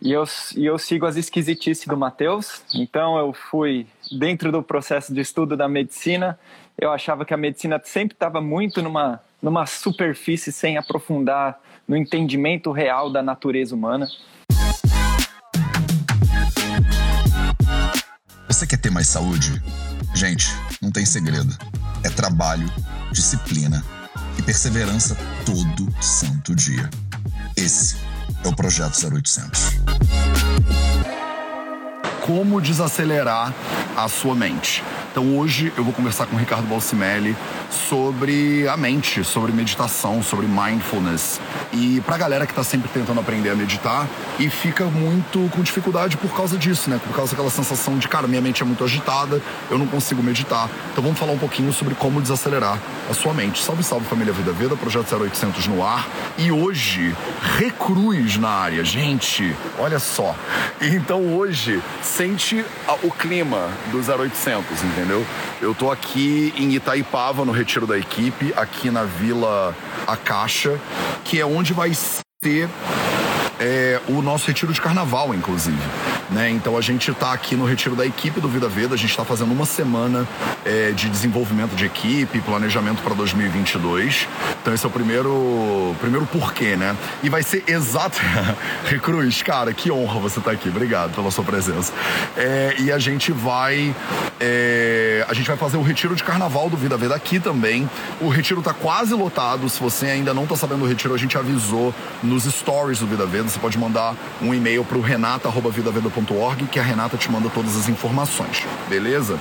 E 0.00 0.12
eu, 0.12 0.24
e 0.56 0.64
eu 0.64 0.78
sigo 0.78 1.06
as 1.06 1.16
esquisitices 1.16 1.86
do 1.86 1.96
Matheus. 1.96 2.62
Então 2.74 3.18
eu 3.18 3.32
fui 3.32 3.86
dentro 4.16 4.52
do 4.52 4.62
processo 4.62 5.12
de 5.12 5.20
estudo 5.20 5.56
da 5.56 5.68
medicina. 5.68 6.38
Eu 6.78 6.92
achava 6.92 7.24
que 7.24 7.34
a 7.34 7.36
medicina 7.36 7.80
sempre 7.84 8.14
estava 8.14 8.40
muito 8.40 8.80
numa, 8.80 9.20
numa 9.42 9.66
superfície 9.66 10.52
sem 10.52 10.78
aprofundar 10.78 11.60
no 11.86 11.96
entendimento 11.96 12.70
real 12.70 13.10
da 13.10 13.22
natureza 13.22 13.74
humana. 13.74 14.06
Você 18.46 18.66
quer 18.66 18.78
ter 18.78 18.90
mais 18.90 19.08
saúde? 19.08 19.60
Gente, 20.14 20.46
não 20.80 20.92
tem 20.92 21.04
segredo. 21.04 21.56
É 22.04 22.10
trabalho, 22.10 22.66
disciplina 23.10 23.84
e 24.38 24.42
perseverança 24.42 25.16
todo 25.44 25.90
santo 26.00 26.54
dia. 26.54 26.88
Esse 27.56 27.96
é 28.44 28.48
o 28.48 28.54
Projeto 28.54 28.94
0800. 28.94 29.78
Como 32.22 32.60
desacelerar 32.60 33.54
a 33.96 34.08
sua 34.08 34.34
mente? 34.34 34.82
Então 35.10 35.38
hoje 35.38 35.72
eu 35.76 35.82
vou 35.82 35.92
conversar 35.92 36.26
com 36.26 36.36
o 36.36 36.38
Ricardo 36.38 36.66
Balsimelli 36.66 37.36
sobre 37.70 38.68
a 38.68 38.76
mente, 38.76 39.24
sobre 39.24 39.52
meditação, 39.52 40.22
sobre 40.22 40.46
mindfulness. 40.46 41.40
E 41.72 42.00
pra 42.02 42.16
galera 42.16 42.46
que 42.46 42.54
tá 42.54 42.62
sempre 42.62 42.88
tentando 42.88 43.18
aprender 43.18 43.50
a 43.50 43.54
meditar 43.54 44.06
e 44.38 44.48
fica 44.48 44.84
muito 44.84 45.48
com 45.50 45.62
dificuldade 45.62 46.16
por 46.16 46.30
causa 46.34 46.56
disso, 46.56 46.88
né? 46.88 47.00
Por 47.04 47.14
causa 47.14 47.32
daquela 47.32 47.50
sensação 47.50 47.98
de, 47.98 48.06
cara, 48.06 48.28
minha 48.28 48.40
mente 48.40 48.62
é 48.62 48.66
muito 48.66 48.84
agitada, 48.84 49.42
eu 49.70 49.78
não 49.78 49.86
consigo 49.86 50.22
meditar. 50.22 50.68
Então 50.92 51.02
vamos 51.02 51.18
falar 51.18 51.32
um 51.32 51.38
pouquinho 51.38 51.72
sobre 51.72 51.94
como 51.94 52.20
desacelerar 52.20 52.78
a 53.10 53.14
sua 53.14 53.34
mente. 53.34 53.62
Salve, 53.62 53.82
salve 53.82 54.06
família 54.06 54.32
Vida 54.32 54.52
Veda, 54.52 54.76
projeto 54.76 55.14
0800 55.16 55.66
no 55.66 55.84
ar. 55.84 56.06
E 56.38 56.52
hoje, 56.52 57.14
recruz 57.56 58.36
na 58.36 58.50
área. 58.50 58.84
Gente, 58.84 59.56
olha 59.78 59.98
só. 59.98 60.34
Então 60.80 61.34
hoje, 61.34 61.82
sente 62.02 62.64
o 63.02 63.10
clima 63.10 63.68
do 63.90 63.98
0800, 63.98 64.82
entendeu? 64.84 65.08
entendeu? 65.08 65.26
Eu 65.60 65.74
tô 65.74 65.90
aqui 65.90 66.52
em 66.56 66.74
Itaipava, 66.74 67.44
no 67.44 67.52
retiro 67.58 67.86
da 67.86 67.98
equipe, 67.98 68.54
aqui 68.56 68.90
na 68.90 69.02
Vila 69.02 69.74
A 70.06 70.16
Caixa, 70.16 70.80
que 71.24 71.40
é 71.40 71.44
onde 71.44 71.72
vai 71.72 71.90
ter 72.40 72.68
é, 73.58 74.00
o 74.08 74.22
nosso 74.22 74.46
retiro 74.46 74.72
de 74.72 74.80
carnaval, 74.80 75.34
inclusive. 75.34 75.76
Né? 76.30 76.50
Então 76.50 76.76
a 76.76 76.80
gente 76.80 77.10
está 77.10 77.32
aqui 77.32 77.56
no 77.56 77.64
retiro 77.64 77.96
da 77.96 78.06
equipe 78.06 78.40
do 78.40 78.48
Vida 78.48 78.68
Veda, 78.68 78.94
a 78.94 78.98
gente 78.98 79.10
está 79.10 79.24
fazendo 79.24 79.50
uma 79.50 79.66
semana 79.66 80.26
é, 80.64 80.92
de 80.92 81.08
desenvolvimento 81.08 81.74
de 81.74 81.86
equipe, 81.86 82.40
planejamento 82.40 83.02
para 83.02 83.14
2022. 83.14 84.28
Então 84.68 84.74
esse 84.74 84.84
é 84.84 84.88
o 84.88 84.92
primeiro, 84.92 85.96
primeiro 85.98 86.26
porquê, 86.26 86.76
né? 86.76 86.94
E 87.22 87.30
vai 87.30 87.42
ser 87.42 87.64
exato. 87.66 88.20
Recruz, 88.84 89.42
cara, 89.42 89.72
que 89.72 89.90
honra 89.90 90.20
você 90.20 90.40
estar 90.40 90.50
tá 90.50 90.54
aqui. 90.54 90.68
Obrigado 90.68 91.14
pela 91.14 91.30
sua 91.30 91.42
presença. 91.42 91.90
É, 92.36 92.74
e 92.78 92.92
a 92.92 92.98
gente 92.98 93.32
vai. 93.32 93.96
É, 94.38 95.24
a 95.26 95.32
gente 95.32 95.46
vai 95.46 95.56
fazer 95.56 95.78
o 95.78 95.82
retiro 95.82 96.14
de 96.14 96.22
carnaval 96.22 96.68
do 96.68 96.76
Vida 96.76 96.98
Veda 96.98 97.14
aqui 97.14 97.40
também. 97.40 97.88
O 98.20 98.28
retiro 98.28 98.60
está 98.60 98.74
quase 98.74 99.14
lotado. 99.14 99.70
Se 99.70 99.80
você 99.80 100.04
ainda 100.04 100.34
não 100.34 100.42
está 100.42 100.54
sabendo 100.54 100.80
do 100.80 100.86
retiro, 100.86 101.14
a 101.14 101.18
gente 101.18 101.38
avisou 101.38 101.94
nos 102.22 102.44
stories 102.44 102.98
do 102.98 103.06
Vida 103.06 103.24
Veda. 103.24 103.48
Você 103.48 103.58
pode 103.58 103.78
mandar 103.78 104.14
um 104.42 104.52
e-mail 104.52 104.84
para 104.84 104.98
o 104.98 105.00
renata.vidaveda.com 105.00 106.66
que 106.70 106.78
a 106.78 106.82
Renata 106.82 107.16
te 107.16 107.32
manda 107.32 107.48
todas 107.48 107.74
as 107.74 107.88
informações, 107.88 108.66
beleza? 108.86 109.40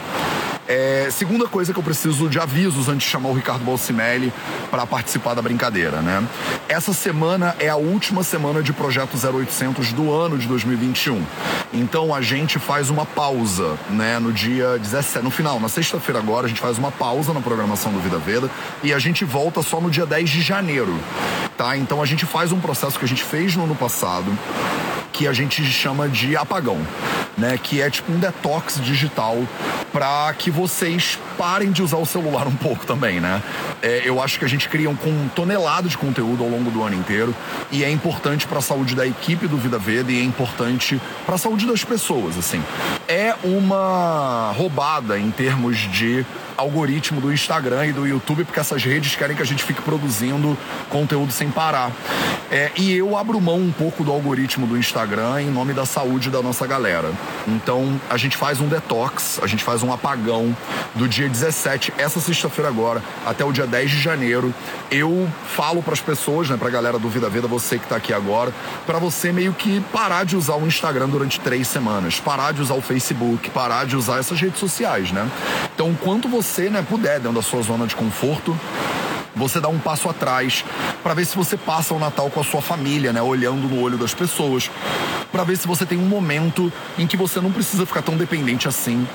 É, 0.68 1.08
segunda 1.12 1.48
coisa 1.48 1.72
que 1.72 1.80
eu 1.80 1.84
preciso 1.84 2.28
de 2.28 2.38
avisos 2.40 2.90
antes 2.90 3.06
de 3.06 3.10
chamar 3.10 3.30
o 3.30 3.34
Ricardo 3.34 3.64
Balsimelli 3.64 4.34
para 4.70 4.86
participar 4.86 5.34
da 5.34 5.42
brincadeira, 5.42 6.02
né? 6.02 6.28
Essa 6.68 6.94
semana 6.94 7.56
é 7.58 7.70
a 7.70 7.78
última 7.78 8.22
semana 8.22 8.62
de 8.62 8.74
projeto 8.74 9.16
0800 9.16 9.94
do 9.94 10.14
ano 10.14 10.38
de 10.38 10.46
2021. 10.46 11.24
Então 11.74 12.14
a 12.14 12.22
gente 12.22 12.60
faz 12.60 12.90
uma 12.90 13.06
pausa, 13.06 13.78
né? 13.90 14.20
No 14.20 14.34
dia 14.34 14.78
17, 14.78 15.24
no 15.24 15.32
final, 15.32 15.58
na 15.60 15.70
sexta-feira 15.70 16.20
agora, 16.20 16.48
a 16.48 16.50
gente 16.50 16.60
faz 16.60 16.78
uma 16.78 16.92
pausa 16.92 17.34
na 17.34 17.40
programação 17.40 17.94
do 17.94 18.00
Vida 18.00 18.18
Veda 18.18 18.50
e 18.84 18.94
a 18.94 19.00
gente 19.00 19.24
volta 19.24 19.62
só 19.62 19.80
no 19.80 19.90
dia 19.90 20.06
10 20.06 20.30
de 20.30 20.42
janeiro, 20.42 21.00
tá? 21.58 21.78
Então 21.78 22.02
a 22.02 22.06
gente 22.06 22.26
faz 22.26 22.52
um 22.52 22.60
processo 22.60 23.00
que 23.00 23.06
a 23.06 23.08
gente 23.08 23.24
fez 23.24 23.56
no 23.56 23.64
ano 23.64 23.76
passado 23.76 24.38
que 25.18 25.28
a 25.28 25.34
gente 25.34 25.66
chama 25.66 26.08
de 26.08 26.38
apagão, 26.38 26.78
né? 27.36 27.58
Que 27.58 27.82
é 27.82 27.90
tipo 27.90 28.12
um 28.12 28.20
detox 28.20 28.80
digital 28.80 29.36
para 29.92 30.32
que 30.38 30.52
vocês 30.52 31.18
parem 31.36 31.72
de 31.72 31.82
usar 31.82 31.98
o 31.98 32.06
celular 32.06 32.48
um 32.48 32.56
pouco 32.56 32.86
também, 32.86 33.20
né? 33.20 33.42
É, 33.82 34.04
eu 34.06 34.22
acho 34.22 34.38
que 34.38 34.46
a 34.46 34.48
gente 34.48 34.70
cria 34.70 34.88
um, 34.88 34.98
um 35.06 35.28
tonelado 35.30 35.90
de 35.90 35.98
conteúdo 35.98 36.44
ao 36.44 36.50
longo 36.50 36.70
do 36.70 36.84
ano 36.84 36.96
inteiro 36.96 37.36
e 37.72 37.84
é 37.84 37.90
importante 37.90 38.46
para 38.46 38.60
a 38.60 38.62
saúde 38.62 38.94
da 38.94 39.08
equipe 39.08 39.48
do 39.48 39.58
Vida 39.58 39.80
Veda 39.80 40.12
e 40.12 40.20
é 40.20 40.24
importante 40.24 41.02
para 41.26 41.34
a 41.34 41.38
saúde 41.40 41.66
das 41.66 41.84
pessoas, 41.84 42.38
assim. 42.38 42.64
É 43.08 43.34
uma 43.44 44.54
roubada 44.56 45.18
em 45.18 45.32
termos 45.32 45.78
de 45.78 46.24
algoritmo 46.56 47.22
do 47.22 47.32
Instagram 47.32 47.88
e 47.88 47.94
do 47.94 48.08
YouTube, 48.08 48.44
porque 48.44 48.60
essas 48.60 48.84
redes 48.84 49.16
querem 49.16 49.36
que 49.36 49.42
a 49.42 49.46
gente 49.46 49.64
fique 49.64 49.82
produzindo 49.82 50.58
conteúdo 50.90 51.32
sem 51.32 51.50
parar. 51.50 51.92
É, 52.52 52.72
e 52.76 52.94
eu 52.94 53.16
abro 53.16 53.40
mão 53.40 53.60
um 53.60 53.72
pouco 53.72 54.04
do 54.04 54.12
algoritmo 54.12 54.66
do 54.66 54.78
Instagram 54.78 55.07
em 55.40 55.50
nome 55.50 55.74
da 55.74 55.86
saúde 55.86 56.30
da 56.30 56.42
nossa 56.42 56.68
galera. 56.68 57.12
Então 57.48 58.00
a 58.10 58.18
gente 58.18 58.36
faz 58.36 58.60
um 58.60 58.68
detox, 58.68 59.40
a 59.42 59.48
gente 59.48 59.64
faz 59.64 59.82
um 59.82 59.92
apagão 59.92 60.56
do 60.96 61.08
dia 61.08 61.30
17, 61.30 61.94
essa 61.98 62.20
sexta-feira 62.20 62.70
agora, 62.70 63.02
até 63.26 63.46
o 63.46 63.52
dia 63.52 63.66
10 63.66 63.92
de 63.92 64.02
janeiro. 64.02 64.54
Eu 64.92 65.28
falo 65.56 65.82
para 65.82 65.94
as 65.94 66.02
pessoas, 66.02 66.50
né, 66.50 66.58
pra 66.58 66.70
galera 66.70 67.00
do 67.00 67.08
Vida 67.10 67.30
Vida, 67.30 67.48
você 67.48 67.78
que 67.78 67.86
está 67.86 67.96
aqui 67.96 68.14
agora, 68.14 68.54
para 68.86 69.00
você 69.00 69.32
meio 69.32 69.54
que 69.54 69.80
parar 69.94 70.26
de 70.26 70.36
usar 70.36 70.56
o 70.56 70.68
Instagram 70.68 71.08
durante 71.10 71.40
três 71.40 71.68
semanas, 71.68 72.20
parar 72.20 72.54
de 72.54 72.62
usar 72.62 72.74
o 72.74 72.82
Facebook, 72.82 73.50
parar 73.52 73.86
de 73.86 73.96
usar 73.96 74.20
essas 74.20 74.40
redes 74.40 74.60
sociais, 74.60 75.12
né? 75.12 75.30
Então, 75.74 75.94
quanto 75.94 76.28
você 76.28 76.70
né, 76.70 76.86
puder, 76.88 77.20
dentro 77.20 77.34
da 77.34 77.42
sua 77.42 77.62
zona 77.62 77.88
de 77.88 77.96
conforto, 77.96 78.58
você 79.38 79.60
dá 79.60 79.68
um 79.68 79.80
passo 79.80 80.10
atrás 80.10 80.66
para 81.04 81.14
ver 81.14 81.26
se 81.26 81.36
você 81.36 81.56
passa 81.56 81.94
o 81.94 82.00
Natal 82.00 82.30
com 82.30 82.40
a 82.40 82.44
sua 82.44 82.62
família, 82.62 83.14
né, 83.14 83.22
olhando 83.22 83.68
no 83.68 83.82
olho 83.82 83.98
das 83.98 84.14
pessoas, 84.14 84.70
para 85.32 85.44
ver 85.44 85.58
se 85.58 85.68
você 85.68 85.86
tem 85.86 85.98
um 85.98 86.08
momento 86.08 86.72
em 86.98 87.08
que 87.08 87.16
você 87.16 87.40
não 87.40 87.52
precisa 87.52 87.86
ficar 87.86 88.02
tão 88.02 88.18
dependente 88.18 88.68
assim 88.68 89.08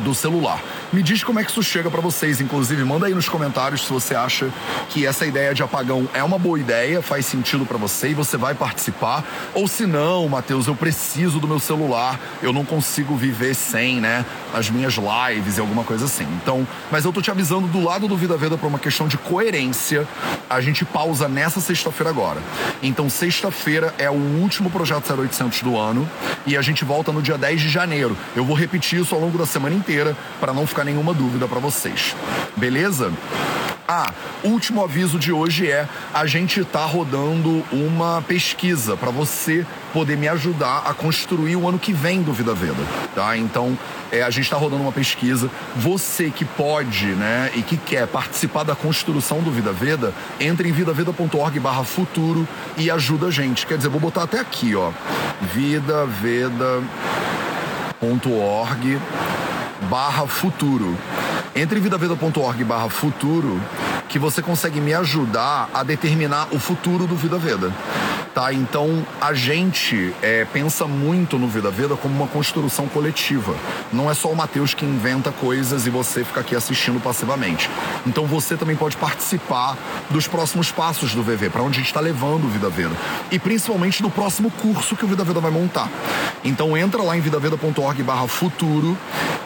do 0.00 0.14
celular. 0.14 0.60
Me 0.92 1.02
diz 1.02 1.22
como 1.22 1.38
é 1.38 1.44
que 1.44 1.50
isso 1.50 1.62
chega 1.62 1.90
para 1.90 2.00
vocês, 2.00 2.40
inclusive 2.40 2.82
manda 2.84 3.06
aí 3.06 3.14
nos 3.14 3.28
comentários 3.28 3.82
se 3.86 3.92
você 3.92 4.14
acha 4.14 4.50
que 4.88 5.06
essa 5.06 5.24
ideia 5.24 5.54
de 5.54 5.62
apagão 5.62 6.08
é 6.12 6.22
uma 6.22 6.38
boa 6.38 6.58
ideia, 6.58 7.00
faz 7.00 7.26
sentido 7.26 7.64
para 7.64 7.78
você 7.78 8.08
e 8.08 8.14
você 8.14 8.36
vai 8.36 8.54
participar, 8.54 9.24
ou 9.54 9.68
se 9.68 9.86
não, 9.86 10.28
Matheus, 10.28 10.66
eu 10.66 10.74
preciso 10.74 11.38
do 11.38 11.46
meu 11.46 11.60
celular, 11.60 12.18
eu 12.42 12.52
não 12.52 12.64
consigo 12.64 13.14
viver 13.14 13.54
sem, 13.54 14.00
né, 14.00 14.24
as 14.52 14.68
minhas 14.70 14.94
lives 14.94 15.58
e 15.58 15.60
alguma 15.60 15.84
coisa 15.84 16.06
assim. 16.06 16.26
Então, 16.42 16.66
mas 16.90 17.04
eu 17.04 17.12
tô 17.12 17.22
te 17.22 17.30
avisando 17.30 17.68
do 17.68 17.82
lado 17.82 18.08
do 18.08 18.16
Vida 18.16 18.36
Veda 18.36 18.58
para 18.58 18.66
uma 18.66 18.78
questão 18.78 19.06
de 19.06 19.16
coerência, 19.16 20.06
a 20.48 20.60
gente 20.60 20.84
pausa 20.84 21.28
nessa 21.28 21.60
sexta-feira 21.60 22.10
agora. 22.10 22.40
Então, 22.82 23.08
sexta-feira 23.08 23.94
é 23.98 24.10
o 24.10 24.14
último 24.14 24.70
projeto 24.70 25.12
0800 25.12 25.62
do 25.62 25.78
ano 25.78 26.08
e 26.46 26.56
a 26.56 26.62
gente 26.62 26.84
volta 26.84 27.12
no 27.12 27.22
dia 27.22 27.38
10 27.38 27.60
de 27.60 27.68
janeiro. 27.68 28.16
Eu 28.34 28.44
vou 28.44 28.56
repetir 28.56 29.00
isso 29.00 29.14
ao 29.14 29.20
longo 29.20 29.38
da 29.38 29.46
semana 29.46 29.74
inteira 29.74 29.89
para 30.38 30.52
não 30.52 30.66
ficar 30.66 30.84
nenhuma 30.84 31.12
dúvida 31.12 31.46
para 31.46 31.58
vocês. 31.58 32.14
Beleza? 32.56 33.12
Ah, 33.92 34.14
último 34.44 34.84
aviso 34.84 35.18
de 35.18 35.32
hoje 35.32 35.68
é 35.68 35.84
a 36.14 36.24
gente 36.24 36.64
tá 36.64 36.84
rodando 36.84 37.64
uma 37.72 38.22
pesquisa 38.22 38.96
para 38.96 39.10
você 39.10 39.66
poder 39.92 40.16
me 40.16 40.28
ajudar 40.28 40.84
a 40.86 40.94
construir 40.94 41.56
o 41.56 41.68
ano 41.68 41.76
que 41.76 41.92
vem 41.92 42.22
do 42.22 42.32
Vida 42.32 42.54
Veda, 42.54 42.86
tá? 43.16 43.36
Então, 43.36 43.76
é, 44.12 44.22
a 44.22 44.30
gente 44.30 44.44
está 44.44 44.56
rodando 44.56 44.82
uma 44.82 44.92
pesquisa. 44.92 45.50
Você 45.74 46.30
que 46.30 46.44
pode, 46.44 47.06
né, 47.06 47.50
e 47.56 47.62
que 47.62 47.76
quer 47.76 48.06
participar 48.06 48.62
da 48.62 48.76
construção 48.76 49.40
do 49.40 49.50
Vida 49.50 49.72
Veda, 49.72 50.14
entre 50.38 50.68
em 50.68 50.72
vidaveda.org/futuro 50.72 52.46
e 52.76 52.88
ajuda 52.92 53.26
a 53.26 53.30
gente. 53.32 53.66
Quer 53.66 53.76
dizer, 53.76 53.88
vou 53.88 53.98
botar 53.98 54.22
até 54.22 54.38
aqui, 54.38 54.76
ó, 54.76 54.92
vidaveda.org 55.52 56.84
barra 59.88 60.26
futuro. 60.26 60.96
Entre 61.54 61.80
vidaveda.org 61.80 62.64
barra 62.64 62.88
futuro, 62.88 63.60
que 64.08 64.18
você 64.18 64.42
consegue 64.42 64.80
me 64.80 64.92
ajudar 64.94 65.68
a 65.72 65.82
determinar 65.82 66.48
o 66.52 66.58
futuro 66.58 67.06
do 67.06 67.16
Vida 67.16 67.38
Veda. 67.38 67.72
Tá? 68.34 68.52
Então 68.52 69.04
a 69.20 69.34
gente 69.34 70.14
é, 70.22 70.44
pensa 70.44 70.86
muito 70.86 71.36
no 71.36 71.48
Vida 71.48 71.68
Veda 71.68 71.96
como 71.96 72.14
uma 72.14 72.28
construção 72.28 72.86
coletiva. 72.86 73.56
Não 73.92 74.08
é 74.08 74.14
só 74.14 74.28
o 74.28 74.36
Matheus 74.36 74.72
que 74.72 74.84
inventa 74.84 75.32
coisas 75.32 75.84
e 75.84 75.90
você 75.90 76.22
fica 76.22 76.40
aqui 76.40 76.54
assistindo 76.54 77.00
passivamente. 77.02 77.68
Então 78.06 78.26
você 78.26 78.56
também 78.56 78.76
pode 78.76 78.96
participar 78.96 79.76
dos 80.10 80.28
próximos 80.28 80.70
passos 80.70 81.12
do 81.12 81.24
VV, 81.24 81.50
para 81.50 81.62
onde 81.62 81.78
a 81.78 81.80
gente 81.80 81.88
está 81.88 82.00
levando 82.00 82.44
o 82.44 82.48
Vida 82.48 82.70
Veda. 82.70 82.94
E 83.32 83.38
principalmente 83.38 84.00
do 84.00 84.08
próximo 84.10 84.48
curso 84.48 84.94
que 84.94 85.04
o 85.04 85.08
Vida 85.08 85.24
Veda 85.24 85.40
vai 85.40 85.50
montar. 85.50 85.88
Então 86.44 86.76
entra 86.76 87.02
lá 87.02 87.16
em 87.16 87.20
vidaveda.org 87.20 88.02
barra 88.04 88.28
futuro 88.28 88.96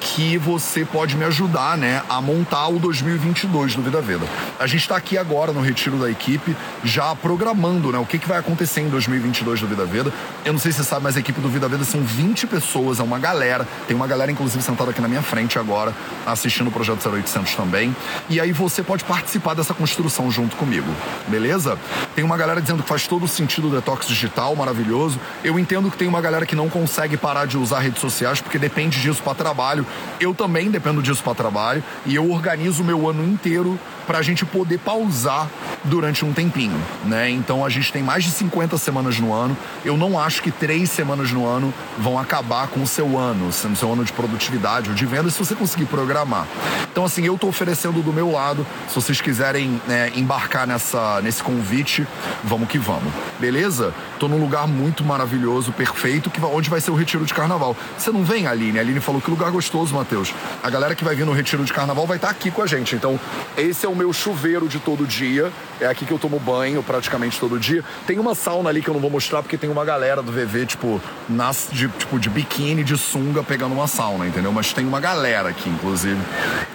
que 0.01 0.37
você 0.37 0.85
pode 0.85 1.17
me 1.17 1.25
ajudar, 1.25 1.79
né, 1.79 2.03
a 2.09 2.21
montar 2.21 2.69
o 2.69 2.79
2022 2.79 3.75
do 3.75 3.83
Vida 3.83 4.03
Veda. 4.03 4.27
A 4.61 4.67
gente 4.67 4.83
está 4.83 4.97
aqui 4.97 5.17
agora 5.17 5.51
no 5.53 5.63
retiro 5.63 5.97
da 5.97 6.11
equipe, 6.11 6.55
já 6.85 7.17
programando, 7.17 7.91
né, 7.91 7.99
o 7.99 8.05
que, 8.05 8.19
que 8.19 8.29
vai 8.29 8.39
acontecer 8.39 8.74
em 8.83 8.89
2022 8.89 9.61
do 9.61 9.67
Vida 9.67 9.85
Veda. 9.85 10.13
Eu 10.45 10.53
não 10.53 10.61
sei 10.61 10.73
se 10.73 10.79
você 10.79 10.85
sabe, 10.85 11.05
mas 11.05 11.17
a 11.17 11.21
equipe 11.21 11.41
do 11.41 11.49
Vida 11.49 11.69
Veda 11.69 11.85
são 11.85 12.01
20 12.01 12.47
pessoas, 12.47 13.01
é 13.01 13.03
uma 13.03 13.19
galera. 13.19 13.67
Tem 13.87 13.97
uma 13.97 14.07
galera, 14.07 14.31
inclusive, 14.31 14.63
sentada 14.63 14.91
aqui 14.91 15.01
na 15.01 15.09
minha 15.09 15.23
frente 15.23 15.59
agora, 15.59 15.95
assistindo 16.27 16.69
o 16.69 16.71
Projeto 16.71 17.09
0800 17.09 17.55
também. 17.55 17.95
E 18.29 18.41
aí 18.41 18.53
você 18.53 18.83
pode 18.83 19.05
participar 19.05 19.55
dessa 19.55 19.75
construção 19.75 20.31
junto 20.31 20.57
comigo, 20.57 20.91
beleza? 21.29 21.79
Tem 22.15 22.25
uma 22.25 22.37
galera 22.37 22.61
dizendo 22.61 22.83
que 22.83 22.89
faz 22.89 23.07
todo 23.07 23.25
o 23.25 23.29
sentido 23.29 23.69
o 23.69 23.71
detox 23.71 24.07
digital, 24.07 24.55
maravilhoso. 24.57 25.19
Eu 25.43 25.59
entendo 25.59 25.91
que 25.91 25.97
tem 25.97 26.09
uma 26.09 26.21
galera 26.21 26.47
que 26.47 26.57
não 26.57 26.69
consegue 26.69 27.17
parar 27.17 27.47
de 27.47 27.57
usar 27.57 27.81
redes 27.81 28.01
sociais 28.01 28.41
porque 28.41 28.59
depende 28.59 29.01
disso 29.01 29.23
para 29.23 29.35
trabalho. 29.35 29.87
Eu 30.21 30.35
também 30.35 30.71
dependo 30.71 31.03
disso 31.03 31.23
para 31.23 31.35
trabalho 31.35 31.83
e 32.07 32.15
eu 32.15 32.31
organizo 32.31 32.83
o 32.83 32.87
meu 32.87 33.09
ano 33.09 33.25
inteiro 33.25 33.79
para 34.07 34.19
a 34.19 34.23
gente 34.23 34.45
poder 34.45 34.79
pausar 34.79 35.49
durante 35.85 36.25
um 36.25 36.33
tempinho, 36.33 36.81
né? 37.05 37.31
Então 37.31 37.65
a 37.65 37.69
gente 37.69 37.93
tem 37.93 38.03
mais 38.03 38.25
de 38.25 38.31
50 38.31 38.64
semanas 38.81 39.19
no 39.19 39.33
ano. 39.33 39.57
Eu 39.85 39.97
não 39.97 40.19
acho 40.19 40.43
que 40.43 40.51
três 40.51 40.91
semanas 40.91 41.31
no 41.33 41.47
ano 41.47 41.73
vão 41.99 42.19
acabar 42.19 42.69
com 42.69 42.83
o 42.83 42.87
seu 42.87 43.19
ano, 43.19 43.53
sendo 43.53 43.77
seu 43.77 43.93
ano 43.93 44.05
de 44.05 44.13
produtividade 44.13 44.91
ou 44.91 44.95
de 44.95 45.07
venda, 45.07 45.31
se 45.31 45.39
você 45.39 45.55
conseguir 45.55 45.87
programar. 45.87 46.47
Então 46.91 47.05
assim, 47.05 47.25
eu 47.25 47.35
estou 47.35 47.51
oferecendo 47.51 48.03
do 48.03 48.13
meu 48.13 48.31
lado. 48.31 48.67
Se 48.89 48.95
vocês 48.95 49.21
quiserem 49.21 49.81
né, 49.87 50.13
embarcar 50.15 50.67
nessa 50.67 51.21
nesse 51.23 51.43
convite, 51.43 52.07
vamos 52.43 52.69
que 52.69 52.79
vamos, 52.79 53.13
beleza? 53.39 53.93
Tô 54.19 54.29
num 54.29 54.39
lugar 54.39 54.67
muito 54.67 55.05
maravilhoso, 55.05 55.73
perfeito, 55.73 56.31
que 56.31 56.41
onde 56.41 56.71
vai 56.71 56.81
ser 56.81 56.91
o 56.91 56.95
retiro 56.95 57.25
de 57.25 57.35
carnaval. 57.35 57.77
Você 57.99 58.11
não 58.11 58.25
vem, 58.25 58.47
Aline? 58.47 58.79
A 58.79 58.83
Aline 58.83 59.01
falou 59.01 59.21
que 59.21 59.31
lugar 59.31 59.51
gostoso, 59.51 59.95
Matheus. 59.95 60.33
A 60.63 60.71
galera 60.71 60.95
que 60.95 61.05
vai 61.05 61.15
vir 61.15 61.27
no 61.27 61.33
retiro 61.33 61.65
de 61.65 61.73
carnaval 61.73 62.07
vai 62.07 62.17
estar 62.17 62.29
tá 62.29 62.33
aqui 62.33 62.51
com 62.51 62.63
a 62.63 62.67
gente. 62.67 62.95
Então 62.95 63.19
esse 63.57 63.85
é 63.87 63.89
o 63.89 63.95
meu 63.95 64.13
chuveiro 64.13 64.69
de 64.69 64.79
todo 64.79 65.07
dia. 65.07 65.53
É 65.81 65.87
aqui 65.87 66.07
que 66.07 66.13
eu 66.13 66.19
tomo 66.19 66.39
banho 66.39 66.83
praticamente 66.83 67.39
todo 67.39 67.59
dia. 67.59 67.85
Tem 68.07 68.19
uma 68.19 68.35
sauna 68.55 68.71
ali 68.71 68.81
que 68.81 68.89
eu 68.89 68.95
não 68.95 69.01
vou 69.01 69.11
mostrar 69.11 69.43
porque 69.43 69.59
tem 69.59 69.69
uma 69.69 69.85
galera 69.85 70.23
do 70.23 70.31
VV, 70.31 70.67
tipo, 70.67 71.01
nas, 71.29 71.69
de, 71.73 71.89
tipo, 71.89 72.21
de 72.21 72.31
biquíni, 72.31 72.85
de 72.85 72.97
sunga, 72.97 73.43
pegando 73.43 73.75
uma 73.75 73.89
sauna, 73.89 74.29
entendeu? 74.29 74.53
Mas 74.53 74.73
tem 74.73 74.87
uma 74.87 75.01
galera 75.01 75.49
aqui, 75.49 75.69
inclusive, 75.69 76.21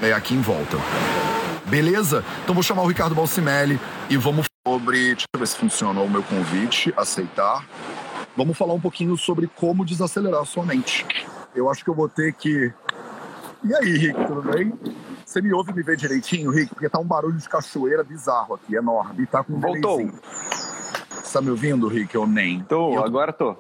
é 0.02 0.12
aqui 0.12 0.34
em 0.34 0.42
volta. 0.42 0.78
Beleza? 1.66 2.24
Então 2.44 2.54
vou 2.54 2.64
chamar 2.64 2.84
o 2.84 2.88
Ricardo 2.88 3.16
Balcimelli 3.16 3.80
e 4.10 4.18
vamos 4.18 4.46
sobre. 4.68 5.16
Deixa 5.16 5.26
eu 5.34 5.40
ver 5.40 5.48
se 5.48 5.56
funcionou 5.56 6.06
o 6.06 6.10
meu 6.10 6.24
convite. 6.24 6.94
Aceitar. 6.98 7.66
Vamos 8.36 8.58
falar 8.58 8.74
um 8.74 8.82
pouquinho 8.82 9.16
sobre 9.16 9.48
como 9.48 9.86
desacelerar 9.86 10.42
a 10.42 10.46
sua 10.46 10.66
mente. 10.66 11.06
Eu 11.56 11.70
acho 11.70 11.84
que 11.84 11.90
eu 11.90 11.96
vou 11.96 12.10
ter 12.10 12.34
que. 12.34 12.74
E 13.64 13.76
aí, 13.76 13.98
Rick, 13.98 14.26
tudo 14.26 14.42
bem? 14.42 14.74
Você 15.26 15.42
me 15.42 15.54
ouve 15.54 15.74
me 15.74 15.84
ver 15.84 15.96
direitinho, 15.96 16.50
Rick? 16.50 16.74
Porque 16.74 16.90
tá 16.90 17.00
um 17.00 17.06
barulho 17.06 17.38
de 17.38 17.48
cachoeira 17.48 18.04
bizarro 18.04 18.56
aqui, 18.56 18.76
enorme. 18.76 19.24
E 19.24 19.26
tá 19.26 19.44
com 19.44 19.54
um 19.54 19.60
Voltou. 19.60 20.10
Você 21.24 21.34
tá 21.34 21.42
me 21.42 21.50
ouvindo, 21.50 21.88
Rick, 21.88 22.18
ou 22.18 22.28
nem? 22.28 22.62
Tô, 22.64 22.98
agora 23.04 23.32
tô. 23.32 23.56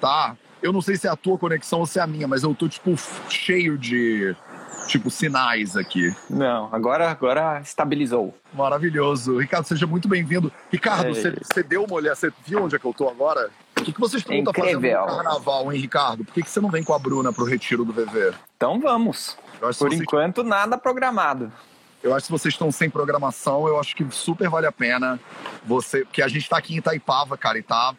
Tá. 0.00 0.36
Eu 0.62 0.72
não 0.72 0.80
sei 0.80 0.96
se 0.96 1.06
é 1.08 1.10
a 1.10 1.16
tua 1.16 1.36
conexão 1.36 1.80
ou 1.80 1.86
se 1.86 1.98
é 1.98 2.02
a 2.02 2.06
minha, 2.06 2.28
mas 2.28 2.42
eu 2.44 2.54
tô, 2.54 2.68
tipo, 2.68 2.94
cheio 3.28 3.76
de 3.76 4.36
tipo 4.86 5.10
sinais 5.10 5.76
aqui. 5.76 6.14
Não, 6.28 6.68
agora, 6.72 7.10
agora 7.10 7.60
estabilizou. 7.60 8.34
Maravilhoso. 8.52 9.38
Ricardo, 9.38 9.66
seja 9.66 9.86
muito 9.86 10.08
bem-vindo. 10.08 10.52
Ricardo, 10.70 11.08
é. 11.08 11.34
você, 11.42 11.62
deu 11.62 11.84
uma 11.84 11.94
olhada, 11.94 12.16
você 12.16 12.32
viu 12.44 12.62
onde 12.62 12.76
é 12.76 12.78
que 12.78 12.84
eu 12.84 12.94
tô 12.94 13.08
agora? 13.08 13.50
O 13.78 13.82
que, 13.82 13.92
que 13.92 14.00
vocês 14.00 14.22
estão 14.22 14.52
fazendo 14.52 14.80
no 14.80 15.06
carnaval, 15.06 15.72
hein, 15.72 15.80
Ricardo? 15.80 16.24
Por 16.24 16.34
que, 16.34 16.42
que 16.42 16.50
você 16.50 16.60
não 16.60 16.70
vem 16.70 16.84
com 16.84 16.92
a 16.92 16.98
Bruna 16.98 17.32
pro 17.32 17.44
retiro 17.44 17.84
do 17.84 17.92
VV? 17.92 18.32
Então 18.56 18.80
vamos. 18.80 19.36
Por 19.78 19.92
enquanto, 19.92 20.44
nada 20.44 20.78
programado. 20.78 21.52
Eu 22.02 22.14
acho 22.14 22.26
que 22.26 22.32
vocês 22.32 22.54
estão 22.54 22.72
sem 22.72 22.90
programação, 22.90 23.68
eu 23.68 23.78
acho 23.78 23.94
que 23.94 24.04
super 24.10 24.48
vale 24.48 24.66
a 24.66 24.72
pena 24.72 25.20
você. 25.64 26.04
Porque 26.04 26.22
a 26.22 26.28
gente 26.28 26.48
tá 26.48 26.58
aqui 26.58 26.74
em 26.74 26.78
Itaipava, 26.78 27.38
cara, 27.38 27.58
e 27.58 27.62
tá 27.62 27.94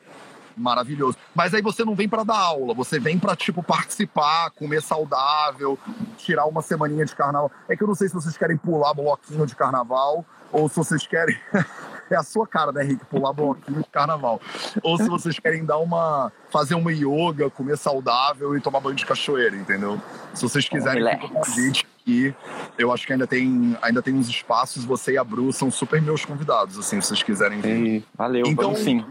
maravilhoso. 0.58 1.18
Mas 1.34 1.54
aí 1.54 1.62
você 1.62 1.84
não 1.84 1.96
vem 1.96 2.08
para 2.08 2.24
dar 2.24 2.38
aula, 2.38 2.74
você 2.74 3.00
vem 3.00 3.18
para 3.18 3.36
tipo 3.36 3.64
participar, 3.64 4.52
comer 4.52 4.82
saudável, 4.82 5.78
tirar 6.18 6.46
uma 6.46 6.62
semaninha 6.62 7.06
de 7.06 7.16
carnaval. 7.16 7.52
É 7.68 7.76
que 7.76 7.84
eu 7.84 7.88
não 7.88 7.96
sei 7.96 8.08
se 8.08 8.14
vocês 8.14 8.38
querem 8.38 8.58
pular 8.58 8.94
bloquinho 8.94 9.46
de 9.46 9.56
carnaval 9.56 10.26
ou 10.52 10.70
se 10.70 10.76
vocês 10.76 11.08
querem 11.08 11.36
é 12.10 12.16
a 12.16 12.24
sua 12.24 12.48
cara, 12.48 12.72
né, 12.72 12.84
Rick, 12.84 13.06
pular 13.06 13.34
bloquinho 13.34 13.82
de 13.82 13.90
carnaval. 13.90 14.42
Ou 14.82 14.98
se 14.98 15.08
vocês 15.08 15.40
querem 15.40 15.66
dar 15.66 15.78
uma 15.78 16.32
fazer 16.50 16.76
uma 16.76 16.92
yoga, 16.92 17.50
comer 17.50 17.78
saudável 17.78 18.56
e 18.56 18.62
tomar 18.62 18.80
banho 18.80 18.96
de 18.96 19.06
cachoeira, 19.06 19.56
entendeu? 19.56 20.00
Se 20.34 20.44
vocês 20.44 20.70
quiserem 20.70 21.04
fica 21.04 21.26
o 21.26 21.30
convite 21.30 21.88
aqui, 22.00 22.36
eu 22.78 22.92
acho 22.92 23.08
que 23.08 23.14
ainda 23.14 23.26
tem, 23.26 23.78
ainda 23.82 24.02
tem 24.02 24.14
uns 24.14 24.28
espaços, 24.28 24.86
você 24.86 25.14
e 25.14 25.18
a 25.18 25.24
Bru 25.24 25.52
são 25.52 25.72
super 25.72 26.02
meus 26.02 26.24
convidados, 26.26 26.78
assim, 26.78 27.02
se 27.02 27.08
vocês 27.08 27.24
quiserem 27.24 27.60
vir. 27.60 28.06
Valeu, 28.16 28.44
então, 28.46 28.76
sim. 28.76 29.04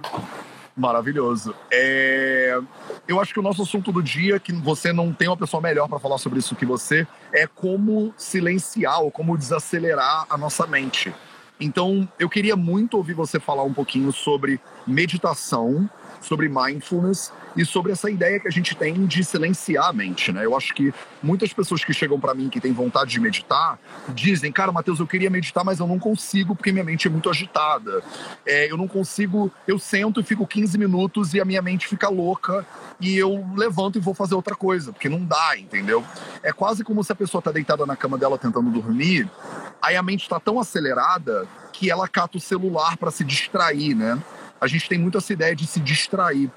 Maravilhoso. 0.77 1.55
É... 1.71 2.59
Eu 3.07 3.21
acho 3.21 3.35
que 3.35 3.41
o 3.41 3.43
nosso 3.43 3.63
assunto 3.63 3.93
do 3.93 4.03
dia, 4.03 4.39
que 4.41 4.53
você 4.53 4.93
não 4.93 5.13
tem 5.13 5.29
uma 5.29 5.37
pessoa 5.37 5.61
melhor 5.61 5.89
para 5.89 5.99
falar 5.99 6.19
sobre 6.19 6.39
isso 6.39 6.57
que 6.57 6.65
você, 6.65 7.07
é 7.33 7.47
como 7.47 8.15
silenciar 8.17 9.03
ou 9.03 9.11
como 9.11 9.37
desacelerar 9.37 10.27
a 10.31 10.39
nossa 10.39 10.67
mente. 10.67 11.13
Então, 11.63 12.09
eu 12.19 12.29
queria 12.29 12.57
muito 12.57 12.97
ouvir 12.97 13.15
você 13.15 13.39
falar 13.39 13.63
um 13.63 13.73
pouquinho 13.73 14.11
sobre 14.11 14.61
meditação 14.85 15.89
sobre 16.23 16.49
mindfulness 16.49 17.33
e 17.57 17.65
sobre 17.65 17.93
essa 17.93 18.11
ideia 18.11 18.41
que 18.41 18.49
a 18.49 18.51
gente 18.51 18.75
tem 18.75 19.05
de 19.05 19.23
silenciar 19.25 19.89
a 19.89 19.93
mente, 19.93 20.33
né? 20.33 20.45
Eu 20.45 20.57
acho 20.57 20.73
que 20.73 20.93
muitas 21.23 21.53
pessoas 21.53 21.85
que 21.85 21.93
chegam 21.93 22.19
para 22.19 22.33
mim 22.33 22.49
que 22.49 22.61
têm 22.61 22.73
vontade 22.73 23.11
de 23.11 23.21
meditar 23.21 23.79
dizem, 24.09 24.51
cara, 24.51 24.73
Matheus, 24.73 25.01
eu 25.01 25.07
queria 25.07 25.29
meditar, 25.29 25.65
mas 25.65 25.81
eu 25.81 25.87
não 25.87 25.99
consigo 25.99 26.55
porque 26.55 26.73
minha 26.73 26.85
mente 26.85 27.07
é 27.07 27.11
muito 27.11 27.29
agitada. 27.29 28.03
É, 28.47 28.71
eu 28.71 28.77
não 28.77 28.89
consigo, 28.89 29.51
eu 29.67 29.79
sento 29.79 30.21
e 30.21 30.23
fico 30.23 30.47
15 30.47 30.79
minutos 30.79 31.35
e 31.35 31.41
a 31.41 31.45
minha 31.45 31.61
mente 31.61 31.87
fica 31.87 32.09
louca 32.09 32.65
e 33.01 33.17
eu 33.17 33.45
levanto 33.57 33.99
e 33.99 34.01
vou 34.01 34.15
fazer 34.15 34.35
outra 34.35 34.55
coisa, 34.55 34.93
porque 34.93 35.09
não 35.09 35.25
dá, 35.25 35.59
entendeu? 35.59 36.05
É 36.43 36.53
quase 36.53 36.85
como 36.85 37.03
se 37.03 37.13
a 37.13 37.17
pessoa 37.17 37.43
tá 37.43 37.51
deitada 37.51 37.85
na 37.85 37.97
cama 37.97 38.17
dela 38.17 38.39
tentando 38.39 38.71
dormir, 38.71 39.29
aí 39.81 39.97
a 39.97 40.03
mente 40.03 40.23
está 40.23 40.39
tão 40.39 40.61
acelerada 40.61 41.47
que 41.73 41.91
ela 41.91 42.07
cata 42.07 42.39
o 42.39 42.41
celular 42.41 42.97
para 42.97 43.11
se 43.11 43.25
distrair, 43.25 43.95
né? 43.95 44.19
A 44.63 44.69
gente 44.69 44.89
tem 44.89 44.97
muito 44.97 45.19
essa 45.19 45.33
ideia 45.33 45.57
de 45.57 45.67
se 45.67 45.81
distrair. 45.81 46.49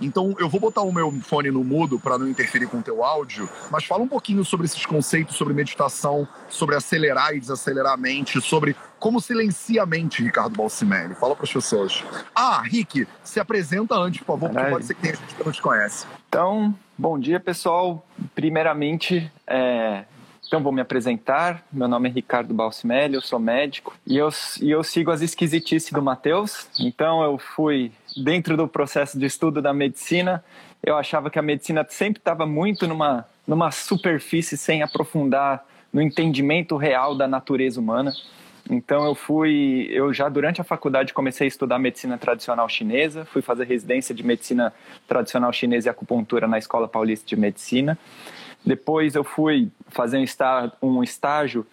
Então, 0.00 0.34
eu 0.40 0.48
vou 0.48 0.60
botar 0.60 0.82
o 0.82 0.90
meu 0.90 1.12
fone 1.22 1.48
no 1.48 1.62
mudo 1.62 1.96
para 1.96 2.18
não 2.18 2.28
interferir 2.28 2.66
com 2.66 2.78
o 2.78 2.82
teu 2.82 3.04
áudio, 3.04 3.48
mas 3.70 3.84
fala 3.84 4.02
um 4.02 4.08
pouquinho 4.08 4.44
sobre 4.44 4.66
esses 4.66 4.84
conceitos, 4.84 5.36
sobre 5.36 5.54
meditação, 5.54 6.26
sobre 6.48 6.74
acelerar 6.74 7.36
e 7.36 7.38
desacelerar 7.38 7.92
a 7.92 7.96
mente, 7.96 8.40
sobre 8.40 8.74
como 8.98 9.20
silencia 9.20 9.84
a 9.84 9.86
mente, 9.86 10.24
Ricardo 10.24 10.56
Balcimelli. 10.56 11.14
Fala 11.14 11.36
para 11.36 11.44
as 11.44 11.52
pessoas. 11.52 12.02
Ah, 12.34 12.60
Rick, 12.62 13.06
se 13.22 13.38
apresenta 13.38 13.94
antes, 13.94 14.18
por 14.22 14.38
favor, 14.38 14.50
porque 14.50 14.68
pode 14.68 14.84
ser 14.84 14.94
que 14.94 15.00
tenha 15.00 15.14
gente 15.14 15.32
que 15.32 15.44
não 15.44 15.52
te 15.52 15.62
conhece. 15.62 16.04
Então, 16.28 16.74
bom 16.98 17.16
dia, 17.16 17.38
pessoal. 17.38 18.04
Primeiramente, 18.34 19.30
é, 19.46 20.04
então, 20.52 20.62
vou 20.62 20.70
me 20.70 20.82
apresentar. 20.82 21.64
Meu 21.72 21.88
nome 21.88 22.10
é 22.10 22.12
Ricardo 22.12 22.52
Balcimelli, 22.52 23.14
eu 23.14 23.22
sou 23.22 23.38
médico 23.38 23.96
e 24.06 24.18
eu, 24.18 24.28
e 24.60 24.70
eu 24.70 24.84
sigo 24.84 25.10
as 25.10 25.22
esquisitices 25.22 25.90
do 25.90 26.02
Matheus. 26.02 26.68
Então, 26.78 27.22
eu 27.22 27.38
fui 27.38 27.90
dentro 28.22 28.54
do 28.54 28.68
processo 28.68 29.18
de 29.18 29.24
estudo 29.24 29.62
da 29.62 29.72
medicina. 29.72 30.44
Eu 30.82 30.94
achava 30.98 31.30
que 31.30 31.38
a 31.38 31.42
medicina 31.42 31.86
sempre 31.88 32.20
estava 32.20 32.44
muito 32.44 32.86
numa, 32.86 33.26
numa 33.46 33.70
superfície 33.70 34.58
sem 34.58 34.82
aprofundar 34.82 35.64
no 35.90 36.02
entendimento 36.02 36.76
real 36.76 37.14
da 37.14 37.26
natureza 37.26 37.80
humana. 37.80 38.12
Então 38.70 39.06
eu 39.06 39.14
fui, 39.14 39.88
eu 39.90 40.12
já 40.12 40.28
durante 40.28 40.60
a 40.60 40.64
faculdade 40.64 41.14
comecei 41.14 41.46
a 41.46 41.48
estudar 41.48 41.78
medicina 41.78 42.18
tradicional 42.18 42.68
chinesa, 42.68 43.24
fui 43.24 43.40
fazer 43.40 43.64
residência 43.64 44.14
de 44.14 44.22
medicina 44.22 44.72
tradicional 45.08 45.52
chinesa 45.52 45.88
e 45.88 45.90
acupuntura 45.90 46.46
na 46.46 46.58
Escola 46.58 46.86
Paulista 46.86 47.26
de 47.26 47.36
Medicina. 47.36 47.98
Depois 48.64 49.14
eu 49.14 49.24
fui 49.24 49.70
fazer 49.88 50.24
um 50.80 51.02
estágio 51.02 51.66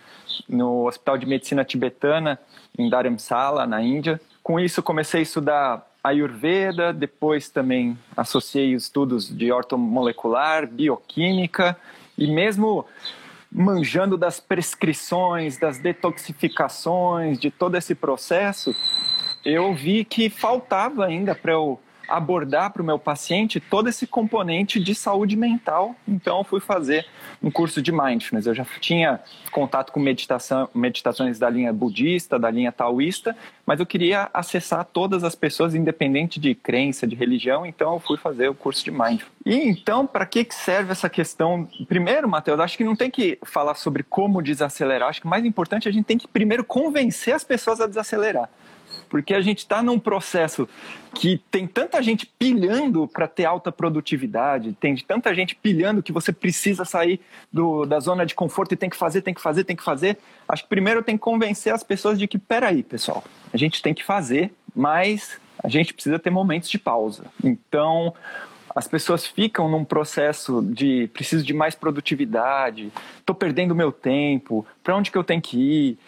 no 0.47 0.87
Hospital 0.87 1.17
de 1.17 1.25
Medicina 1.25 1.63
Tibetana, 1.63 2.39
em 2.77 2.89
Dharamsala, 2.89 3.67
na 3.67 3.81
Índia. 3.81 4.19
Com 4.41 4.59
isso, 4.59 4.81
comecei 4.81 5.19
a 5.19 5.23
estudar 5.23 5.87
Ayurveda, 6.03 6.93
depois 6.93 7.49
também 7.49 7.97
associei 8.15 8.73
estudos 8.73 9.27
de 9.27 9.51
ortomolecular, 9.51 10.65
bioquímica, 10.65 11.77
e 12.17 12.27
mesmo 12.27 12.85
manjando 13.51 14.17
das 14.17 14.39
prescrições, 14.39 15.57
das 15.57 15.79
detoxificações, 15.79 17.39
de 17.39 17.51
todo 17.51 17.75
esse 17.75 17.95
processo, 17.95 18.75
eu 19.43 19.73
vi 19.73 20.05
que 20.05 20.29
faltava 20.29 21.05
ainda 21.05 21.33
para 21.33 21.53
eu 21.53 21.79
abordar 22.09 22.71
para 22.71 22.81
o 22.81 22.85
meu 22.85 22.97
paciente 22.97 23.59
todo 23.59 23.89
esse 23.89 24.07
componente 24.07 24.79
de 24.79 24.95
saúde 24.95 25.35
mental. 25.35 25.95
Então, 26.07 26.43
fui 26.43 26.59
fazer 26.59 27.05
um 27.41 27.49
curso 27.49 27.81
de 27.81 27.91
mindfulness. 27.91 28.45
Eu 28.45 28.55
já 28.55 28.65
tinha 28.79 29.19
contato 29.51 29.91
com 29.91 29.99
meditação, 29.99 30.69
meditações 30.73 31.39
da 31.39 31.49
linha 31.49 31.71
budista, 31.71 32.37
da 32.37 32.49
linha 32.49 32.71
taoísta, 32.71 33.35
mas 33.65 33.79
eu 33.79 33.85
queria 33.85 34.29
acessar 34.33 34.85
todas 34.85 35.23
as 35.23 35.35
pessoas, 35.35 35.75
independente 35.75 36.39
de 36.39 36.55
crença, 36.55 37.05
de 37.05 37.15
religião. 37.15 37.65
Então, 37.65 37.93
eu 37.93 37.99
fui 37.99 38.17
fazer 38.17 38.49
o 38.49 38.55
curso 38.55 38.83
de 38.83 38.91
mindfulness. 38.91 39.27
E 39.45 39.55
então, 39.69 40.05
para 40.05 40.25
que 40.25 40.45
serve 40.49 40.91
essa 40.91 41.09
questão? 41.09 41.67
Primeiro, 41.87 42.27
Matheus, 42.27 42.59
acho 42.59 42.77
que 42.77 42.83
não 42.83 42.95
tem 42.95 43.09
que 43.09 43.37
falar 43.43 43.75
sobre 43.75 44.03
como 44.03 44.41
desacelerar. 44.41 45.09
Acho 45.09 45.21
que 45.21 45.27
o 45.27 45.29
mais 45.29 45.45
importante 45.45 45.87
é 45.87 45.89
a 45.89 45.93
gente 45.93 46.05
tem 46.05 46.17
que 46.17 46.27
primeiro 46.27 46.63
convencer 46.63 47.33
as 47.33 47.43
pessoas 47.43 47.79
a 47.79 47.87
desacelerar 47.87 48.49
porque 49.09 49.33
a 49.33 49.41
gente 49.41 49.59
está 49.59 49.81
num 49.81 49.99
processo 49.99 50.69
que 51.13 51.41
tem 51.49 51.65
tanta 51.65 52.01
gente 52.01 52.25
pilhando 52.25 53.07
para 53.07 53.27
ter 53.27 53.45
alta 53.45 53.71
produtividade, 53.71 54.73
tem 54.79 54.95
tanta 54.95 55.33
gente 55.33 55.55
pilhando 55.55 56.03
que 56.03 56.11
você 56.11 56.31
precisa 56.31 56.85
sair 56.85 57.19
do, 57.51 57.85
da 57.85 57.99
zona 57.99 58.25
de 58.25 58.35
conforto 58.35 58.73
e 58.73 58.77
tem 58.77 58.89
que 58.89 58.95
fazer, 58.95 59.21
tem 59.21 59.33
que 59.33 59.41
fazer, 59.41 59.63
tem 59.63 59.75
que 59.75 59.83
fazer. 59.83 60.17
Acho 60.47 60.63
que 60.63 60.69
primeiro 60.69 61.01
tem 61.01 61.17
que 61.17 61.23
convencer 61.23 61.73
as 61.73 61.83
pessoas 61.83 62.19
de 62.19 62.27
que, 62.27 62.37
peraí, 62.37 62.83
pessoal, 62.83 63.23
a 63.51 63.57
gente 63.57 63.81
tem 63.81 63.93
que 63.93 64.03
fazer, 64.03 64.53
mas 64.75 65.39
a 65.61 65.67
gente 65.67 65.93
precisa 65.93 66.19
ter 66.19 66.29
momentos 66.29 66.69
de 66.69 66.77
pausa. 66.77 67.25
Então, 67.43 68.13
as 68.75 68.87
pessoas 68.87 69.25
ficam 69.25 69.69
num 69.69 69.83
processo 69.83 70.61
de 70.61 71.09
preciso 71.13 71.43
de 71.43 71.53
mais 71.53 71.75
produtividade, 71.75 72.91
estou 73.17 73.35
perdendo 73.35 73.75
meu 73.75 73.91
tempo, 73.91 74.65
para 74.83 74.95
onde 74.95 75.11
que 75.11 75.17
eu 75.17 75.23
tenho 75.23 75.41
que 75.41 75.57
ir? 75.57 75.99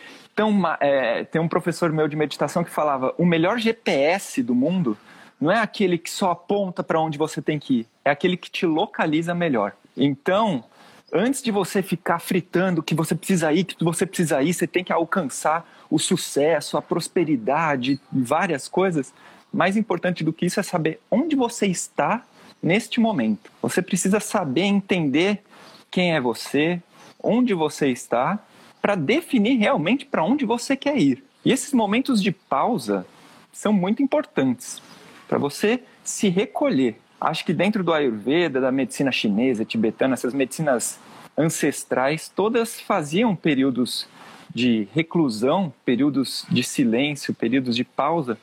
É, 0.80 1.24
tem 1.26 1.42
um 1.42 1.48
professor 1.48 1.92
meu 1.92 2.08
de 2.08 2.16
meditação 2.16 2.64
que 2.64 2.70
falava: 2.70 3.14
o 3.18 3.26
melhor 3.26 3.60
GPS 3.60 4.42
do 4.42 4.56
mundo 4.56 4.98
não 5.40 5.52
é 5.52 5.60
aquele 5.60 5.98
que 5.98 6.10
só 6.10 6.32
aponta 6.32 6.84
para 6.84 7.00
onde 7.00 7.18
você 7.18 7.42
tem 7.42 7.58
que 7.58 7.80
ir, 7.80 7.88
é 8.06 8.12
aquele 8.12 8.38
que 8.38 8.50
te 8.50 8.66
localiza 8.66 9.34
melhor. 9.34 9.74
Então, 9.98 10.64
antes 11.12 11.42
de 11.42 11.52
você 11.52 11.82
ficar 11.82 12.20
fritando 12.20 12.84
que 12.84 12.96
você 12.96 13.16
precisa 13.16 13.52
ir, 13.52 13.64
que 13.66 13.84
você 13.84 14.06
precisa 14.06 14.42
ir, 14.42 14.54
você 14.54 14.68
tem 14.68 14.84
que 14.84 14.94
alcançar 14.94 15.68
o 15.90 16.00
sucesso, 16.00 16.78
a 16.78 16.82
prosperidade, 16.82 18.00
várias 18.12 18.68
coisas. 18.68 19.14
Mais 19.52 19.76
importante 19.76 20.24
do 20.24 20.32
que 20.32 20.46
isso 20.46 20.60
é 20.60 20.64
saber 20.64 21.02
onde 21.10 21.36
você 21.36 21.68
está 21.68 22.24
neste 22.64 23.00
momento. 23.00 23.52
Você 23.62 23.82
precisa 23.82 24.20
saber 24.20 24.62
entender 24.62 25.44
quem 25.90 26.16
é 26.16 26.22
você, 26.22 26.82
onde 27.22 27.54
você 27.54 27.90
está 27.90 28.40
para 28.82 28.96
definir 28.96 29.58
realmente 29.58 30.06
para 30.06 30.24
onde 30.24 30.46
você 30.46 30.76
quer 30.76 30.98
ir. 30.98 31.24
E 31.46 31.52
esses 31.52 31.74
momentos 31.74 32.22
de 32.22 32.32
pausa 32.32 33.06
são 33.52 33.72
muito 33.72 34.02
importantes 34.02 34.82
para 35.28 35.38
você 35.38 35.84
se 36.04 36.30
recolher. 36.30 37.00
Acho 37.20 37.46
que 37.46 37.54
dentro 37.54 37.84
do 37.84 37.94
Ayurveda, 37.94 38.60
da 38.60 38.72
medicina 38.72 39.12
chinesa, 39.12 39.64
tibetana, 39.64 40.16
essas 40.16 40.34
medicinas 40.34 41.00
ancestrais, 41.38 42.30
todas 42.30 42.82
faziam 42.82 43.36
períodos 43.36 44.08
de 44.54 44.88
reclusão, 44.94 45.74
períodos 45.86 46.46
de 46.50 46.64
silêncio, 46.64 47.34
períodos 47.34 47.76
de 47.76 47.84
pausa, 47.84 48.38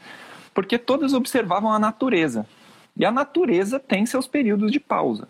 porque 0.55 0.79
todas 0.79 1.13
observavam 1.13 1.73
a 1.73 1.79
natureza. 1.79 2.47
E 2.97 3.05
a 3.05 3.13
natureza 3.13 3.79
tem 3.79 4.07
seus 4.07 4.27
períodos 4.27 4.73
de 4.73 4.81
pausa. 4.81 5.29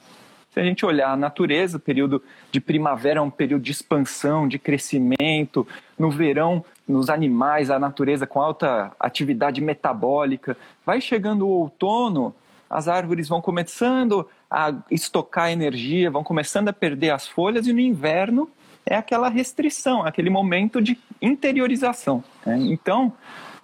A 0.59 0.65
gente 0.65 0.85
olhar 0.85 1.13
a 1.13 1.17
natureza, 1.17 1.77
o 1.77 1.81
período 1.81 2.23
de 2.51 2.61
primavera 2.61 3.21
é 3.21 3.23
um 3.23 3.31
período 3.31 3.63
de 3.63 3.73
expansão, 3.73 4.49
de 4.49 4.59
crescimento. 4.59 5.67
No 5.99 6.11
verão, 6.11 6.65
nos 6.87 7.09
animais, 7.09 7.71
a 7.71 7.79
natureza 7.79 8.27
com 8.27 8.41
alta 8.41 8.93
atividade 8.99 9.61
metabólica. 9.61 10.57
Vai 10.85 11.01
chegando 11.01 11.47
o 11.47 11.51
outono, 11.51 12.35
as 12.69 12.89
árvores 12.89 13.29
vão 13.29 13.41
começando 13.41 14.29
a 14.51 14.75
estocar 14.91 15.51
energia, 15.51 16.11
vão 16.11 16.25
começando 16.25 16.69
a 16.69 16.73
perder 16.73 17.11
as 17.11 17.27
folhas, 17.27 17.67
e 17.67 17.73
no 17.73 17.81
inverno 17.81 18.49
é 18.85 18.97
aquela 18.97 19.29
restrição, 19.29 20.03
aquele 20.05 20.31
momento 20.31 20.81
de 20.81 20.99
interiorização. 21.21 22.25
Né? 22.45 22.59
Então, 22.71 23.13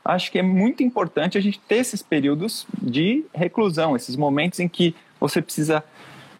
acho 0.05 0.31
que 0.31 0.39
é 0.39 0.43
muito 0.43 0.83
importante 0.83 1.39
a 1.39 1.41
gente 1.41 1.59
ter 1.61 1.77
esses 1.77 2.03
períodos 2.03 2.67
de 2.81 3.25
reclusão, 3.35 3.97
esses 3.97 4.17
momentos 4.17 4.61
em 4.61 4.69
que 4.69 4.95
você 5.19 5.41
precisa 5.41 5.83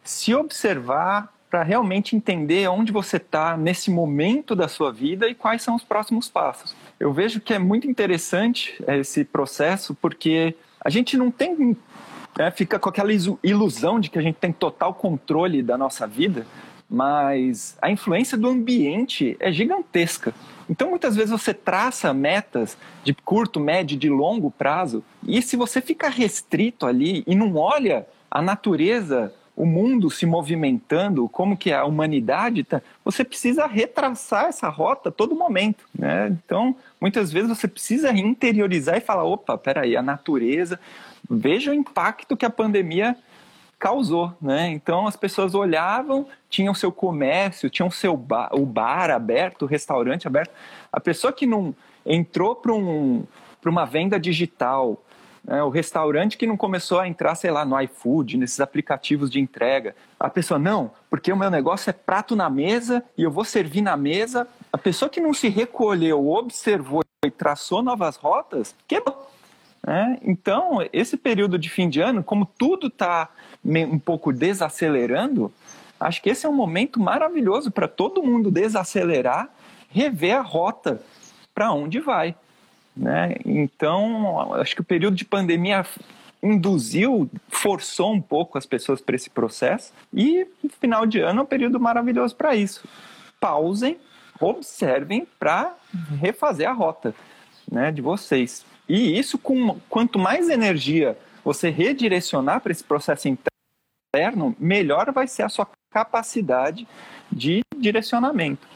se 0.05 0.35
observar 0.35 1.33
para 1.51 1.63
realmente 1.63 2.15
entender 2.15 2.69
onde 2.69 2.93
você 2.93 3.17
está 3.17 3.57
nesse 3.57 3.91
momento 3.91 4.55
da 4.55 4.69
sua 4.69 4.93
vida 4.93 5.29
e 5.29 5.35
quais 5.35 5.63
são 5.63 5.75
os 5.75 5.85
próximos 5.85 6.29
passos. 6.29 6.75
Eu 6.99 7.13
vejo 7.13 7.41
que 7.41 7.55
é 7.55 7.59
muito 7.59 7.89
interessante 7.89 8.83
esse 8.87 9.25
processo 9.25 9.95
porque 9.95 10.55
a 10.81 10.91
gente 10.91 11.17
não 11.17 11.31
tem 11.31 11.77
é, 12.39 12.51
fica 12.51 12.79
com 12.79 12.89
aquela 12.89 13.11
ilusão 13.43 14.01
de 14.01 14.11
que 14.11 14.19
a 14.19 14.23
gente 14.23 14.37
tem 14.37 14.53
total 14.53 14.93
controle 14.93 15.63
da 15.63 15.79
nossa 15.79 16.07
vida, 16.07 16.45
mas 16.91 17.77
a 17.81 17.91
influência 17.91 18.37
do 18.37 18.49
ambiente 18.49 19.37
é 19.39 19.53
gigantesca. 19.53 20.35
Então, 20.69 20.91
muitas 20.91 21.15
vezes 21.15 21.31
você 21.31 21.55
traça 21.55 22.13
metas 22.13 22.77
de 23.05 23.15
curto, 23.15 23.61
médio, 23.61 23.97
de 23.97 24.09
longo 24.09 24.51
prazo, 24.51 25.05
e 25.27 25.41
se 25.41 25.57
você 25.57 25.81
fica 25.81 26.09
restrito 26.09 26.87
ali 26.87 27.23
e 27.27 27.35
não 27.35 27.55
olha 27.57 28.07
a 28.31 28.43
natureza 28.43 29.33
o 29.57 29.65
mundo 29.65 30.11
se 30.11 30.27
movimentando, 30.27 31.29
como 31.29 31.57
que 31.57 31.73
a 31.73 31.85
humanidade 31.85 32.63
está, 32.63 32.83
você 33.05 33.23
precisa 33.23 33.67
retraçar 33.67 34.47
essa 34.47 34.69
rota 34.69 35.11
a 35.11 35.13
todo 35.13 35.35
momento, 35.35 35.85
né? 35.97 36.29
Então, 36.29 36.75
muitas 37.01 37.33
vezes 37.33 37.49
você 37.49 37.69
precisa 37.69 38.11
interiorizar 38.13 38.97
e 38.97 39.01
falar, 39.01 39.25
opa, 39.25 39.57
peraí, 39.57 39.97
a 39.97 40.03
natureza, 40.03 40.81
veja 41.31 41.71
o 41.71 41.75
impacto 41.75 42.37
que 42.37 42.45
a 42.45 42.51
pandemia 42.51 43.17
causou, 43.79 44.33
né? 44.41 44.71
Então 44.71 45.07
as 45.07 45.15
pessoas 45.15 45.55
olhavam, 45.55 46.27
tinham 46.49 46.75
seu 46.75 46.91
comércio, 46.91 47.69
tinham 47.69 47.91
seu 47.91 48.17
bar, 48.17 48.49
o 48.53 48.65
bar 48.65 49.11
aberto, 49.11 49.63
o 49.63 49.67
restaurante 49.67 50.27
aberto. 50.27 50.53
A 50.91 50.99
pessoa 50.99 51.33
que 51.33 51.47
não 51.47 51.75
entrou 52.05 52.57
para 52.57 52.73
um, 52.73 53.25
uma 53.65 53.85
venda 53.85 54.19
digital, 54.19 55.03
né? 55.45 55.63
O 55.63 55.69
restaurante 55.69 56.39
que 56.39 56.47
não 56.47 56.57
começou 56.57 56.99
a 56.99 57.07
entrar, 57.07 57.35
sei 57.35 57.51
lá, 57.51 57.65
no 57.65 57.79
iFood, 57.83 58.37
nesses 58.37 58.61
aplicativos 58.61 59.31
de 59.31 59.39
entrega. 59.39 59.95
A 60.19 60.31
pessoa, 60.31 60.59
não, 60.59 60.91
porque 61.11 61.33
o 61.33 61.37
meu 61.37 61.51
negócio 61.51 61.91
é 61.91 61.93
prato 61.93 62.35
na 62.35 62.49
mesa 62.49 63.05
e 63.17 63.23
eu 63.23 63.31
vou 63.31 63.45
servir 63.45 63.83
na 63.83 63.97
mesa. 63.97 64.49
A 64.73 64.79
pessoa 64.79 65.09
que 65.09 65.21
não 65.21 65.35
se 65.35 65.49
recolheu, 65.49 66.29
observou 66.29 67.03
e 67.25 67.31
traçou 67.31 67.83
novas 67.83 68.17
rotas, 68.17 68.75
quebrou. 68.89 69.31
É, 69.87 70.19
então, 70.23 70.79
esse 70.95 71.15
período 71.15 71.59
de 71.59 71.69
fim 71.69 71.91
de 71.91 72.01
ano, 72.01 72.25
como 72.25 72.47
tudo 72.47 72.87
está 72.87 73.29
um 73.63 73.99
pouco 73.99 74.33
desacelerando, 74.33 75.53
acho 76.01 76.23
que 76.23 76.31
esse 76.31 76.47
é 76.47 76.49
um 76.49 76.55
momento 76.55 76.99
maravilhoso 76.99 77.71
para 77.71 77.87
todo 77.87 78.23
mundo 78.23 78.51
desacelerar, 78.51 79.51
rever 79.91 80.37
a 80.37 80.41
rota 80.41 81.03
para 81.55 81.71
onde 81.71 82.01
vai. 82.01 82.35
Né? 82.97 83.35
Então, 83.45 84.53
acho 84.55 84.75
que 84.75 84.81
o 84.81 84.85
período 84.85 85.17
de 85.17 85.25
pandemia 85.25 85.85
induziu, 86.43 87.29
forçou 87.49 88.13
um 88.13 88.21
pouco 88.21 88.59
as 88.59 88.67
pessoas 88.67 89.01
para 89.01 89.17
esse 89.17 89.31
processo. 89.31 89.93
E 90.13 90.47
final 90.81 91.07
de 91.07 91.21
ano 91.21 91.41
é 91.41 91.43
um 91.43 91.47
período 91.47 91.81
maravilhoso 91.81 92.37
para 92.37 92.55
isso. 92.55 92.87
Pausem, 93.41 93.99
observem 94.39 95.27
para 95.39 95.75
refazer 96.21 96.69
a 96.69 96.73
rota 96.73 97.15
né, 97.71 97.91
de 97.91 98.03
vocês. 98.03 98.65
E 98.89 99.19
isso, 99.19 99.39
com 99.39 99.79
quanto 99.89 100.19
mais 100.19 100.51
energia 100.51 101.17
você 101.43 101.71
redirecionar 101.71 102.61
para 102.61 102.73
esse 102.73 102.85
processo 102.85 103.29
interno, 103.29 104.55
melhor 104.59 105.11
vai 105.13 105.27
ser 105.27 105.43
a 105.43 105.49
sua 105.49 105.69
capacidade 105.91 106.87
de 107.33 107.63
direcionamento. 107.77 108.67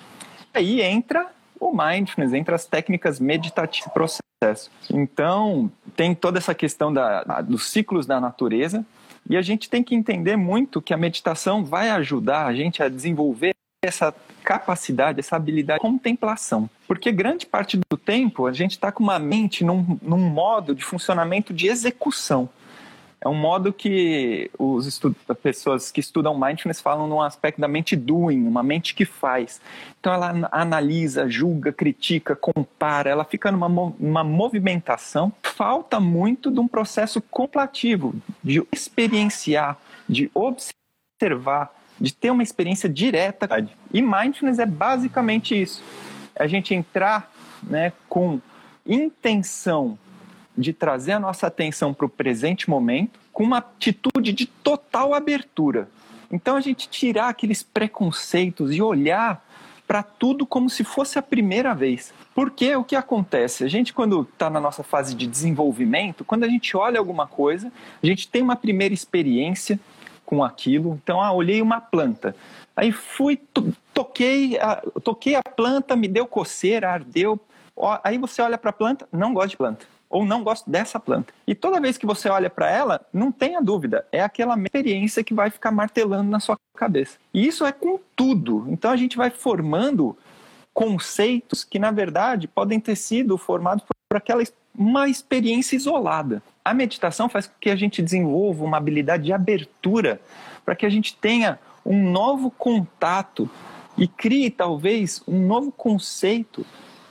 Aí 0.54 0.80
entra 0.80 1.30
o 1.60 1.72
mindfulness, 1.72 2.32
entre 2.32 2.54
as 2.54 2.66
técnicas 2.66 3.18
meditativas 3.20 3.92
processo. 3.92 4.70
Então, 4.90 5.70
tem 5.96 6.14
toda 6.14 6.38
essa 6.38 6.54
questão 6.54 6.92
da, 6.92 7.22
dos 7.42 7.68
ciclos 7.70 8.06
da 8.06 8.20
natureza, 8.20 8.84
e 9.28 9.36
a 9.36 9.42
gente 9.42 9.68
tem 9.68 9.82
que 9.82 9.94
entender 9.94 10.36
muito 10.36 10.80
que 10.80 10.94
a 10.94 10.96
meditação 10.96 11.64
vai 11.64 11.90
ajudar 11.90 12.46
a 12.46 12.54
gente 12.54 12.82
a 12.82 12.88
desenvolver 12.88 13.54
essa 13.84 14.14
capacidade, 14.42 15.20
essa 15.20 15.36
habilidade 15.36 15.78
de 15.78 15.86
contemplação. 15.86 16.70
Porque 16.86 17.12
grande 17.12 17.44
parte 17.44 17.78
do 17.90 17.96
tempo 17.96 18.46
a 18.46 18.52
gente 18.52 18.72
está 18.72 18.90
com 18.90 19.02
uma 19.02 19.18
mente 19.18 19.62
num, 19.62 19.98
num 20.00 20.18
modo 20.18 20.74
de 20.74 20.82
funcionamento 20.82 21.52
de 21.52 21.68
execução 21.68 22.48
é 23.20 23.28
um 23.28 23.34
modo 23.34 23.72
que 23.72 24.48
os 24.56 25.00
pessoas 25.42 25.90
que 25.90 25.98
estudam 25.98 26.38
mindfulness 26.38 26.80
falam 26.80 27.08
num 27.08 27.20
aspecto 27.20 27.60
da 27.60 27.66
mente 27.66 27.96
doing, 27.96 28.46
uma 28.46 28.62
mente 28.62 28.94
que 28.94 29.04
faz. 29.04 29.60
Então 29.98 30.12
ela 30.12 30.48
analisa, 30.52 31.28
julga, 31.28 31.72
critica, 31.72 32.37
compara, 32.37 33.10
ela 33.10 33.25
fica 33.25 33.50
numa, 33.50 33.68
numa 33.98 34.22
movimentação. 34.22 35.32
Falta 35.42 35.98
muito 35.98 36.48
de 36.48 36.60
um 36.60 36.68
processo 36.68 37.20
contemplativo, 37.20 38.14
de 38.42 38.62
experienciar, 38.70 39.76
de 40.08 40.30
observar, 40.32 41.75
de 42.00 42.14
ter 42.14 42.30
uma 42.30 42.44
experiência 42.44 42.88
direta. 42.88 43.48
E 43.92 44.00
mindfulness 44.00 44.60
é 44.60 44.66
basicamente 44.66 45.60
isso. 45.60 45.82
A 46.38 46.46
gente 46.46 46.72
entrar 46.72 47.32
né, 47.64 47.92
com 48.08 48.40
intenção 48.87 49.98
de 50.58 50.72
trazer 50.72 51.12
a 51.12 51.20
nossa 51.20 51.46
atenção 51.46 51.94
para 51.94 52.06
o 52.06 52.08
presente 52.08 52.68
momento, 52.68 53.20
com 53.32 53.44
uma 53.44 53.58
atitude 53.58 54.32
de 54.32 54.46
total 54.46 55.14
abertura. 55.14 55.88
Então 56.30 56.56
a 56.56 56.60
gente 56.60 56.88
tirar 56.88 57.28
aqueles 57.28 57.62
preconceitos 57.62 58.74
e 58.74 58.82
olhar 58.82 59.42
para 59.86 60.02
tudo 60.02 60.44
como 60.44 60.68
se 60.68 60.84
fosse 60.84 61.18
a 61.18 61.22
primeira 61.22 61.74
vez. 61.74 62.12
Porque 62.34 62.74
o 62.76 62.84
que 62.84 62.94
acontece? 62.94 63.64
A 63.64 63.68
gente, 63.68 63.94
quando 63.94 64.22
está 64.22 64.50
na 64.50 64.60
nossa 64.60 64.82
fase 64.82 65.14
de 65.14 65.26
desenvolvimento, 65.26 66.24
quando 66.24 66.44
a 66.44 66.48
gente 66.48 66.76
olha 66.76 66.98
alguma 66.98 67.26
coisa, 67.26 67.72
a 68.02 68.06
gente 68.06 68.28
tem 68.28 68.42
uma 68.42 68.56
primeira 68.56 68.92
experiência 68.92 69.80
com 70.26 70.44
aquilo. 70.44 71.00
Então, 71.02 71.22
ah, 71.22 71.32
olhei 71.32 71.62
uma 71.62 71.80
planta. 71.80 72.36
Aí 72.76 72.92
fui, 72.92 73.40
toquei, 73.94 74.58
a, 74.58 74.82
toquei 75.02 75.36
a 75.36 75.42
planta, 75.42 75.96
me 75.96 76.06
deu 76.06 76.26
coceira, 76.26 76.90
ardeu. 76.90 77.40
Aí 78.04 78.18
você 78.18 78.42
olha 78.42 78.58
para 78.58 78.70
a 78.70 78.74
planta, 78.74 79.08
não 79.10 79.32
gosta 79.32 79.48
de 79.48 79.56
planta 79.56 79.97
ou 80.08 80.24
não 80.24 80.42
gosto 80.42 80.70
dessa 80.70 80.98
planta. 80.98 81.32
E 81.46 81.54
toda 81.54 81.80
vez 81.80 81.98
que 81.98 82.06
você 82.06 82.28
olha 82.28 82.48
para 82.48 82.70
ela, 82.70 83.00
não 83.12 83.30
tenha 83.30 83.60
dúvida, 83.60 84.06
é 84.10 84.22
aquela 84.22 84.58
experiência 84.58 85.22
que 85.22 85.34
vai 85.34 85.50
ficar 85.50 85.70
martelando 85.70 86.30
na 86.30 86.40
sua 86.40 86.56
cabeça. 86.76 87.18
E 87.32 87.46
isso 87.46 87.64
é 87.64 87.72
com 87.72 87.98
tudo. 88.16 88.66
Então 88.68 88.90
a 88.90 88.96
gente 88.96 89.16
vai 89.16 89.30
formando 89.30 90.16
conceitos 90.72 91.64
que 91.64 91.78
na 91.78 91.90
verdade 91.90 92.46
podem 92.46 92.78
ter 92.78 92.96
sido 92.96 93.36
formados 93.36 93.84
por 93.84 94.16
aquela 94.16 94.42
uma 94.74 95.08
experiência 95.08 95.74
isolada. 95.74 96.40
A 96.64 96.72
meditação 96.72 97.28
faz 97.28 97.48
com 97.48 97.54
que 97.60 97.68
a 97.68 97.74
gente 97.74 98.00
desenvolva 98.00 98.64
uma 98.64 98.76
habilidade 98.76 99.24
de 99.24 99.32
abertura 99.32 100.20
para 100.64 100.76
que 100.76 100.86
a 100.86 100.88
gente 100.88 101.16
tenha 101.16 101.58
um 101.84 102.10
novo 102.10 102.48
contato 102.50 103.50
e 103.96 104.06
crie 104.06 104.50
talvez 104.50 105.20
um 105.26 105.46
novo 105.46 105.72
conceito 105.72 106.64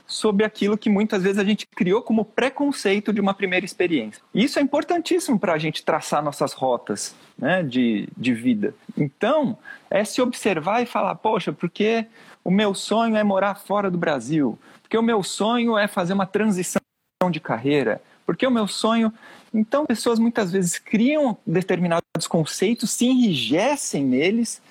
sobre 0.08 0.42
aquilo 0.42 0.78
que 0.78 0.88
muitas 0.88 1.22
vezes 1.22 1.38
a 1.38 1.44
gente 1.44 1.66
criou 1.66 2.00
como 2.00 2.24
preconceito 2.24 3.12
de 3.12 3.20
uma 3.20 3.34
primeira 3.34 3.66
experiência. 3.66 4.22
Isso 4.34 4.58
é 4.58 4.62
importantíssimo 4.62 5.38
para 5.38 5.52
a 5.52 5.58
gente 5.58 5.84
traçar 5.84 6.24
nossas 6.24 6.54
rotas 6.54 7.14
né, 7.38 7.62
de, 7.62 8.08
de 8.16 8.32
vida. 8.32 8.74
Então, 8.96 9.58
é 9.90 10.02
se 10.04 10.22
observar 10.22 10.82
e 10.82 10.86
falar: 10.86 11.14
poxa, 11.16 11.52
porque 11.52 12.06
o 12.42 12.50
meu 12.50 12.74
sonho 12.74 13.16
é 13.16 13.22
morar 13.22 13.54
fora 13.54 13.90
do 13.90 13.98
Brasil, 13.98 14.58
porque 14.82 14.96
o 14.96 15.02
meu 15.02 15.22
sonho 15.22 15.76
é 15.76 15.86
fazer 15.86 16.14
uma 16.14 16.26
transição 16.26 16.80
de 17.30 17.38
carreira, 17.38 18.00
porque 18.24 18.46
o 18.46 18.50
meu 18.50 18.66
sonho. 18.66 19.12
Então, 19.52 19.86
pessoas 19.86 20.18
muitas 20.18 20.52
vezes 20.52 20.78
criam 20.78 21.36
determinados 21.46 22.26
conceitos, 22.28 22.90
se 22.90 23.06
enrijecem 23.06 24.04
neles 24.04 24.62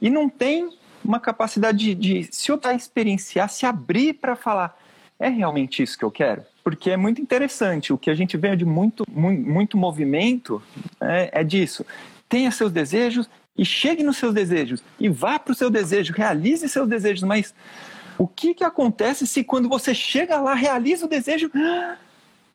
e 0.00 0.10
não 0.10 0.28
tem 0.28 0.70
uma 1.06 1.20
capacidade 1.20 1.78
de, 1.78 1.94
de 1.94 2.28
se 2.30 2.50
eu 2.50 2.60
experienciar, 2.74 3.48
se 3.48 3.64
abrir 3.64 4.14
para 4.14 4.34
falar, 4.34 4.76
é 5.18 5.28
realmente 5.28 5.82
isso 5.82 5.96
que 5.96 6.04
eu 6.04 6.10
quero? 6.10 6.42
Porque 6.62 6.90
é 6.90 6.96
muito 6.96 7.20
interessante, 7.22 7.92
o 7.92 7.98
que 7.98 8.10
a 8.10 8.14
gente 8.14 8.36
vê 8.36 8.56
de 8.56 8.64
muito, 8.64 9.04
muito, 9.08 9.48
muito 9.48 9.76
movimento 9.76 10.62
é, 11.00 11.40
é 11.40 11.44
disso. 11.44 11.86
Tenha 12.28 12.50
seus 12.50 12.72
desejos 12.72 13.30
e 13.56 13.64
chegue 13.64 14.02
nos 14.02 14.16
seus 14.16 14.34
desejos 14.34 14.82
e 14.98 15.08
vá 15.08 15.38
para 15.38 15.52
o 15.52 15.54
seu 15.54 15.70
desejo, 15.70 16.12
realize 16.12 16.68
seus 16.68 16.88
desejos, 16.88 17.22
mas 17.22 17.54
o 18.18 18.26
que, 18.26 18.52
que 18.52 18.64
acontece 18.64 19.26
se 19.26 19.44
quando 19.44 19.68
você 19.68 19.94
chega 19.94 20.40
lá, 20.40 20.54
realiza 20.54 21.06
o 21.06 21.08
desejo, 21.08 21.50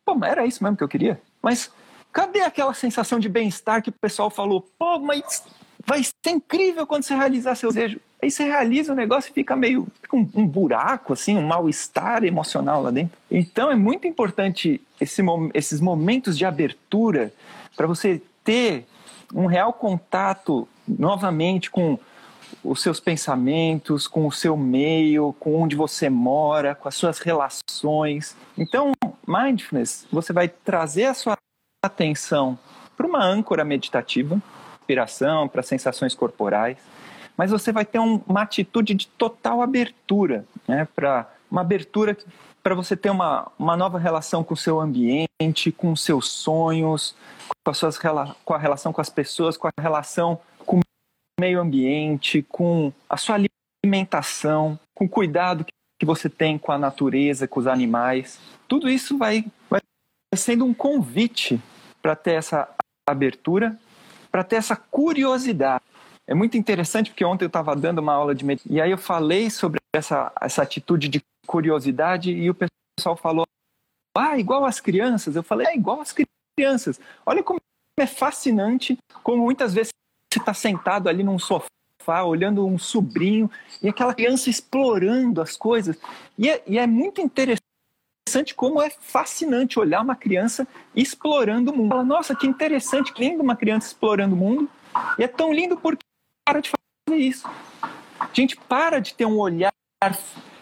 pô, 0.06 0.16
mas 0.16 0.32
era 0.32 0.46
isso 0.46 0.64
mesmo 0.64 0.78
que 0.78 0.84
eu 0.84 0.90
queria? 0.90 1.22
Mas 1.42 1.72
cadê 2.12 2.42
aquela 2.42 2.74
sensação 2.74 3.18
de 3.18 3.30
bem-estar 3.30 3.82
que 3.82 3.90
o 3.90 3.94
pessoal 3.94 4.30
falou, 4.30 4.62
pô, 4.78 5.00
mas 5.00 5.44
vai 5.86 6.04
ser 6.04 6.32
incrível 6.32 6.86
quando 6.86 7.04
você 7.04 7.16
realizar 7.16 7.56
seu 7.56 7.72
desejo. 7.72 8.00
Aí 8.22 8.30
você 8.30 8.44
realiza 8.44 8.94
o 8.94 8.96
negócio 8.96 9.32
e 9.32 9.34
fica 9.34 9.56
meio 9.56 9.88
fica 10.00 10.16
um, 10.16 10.30
um, 10.36 10.46
buraco, 10.48 11.14
assim, 11.14 11.36
um 11.36 11.42
mal-estar 11.42 12.24
emocional 12.24 12.84
lá 12.84 12.92
dentro. 12.92 13.18
Então 13.30 13.72
é 13.72 13.76
muito 13.76 14.08
importante 14.08 14.80
esse, 15.00 15.24
esses 15.56 15.82
momentos 15.82 16.38
de 16.38 16.46
abertura 16.46 17.34
para 17.76 17.88
você 17.88 18.22
ter 18.44 18.86
um 19.34 19.48
real 19.48 19.74
contato 19.74 20.68
novamente 20.88 21.72
com 21.72 21.98
os 22.64 22.82
seus 22.84 23.00
pensamentos, 23.00 24.08
com 24.08 24.28
o 24.28 24.32
seu 24.32 24.56
meio, 24.56 25.34
com 25.40 25.60
onde 25.60 25.76
você 25.76 26.10
mora, 26.10 26.76
com 26.76 26.88
as 26.88 26.94
suas 26.94 27.18
relações. 27.18 28.36
Então, 28.56 28.92
mindfulness, 29.26 30.06
você 30.12 30.32
vai 30.32 30.48
trazer 30.48 31.06
a 31.06 31.14
sua 31.16 31.36
atenção 31.84 32.60
para 32.96 33.08
uma 33.08 33.24
âncora 33.24 33.64
meditativa, 33.64 34.40
inspiração, 34.82 35.48
para 35.48 35.64
sensações 35.64 36.14
corporais 36.14 36.78
mas 37.38 37.52
você 37.52 37.72
vai 37.72 37.86
ter 37.86 38.00
um, 38.00 38.22
uma 38.28 38.42
atitude 38.42 38.94
de 38.94 39.08
total 39.08 39.62
abertura, 39.62 40.46
né? 40.68 40.88
Para 40.96 41.30
uma 41.50 41.62
abertura 41.62 42.18
para 42.64 42.76
você 42.76 42.96
ter 42.96 43.10
uma, 43.10 43.52
uma 43.58 43.76
nova 43.76 43.98
relação 43.98 44.44
com 44.44 44.54
o 44.54 44.58
seu 44.58 44.80
ambiente, 44.80 45.72
com 45.76 45.92
os 45.92 46.04
seus 46.04 46.30
sonhos, 46.30 47.16
com, 47.64 47.72
as 47.72 47.78
suas, 47.78 47.98
com 47.98 48.54
a 48.54 48.58
relação 48.58 48.94
com 48.94 49.02
as 49.02 49.10
pessoas, 49.10 49.58
com 49.58 49.68
a 49.68 49.82
relação 49.82 50.40
com 50.66 50.78
o 50.78 50.82
meio 51.40 51.60
ambiente, 51.60 52.44
com 52.44 52.94
a 53.10 53.18
sua 53.18 53.40
alimentação, 53.84 54.80
com 54.94 55.06
o 55.06 55.10
cuidado 55.10 55.66
que 56.00 56.06
você 56.06 56.30
tem 56.30 56.58
com 56.58 56.72
a 56.72 56.78
natureza, 56.78 57.48
com 57.48 57.60
os 57.60 57.68
animais. 57.68 58.40
Tudo 58.68 58.90
isso 58.90 59.18
vai, 59.18 59.46
vai 59.70 59.82
sendo 60.36 60.66
um 60.66 60.74
convite 60.74 61.60
para 62.02 62.16
ter 62.16 62.34
essa 62.34 62.70
abertura, 63.08 63.78
para 64.32 64.44
ter 64.44 64.56
essa 64.56 64.76
curiosidade 64.76 65.84
é 66.32 66.34
muito 66.34 66.58
interessante 66.58 67.12
porque 67.12 67.26
ontem 67.26 67.44
eu 67.44 67.48
estava 67.48 67.76
dando 67.76 68.00
uma 68.00 68.14
aula 68.14 68.34
de 68.34 68.46
meditação 68.46 68.74
e 68.74 68.80
aí 68.80 68.90
eu 68.90 68.98
falei 68.98 69.50
sobre 69.50 69.82
essa, 69.94 70.32
essa 70.40 70.62
atitude 70.62 71.10
de 71.10 71.22
curiosidade 71.46 72.32
e 72.32 72.50
o 72.50 72.56
pessoal 72.56 73.18
falou, 73.18 73.46
ah, 74.16 74.40
igual 74.40 74.64
as 74.64 74.80
crianças. 74.80 75.36
Eu 75.36 75.44
falei, 75.44 75.68
é 75.68 75.76
igual 75.76 76.00
as 76.00 76.16
crianças. 76.58 77.02
Olha 77.26 77.44
como 77.44 77.60
é 78.00 78.08
fascinante, 78.08 78.98
como 79.22 79.44
muitas 79.44 79.74
vezes 79.74 79.92
você 80.32 80.40
está 80.40 80.54
sentado 80.54 81.10
ali 81.10 81.22
num 81.22 81.38
sofá, 81.38 82.24
olhando 82.24 82.66
um 82.66 82.80
sobrinho 82.80 83.52
e 83.84 83.90
aquela 83.90 84.14
criança 84.14 84.50
explorando 84.50 85.42
as 85.42 85.58
coisas. 85.58 85.98
E 86.38 86.50
é, 86.50 86.64
e 86.66 86.80
é 86.80 86.88
muito 86.88 87.20
interessante 87.20 88.56
como 88.56 88.82
é 88.82 88.90
fascinante 88.90 89.78
olhar 89.78 90.02
uma 90.02 90.16
criança 90.16 90.66
explorando 90.96 91.72
o 91.72 91.76
mundo. 91.76 91.90
Fala, 91.90 92.06
Nossa, 92.06 92.34
que 92.34 92.48
interessante, 92.48 93.12
que 93.12 93.22
lindo 93.22 93.44
uma 93.44 93.58
criança 93.58 93.88
explorando 93.88 94.34
o 94.34 94.38
mundo. 94.38 94.70
E 95.20 95.24
é 95.26 95.28
tão 95.28 95.54
lindo 95.54 95.76
porque 95.76 96.11
para 96.46 96.62
de 96.62 96.70
fazer 96.70 97.20
isso. 97.20 97.48
A 98.20 98.30
gente 98.34 98.56
para 98.56 99.00
de 99.00 99.14
ter 99.14 99.26
um 99.26 99.38
olhar 99.40 99.72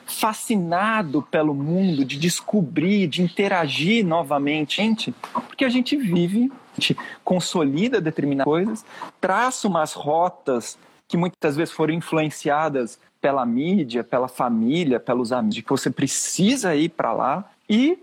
fascinado 0.05 1.21
pelo 1.21 1.53
mundo, 1.53 2.03
de 2.03 2.17
descobrir, 2.17 3.07
de 3.07 3.21
interagir 3.21 4.05
novamente, 4.05 4.77
gente, 4.77 5.13
porque 5.47 5.63
a 5.63 5.69
gente 5.69 5.95
vive, 5.95 6.51
a 6.77 6.81
gente 6.81 6.97
consolida 7.23 8.01
determinadas 8.01 8.45
coisas, 8.45 8.85
traça 9.21 9.67
umas 9.67 9.93
rotas 9.93 10.77
que 11.07 11.15
muitas 11.15 11.55
vezes 11.55 11.73
foram 11.73 11.93
influenciadas 11.93 12.99
pela 13.21 13.45
mídia, 13.45 14.03
pela 14.03 14.27
família, 14.27 14.99
pelos 14.99 15.31
amigos, 15.31 15.61
que 15.61 15.69
você 15.69 15.89
precisa 15.89 16.75
ir 16.75 16.89
para 16.89 17.13
lá 17.13 17.51
e 17.69 17.99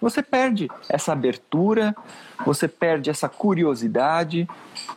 você 0.00 0.22
perde 0.22 0.68
essa 0.88 1.12
abertura, 1.12 1.94
você 2.44 2.68
perde 2.68 3.10
essa 3.10 3.28
curiosidade 3.28 4.48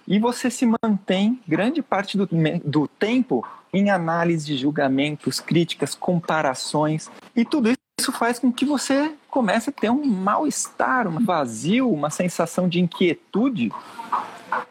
e 0.07 0.19
você 0.19 0.49
se 0.49 0.65
mantém 0.65 1.39
grande 1.47 1.81
parte 1.81 2.17
do, 2.17 2.27
do 2.63 2.87
tempo 2.87 3.45
em 3.71 3.89
análise, 3.89 4.57
julgamentos, 4.57 5.39
críticas, 5.39 5.95
comparações 5.95 7.09
e 7.35 7.45
tudo 7.45 7.69
isso 7.69 8.11
faz 8.11 8.39
com 8.39 8.51
que 8.51 8.65
você 8.65 9.13
comece 9.29 9.69
a 9.69 9.73
ter 9.73 9.89
um 9.89 10.05
mal-estar, 10.05 11.07
um 11.07 11.23
vazio, 11.23 11.91
uma 11.91 12.09
sensação 12.09 12.67
de 12.67 12.79
inquietude, 12.79 13.71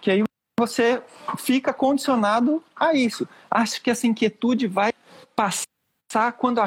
que 0.01 0.11
aí 0.11 0.25
você 0.59 1.03
fica 1.37 1.73
condicionado 1.73 2.62
a 2.75 2.93
isso. 2.95 3.29
Acho 3.51 3.81
que 3.81 3.91
essa 3.91 4.07
inquietude 4.07 4.67
vai 4.67 4.93
passar 5.37 6.33
quando 6.37 6.61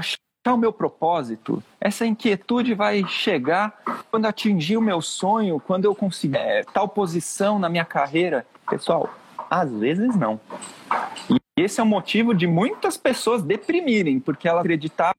achar 0.44 0.56
o 0.56 0.58
meu 0.58 0.74
propósito, 0.74 1.64
essa 1.80 2.06
inquietude 2.06 2.74
vai 2.74 3.06
chegar 3.08 3.80
quando 4.10 4.26
atingir 4.26 4.76
o 4.76 4.82
meu 4.82 5.02
sonho, 5.02 5.60
quando 5.60 5.86
eu 5.86 5.94
conseguir 5.94 6.38
é, 6.38 6.64
tal 6.64 6.90
posição 6.90 7.60
na 7.60 7.70
minha 7.70 7.86
carreira. 7.86 8.46
Pessoal, 8.68 9.10
às 9.50 9.72
vezes 9.72 10.16
não. 10.16 10.40
E 11.30 11.38
esse 11.62 11.80
é 11.80 11.84
o 11.84 11.86
motivo 11.86 12.34
de 12.34 12.48
muitas 12.48 12.98
pessoas 12.98 13.44
deprimirem, 13.44 14.20
porque 14.20 14.48
elas 14.48 14.62
acreditavam, 14.62 15.14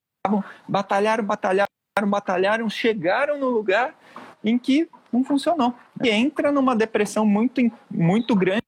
batalharam, 0.66 1.24
batalharam, 1.24 1.68
batalharam, 2.08 2.68
chegaram 2.68 3.38
no 3.38 3.48
lugar 3.48 3.94
em 4.42 4.58
que 4.58 4.88
não 5.12 5.22
funcionou. 5.22 5.72
E 6.02 6.10
entra 6.10 6.50
numa 6.50 6.74
depressão 6.74 7.24
muito, 7.24 7.60
muito 7.88 8.34
grande 8.34 8.62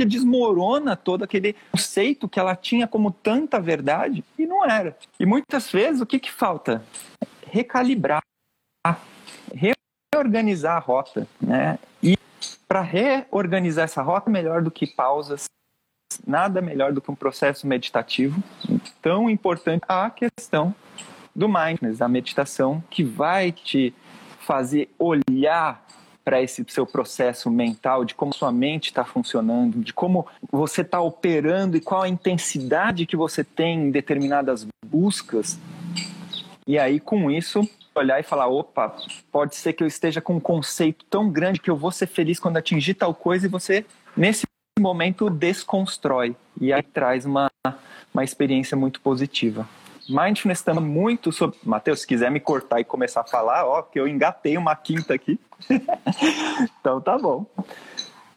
porque 0.00 0.04
desmorona 0.06 0.96
todo 0.96 1.24
aquele 1.24 1.54
conceito 1.70 2.26
que 2.26 2.40
ela 2.40 2.56
tinha 2.56 2.88
como 2.88 3.10
tanta 3.10 3.60
verdade 3.60 4.24
e 4.38 4.46
não 4.46 4.64
era. 4.64 4.96
E 5.18 5.26
muitas 5.26 5.70
vezes 5.70 6.00
o 6.00 6.06
que, 6.06 6.18
que 6.18 6.32
falta? 6.32 6.82
Recalibrar, 7.46 8.22
reorganizar 10.14 10.76
a 10.76 10.78
rota, 10.78 11.28
né? 11.38 11.78
E 12.02 12.16
para 12.66 12.80
reorganizar 12.80 13.84
essa 13.84 14.00
rota, 14.00 14.30
melhor 14.30 14.62
do 14.62 14.70
que 14.70 14.86
pausas, 14.86 15.44
nada 16.26 16.62
melhor 16.62 16.94
do 16.94 17.02
que 17.02 17.10
um 17.10 17.14
processo 17.14 17.66
meditativo. 17.66 18.42
Tão 19.02 19.28
importante 19.28 19.82
a 19.86 20.08
questão 20.08 20.74
do 21.36 21.46
mindfulness, 21.46 21.98
da 21.98 22.08
meditação, 22.08 22.82
que 22.88 23.04
vai 23.04 23.52
te 23.52 23.94
fazer 24.38 24.88
olhar 24.98 25.84
para 26.30 26.40
esse 26.40 26.64
seu 26.68 26.86
processo 26.86 27.50
mental, 27.50 28.04
de 28.04 28.14
como 28.14 28.32
sua 28.32 28.52
mente 28.52 28.84
está 28.84 29.04
funcionando, 29.04 29.80
de 29.80 29.92
como 29.92 30.28
você 30.48 30.82
está 30.82 31.00
operando 31.00 31.76
e 31.76 31.80
qual 31.80 32.02
a 32.02 32.08
intensidade 32.08 33.04
que 33.04 33.16
você 33.16 33.42
tem 33.42 33.88
em 33.88 33.90
determinadas 33.90 34.64
buscas. 34.86 35.58
E 36.68 36.78
aí, 36.78 37.00
com 37.00 37.32
isso, 37.32 37.68
olhar 37.96 38.20
e 38.20 38.22
falar: 38.22 38.46
opa, 38.46 38.94
pode 39.32 39.56
ser 39.56 39.72
que 39.72 39.82
eu 39.82 39.88
esteja 39.88 40.20
com 40.20 40.36
um 40.36 40.40
conceito 40.40 41.04
tão 41.10 41.28
grande 41.28 41.58
que 41.58 41.68
eu 41.68 41.76
vou 41.76 41.90
ser 41.90 42.06
feliz 42.06 42.38
quando 42.38 42.58
atingir 42.58 42.94
tal 42.94 43.12
coisa, 43.12 43.46
e 43.46 43.50
você, 43.50 43.84
nesse 44.16 44.46
momento, 44.78 45.28
desconstrói. 45.28 46.36
E 46.60 46.72
aí 46.72 46.84
traz 46.84 47.26
uma, 47.26 47.50
uma 48.14 48.22
experiência 48.22 48.76
muito 48.76 49.00
positiva. 49.00 49.68
Mindfulness 50.10 50.58
está 50.58 50.74
muito 50.74 51.30
sobre. 51.30 51.58
Matheus, 51.62 52.00
se 52.00 52.06
quiser 52.06 52.30
me 52.30 52.40
cortar 52.40 52.80
e 52.80 52.84
começar 52.84 53.20
a 53.20 53.24
falar, 53.24 53.64
ó, 53.64 53.82
que 53.82 53.98
eu 53.98 54.08
engatei 54.08 54.58
uma 54.58 54.74
quinta 54.74 55.14
aqui. 55.14 55.38
então 56.80 57.00
tá 57.00 57.16
bom. 57.16 57.46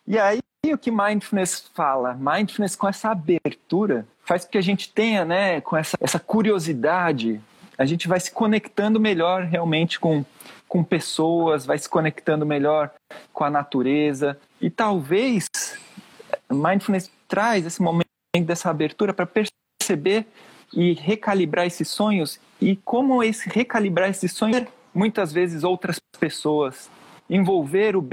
E 0.08 0.20
aí, 0.20 0.40
o 0.72 0.78
que 0.78 0.92
Mindfulness 0.92 1.70
fala? 1.74 2.14
Mindfulness 2.14 2.76
com 2.76 2.88
essa 2.88 3.10
abertura 3.10 4.06
faz 4.24 4.46
com 4.46 4.52
que 4.52 4.58
a 4.58 4.62
gente 4.62 4.92
tenha, 4.92 5.26
né, 5.26 5.62
com 5.62 5.76
essa, 5.76 5.98
essa 6.00 6.20
curiosidade, 6.20 7.42
a 7.78 7.86
gente 7.86 8.08
vai 8.08 8.20
se 8.20 8.32
conectando 8.32 9.00
melhor 9.00 9.44
realmente 9.44 10.00
com, 10.00 10.24
com 10.68 10.84
pessoas, 10.84 11.66
vai 11.66 11.78
se 11.78 11.90
conectando 11.90 12.46
melhor 12.46 12.92
com 13.34 13.44
a 13.44 13.50
natureza. 13.50 14.38
E 14.62 14.70
talvez 14.70 15.48
Mindfulness 16.52 17.12
traz 17.28 17.66
esse 17.66 17.82
momento 17.82 18.08
dessa 18.46 18.70
abertura 18.70 19.14
para 19.14 19.28
perceber 19.28 20.26
e 20.76 20.94
recalibrar 20.94 21.66
esses 21.66 21.88
sonhos 21.88 22.40
e 22.60 22.76
como 22.78 23.24
esse 23.24 23.50
recalibrar 23.50 24.10
esses 24.10 24.32
sonhos 24.34 24.66
muitas 24.94 25.32
vezes 25.32 25.64
outras 25.64 26.00
pessoas 26.20 26.90
envolver 27.30 27.96
o 27.96 28.08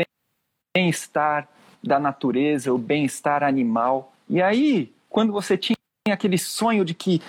bem-estar 0.77 1.49
da 1.83 1.99
natureza, 1.99 2.73
o 2.73 2.79
bem-estar 2.79 3.43
animal. 3.43 4.13
E 4.29 4.41
aí, 4.41 4.93
quando 5.09 5.33
você 5.33 5.57
tinha 5.57 5.77
aquele 6.11 6.39
sonho 6.39 6.85
de 6.85 6.95
que 6.95 7.21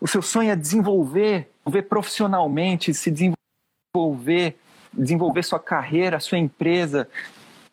o 0.00 0.06
seu 0.06 0.22
sonho 0.22 0.50
é 0.50 0.56
desenvolver, 0.56 1.50
desenvolver 1.58 1.82
profissionalmente, 1.88 2.92
se 2.92 3.10
desenvolver, 3.10 4.56
desenvolver 4.92 5.42
sua 5.42 5.58
carreira, 5.58 6.20
sua 6.20 6.38
empresa, 6.38 7.08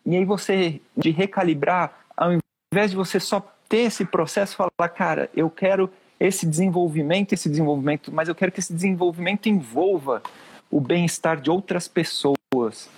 e 0.05 0.15
aí 0.15 0.25
você 0.25 0.81
de 0.95 1.11
recalibrar, 1.11 1.93
ao 2.15 2.31
invés 2.73 2.91
de 2.91 2.97
você 2.97 3.19
só 3.19 3.39
ter 3.67 3.79
esse 3.79 4.05
processo, 4.05 4.55
falar, 4.55 4.89
cara, 4.89 5.29
eu 5.35 5.49
quero 5.49 5.89
esse 6.23 6.45
desenvolvimento, 6.45 7.33
esse 7.33 7.49
desenvolvimento, 7.49 8.11
mas 8.11 8.29
eu 8.29 8.35
quero 8.35 8.51
que 8.51 8.61
esse 8.61 8.73
desenvolvimento 8.73 9.49
envolva 9.49 10.23
o 10.71 10.79
bem-estar 10.79 11.39
de 11.39 11.51
outras 11.51 11.87
pessoas. 11.87 12.89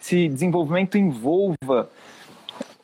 Esse 0.00 0.26
desenvolvimento 0.28 0.96
envolva 0.96 1.90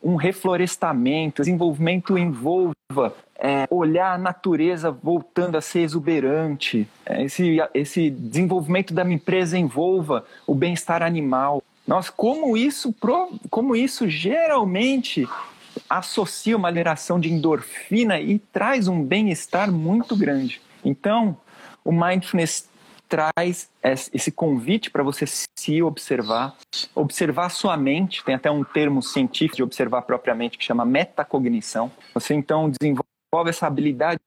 um 0.01 0.15
reflorestamento, 0.15 1.41
desenvolvimento 1.41 2.17
envolva 2.17 3.15
é, 3.37 3.67
olhar 3.71 4.13
a 4.13 4.17
natureza 4.17 4.91
voltando 4.91 5.57
a 5.57 5.61
ser 5.61 5.79
exuberante, 5.79 6.87
é, 7.05 7.23
esse, 7.23 7.57
esse 7.73 8.11
desenvolvimento 8.11 8.93
da 8.93 9.03
minha 9.03 9.15
empresa 9.15 9.57
envolva 9.57 10.23
o 10.45 10.53
bem-estar 10.53 11.01
animal. 11.01 11.63
Nossa, 11.87 12.11
como 12.11 12.55
isso, 12.55 12.93
como 13.49 13.75
isso 13.75 14.07
geralmente 14.07 15.27
associa 15.89 16.57
uma 16.57 16.69
liberação 16.69 17.19
de 17.19 17.31
endorfina 17.31 18.19
e 18.19 18.39
traz 18.39 18.87
um 18.87 19.03
bem-estar 19.03 19.71
muito 19.71 20.15
grande. 20.15 20.61
Então, 20.83 21.37
o 21.83 21.91
mindfulness 21.91 22.69
traz 23.07 23.69
esse 23.83 24.31
convite 24.31 24.91
para 24.91 25.01
você 25.01 25.25
se 25.27 25.81
observar, 25.81 26.55
observar 26.93 27.49
sua 27.49 27.75
mente, 27.75 28.23
tem 28.23 28.35
até 28.35 28.51
um 28.51 28.63
termo 28.63 29.01
científico 29.01 29.57
de 29.57 29.63
observar 29.63 30.03
propriamente 30.03 30.57
que 30.57 30.63
chama 30.63 30.85
metacognição. 30.85 31.91
Você 32.13 32.35
então 32.35 32.69
desenvolve 32.69 33.49
essa 33.49 33.65
habilidade 33.65 34.19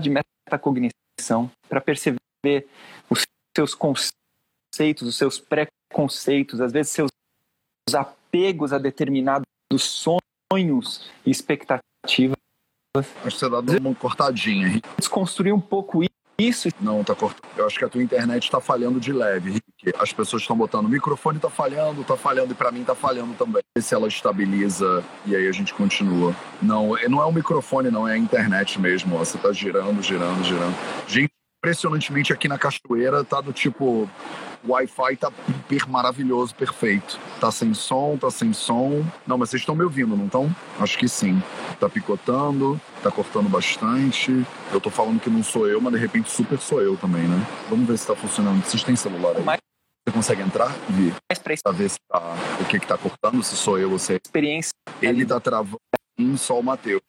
de 0.00 0.10
metacognição 0.10 1.50
para 1.68 1.80
perceber 1.80 2.18
os 3.10 3.22
seus 3.54 3.74
conceitos, 3.74 5.06
os 5.06 5.16
seus 5.16 5.38
preconceitos, 5.38 6.60
às 6.60 6.72
vezes 6.72 6.92
seus 6.92 7.10
apegos 7.94 8.72
a 8.72 8.78
determinados 8.78 9.44
sonhos 9.76 10.22
sonhos 10.52 11.10
e 11.24 11.30
expectativas. 11.30 12.36
Acho 12.94 13.08
que 13.24 13.30
você 13.30 13.48
dá 13.48 13.60
uma 13.60 13.94
cortadinha. 13.94 14.80
Desconstruir 14.98 15.54
um 15.54 15.60
pouco 15.60 16.02
isso. 16.38 16.68
Não, 16.78 17.02
tá 17.02 17.14
cortando. 17.14 17.48
Eu 17.56 17.66
acho 17.66 17.78
que 17.78 17.84
a 17.84 17.88
tua 17.88 18.02
internet 18.02 18.50
tá 18.50 18.60
falhando 18.60 19.00
de 19.00 19.12
leve, 19.12 19.52
Rick. 19.52 19.94
As 19.98 20.12
pessoas 20.12 20.42
estão 20.42 20.56
botando 20.56 20.86
o 20.86 20.88
microfone 20.88 21.38
tá 21.38 21.48
falhando, 21.48 22.04
tá 22.04 22.16
falhando 22.16 22.52
e 22.52 22.54
para 22.54 22.70
mim 22.70 22.84
tá 22.84 22.94
falhando 22.94 23.32
também. 23.34 23.62
Se 23.78 23.94
ela 23.94 24.08
estabiliza 24.08 25.02
e 25.24 25.34
aí 25.34 25.48
a 25.48 25.52
gente 25.52 25.72
continua. 25.72 26.36
Não, 26.60 26.90
não 27.08 27.22
é 27.22 27.24
o 27.24 27.32
microfone, 27.32 27.90
não, 27.90 28.06
é 28.06 28.14
a 28.14 28.18
internet 28.18 28.78
mesmo. 28.78 29.16
Ó. 29.16 29.18
Você 29.20 29.38
tá 29.38 29.52
girando, 29.52 30.02
girando, 30.02 30.44
girando. 30.44 30.76
Gente, 31.08 31.32
impressionantemente 31.62 32.32
aqui 32.32 32.48
na 32.48 32.58
cachoeira 32.58 33.22
tá 33.22 33.40
do 33.40 33.52
tipo 33.52 34.10
o 34.64 34.72
Wi-Fi 34.72 35.16
tá 35.16 35.32
hiper 35.48 35.88
maravilhoso, 35.88 36.54
perfeito. 36.54 37.18
Tá 37.40 37.50
sem 37.50 37.72
som, 37.72 38.16
tá 38.16 38.30
sem 38.30 38.52
som. 38.52 39.04
Não, 39.26 39.38
mas 39.38 39.50
vocês 39.50 39.62
estão 39.62 39.74
me 39.74 39.82
ouvindo, 39.82 40.16
não 40.16 40.26
estão? 40.26 40.54
Acho 40.80 40.98
que 40.98 41.08
sim. 41.08 41.42
Tá 41.80 41.88
picotando, 41.88 42.80
tá 43.02 43.10
cortando 43.10 43.48
bastante. 43.48 44.44
Eu 44.72 44.80
tô 44.80 44.90
falando 44.90 45.20
que 45.20 45.30
não 45.30 45.42
sou 45.42 45.68
eu, 45.68 45.80
mas 45.80 45.92
de 45.92 45.98
repente 45.98 46.30
super 46.30 46.58
sou 46.60 46.80
eu 46.80 46.96
também, 46.96 47.26
né? 47.26 47.44
Vamos 47.68 47.86
ver 47.86 47.98
se 47.98 48.06
tá 48.06 48.14
funcionando. 48.14 48.64
Vocês 48.64 48.84
têm 48.84 48.94
celular 48.94 49.36
aí? 49.36 49.44
Você 49.44 50.12
consegue 50.12 50.42
entrar, 50.42 50.68
Vi? 50.88 51.12
Pra 51.62 51.72
ver 51.72 51.90
se 51.90 51.98
tá, 52.08 52.20
o 52.60 52.64
que 52.64 52.78
que 52.78 52.86
tá 52.86 52.98
cortando, 52.98 53.42
se 53.42 53.56
sou 53.56 53.78
eu 53.78 53.90
ou 53.92 53.98
se 53.98 54.14
é... 54.14 54.20
Experiência. 54.24 54.72
Ele 55.00 55.24
tá 55.24 55.40
travando 55.40 55.78
só 56.36 56.58
o 56.58 56.62
Matheus. 56.62 57.02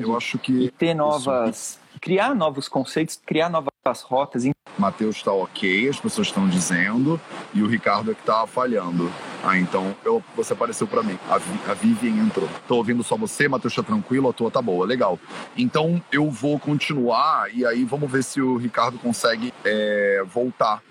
Eu 0.00 0.16
acho 0.16 0.38
que... 0.38 0.64
E 0.64 0.70
ter 0.70 0.94
novas... 0.94 1.56
Isso... 1.56 1.87
Criar 2.00 2.34
novos 2.34 2.68
conceitos, 2.68 3.20
criar 3.24 3.48
novas 3.48 4.02
rotas, 4.02 4.44
Matheus 4.78 5.16
está 5.16 5.32
ok, 5.32 5.88
as 5.88 5.98
pessoas 5.98 6.28
estão 6.28 6.48
dizendo, 6.48 7.20
e 7.52 7.62
o 7.62 7.66
Ricardo 7.66 8.12
é 8.12 8.14
que 8.14 8.20
está 8.20 8.46
falhando. 8.46 9.10
Ah, 9.42 9.58
então 9.58 9.94
eu, 10.04 10.22
você 10.36 10.52
apareceu 10.52 10.86
para 10.86 11.02
mim. 11.02 11.18
A, 11.28 11.34
a 11.70 11.74
Vivian 11.74 12.22
entrou. 12.22 12.48
Tô 12.66 12.76
ouvindo 12.76 13.02
só 13.02 13.16
você, 13.16 13.48
Matheus 13.48 13.74
tá 13.74 13.82
tranquilo, 13.82 14.28
a 14.28 14.32
tua 14.32 14.50
tá 14.50 14.62
boa, 14.62 14.86
legal. 14.86 15.18
Então 15.56 16.02
eu 16.12 16.30
vou 16.30 16.58
continuar 16.58 17.52
e 17.52 17.64
aí 17.64 17.84
vamos 17.84 18.10
ver 18.10 18.22
se 18.22 18.40
o 18.40 18.56
Ricardo 18.56 18.98
consegue 18.98 19.52
é, 19.64 20.22
voltar. 20.26 20.82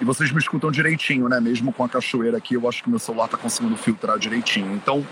E 0.00 0.04
vocês 0.04 0.32
me 0.32 0.38
escutam 0.38 0.70
direitinho, 0.70 1.28
né? 1.28 1.40
Mesmo 1.40 1.72
com 1.72 1.84
a 1.84 1.88
cachoeira 1.88 2.38
aqui, 2.38 2.54
eu 2.54 2.66
acho 2.68 2.82
que 2.82 2.88
meu 2.88 2.98
celular 2.98 3.28
tá 3.28 3.36
conseguindo 3.36 3.76
filtrar 3.76 4.18
direitinho. 4.18 4.74
Então, 4.74 5.06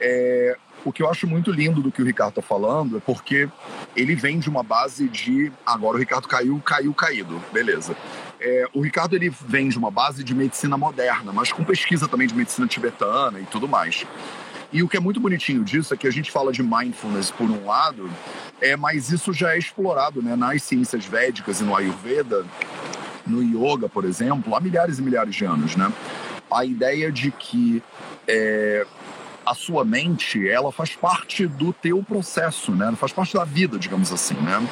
é, 0.00 0.56
o 0.84 0.92
que 0.92 1.02
eu 1.02 1.10
acho 1.10 1.26
muito 1.26 1.50
lindo 1.50 1.82
do 1.82 1.90
que 1.90 2.00
o 2.00 2.04
Ricardo 2.04 2.30
está 2.30 2.42
falando 2.42 2.96
é 2.96 3.00
porque 3.00 3.48
ele 3.96 4.14
vem 4.14 4.38
de 4.38 4.48
uma 4.48 4.62
base 4.62 5.08
de 5.08 5.52
agora 5.66 5.96
o 5.96 5.98
Ricardo 5.98 6.28
caiu, 6.28 6.60
caiu, 6.64 6.94
caído, 6.94 7.42
beleza. 7.52 7.96
É, 8.40 8.66
o 8.72 8.80
Ricardo 8.80 9.16
ele 9.16 9.30
vem 9.30 9.68
de 9.68 9.76
uma 9.76 9.90
base 9.90 10.22
de 10.22 10.34
medicina 10.34 10.76
moderna, 10.76 11.32
mas 11.32 11.52
com 11.52 11.64
pesquisa 11.64 12.06
também 12.06 12.26
de 12.26 12.34
medicina 12.34 12.66
tibetana 12.66 13.40
e 13.40 13.44
tudo 13.44 13.66
mais. 13.66 14.06
E 14.72 14.82
o 14.82 14.88
que 14.88 14.96
é 14.96 15.00
muito 15.00 15.18
bonitinho 15.18 15.64
disso 15.64 15.94
é 15.94 15.96
que 15.96 16.06
a 16.06 16.10
gente 16.10 16.30
fala 16.30 16.52
de 16.52 16.62
mindfulness 16.62 17.30
por 17.30 17.50
um 17.50 17.66
lado, 17.66 18.08
é, 18.60 18.76
mas 18.76 19.10
isso 19.10 19.32
já 19.32 19.54
é 19.54 19.58
explorado 19.58 20.22
né, 20.22 20.36
nas 20.36 20.62
ciências 20.62 21.06
védicas 21.06 21.60
e 21.60 21.64
no 21.64 21.74
Ayurveda, 21.74 22.44
no 23.26 23.42
yoga, 23.42 23.88
por 23.88 24.04
exemplo, 24.04 24.54
há 24.54 24.60
milhares 24.60 24.98
e 24.98 25.02
milhares 25.02 25.34
de 25.34 25.44
anos, 25.44 25.74
né? 25.74 25.92
A 26.50 26.64
ideia 26.64 27.12
de 27.12 27.30
que 27.30 27.82
é, 28.26 28.86
a 29.50 29.54
sua 29.54 29.84
mente, 29.84 30.48
ela 30.48 30.70
faz 30.70 30.94
parte 30.94 31.46
do 31.46 31.72
teu 31.72 32.02
processo, 32.02 32.72
né? 32.72 32.92
Faz 32.96 33.12
parte 33.12 33.34
da 33.34 33.44
vida, 33.44 33.78
digamos 33.78 34.12
assim, 34.12 34.34
né? 34.34 34.66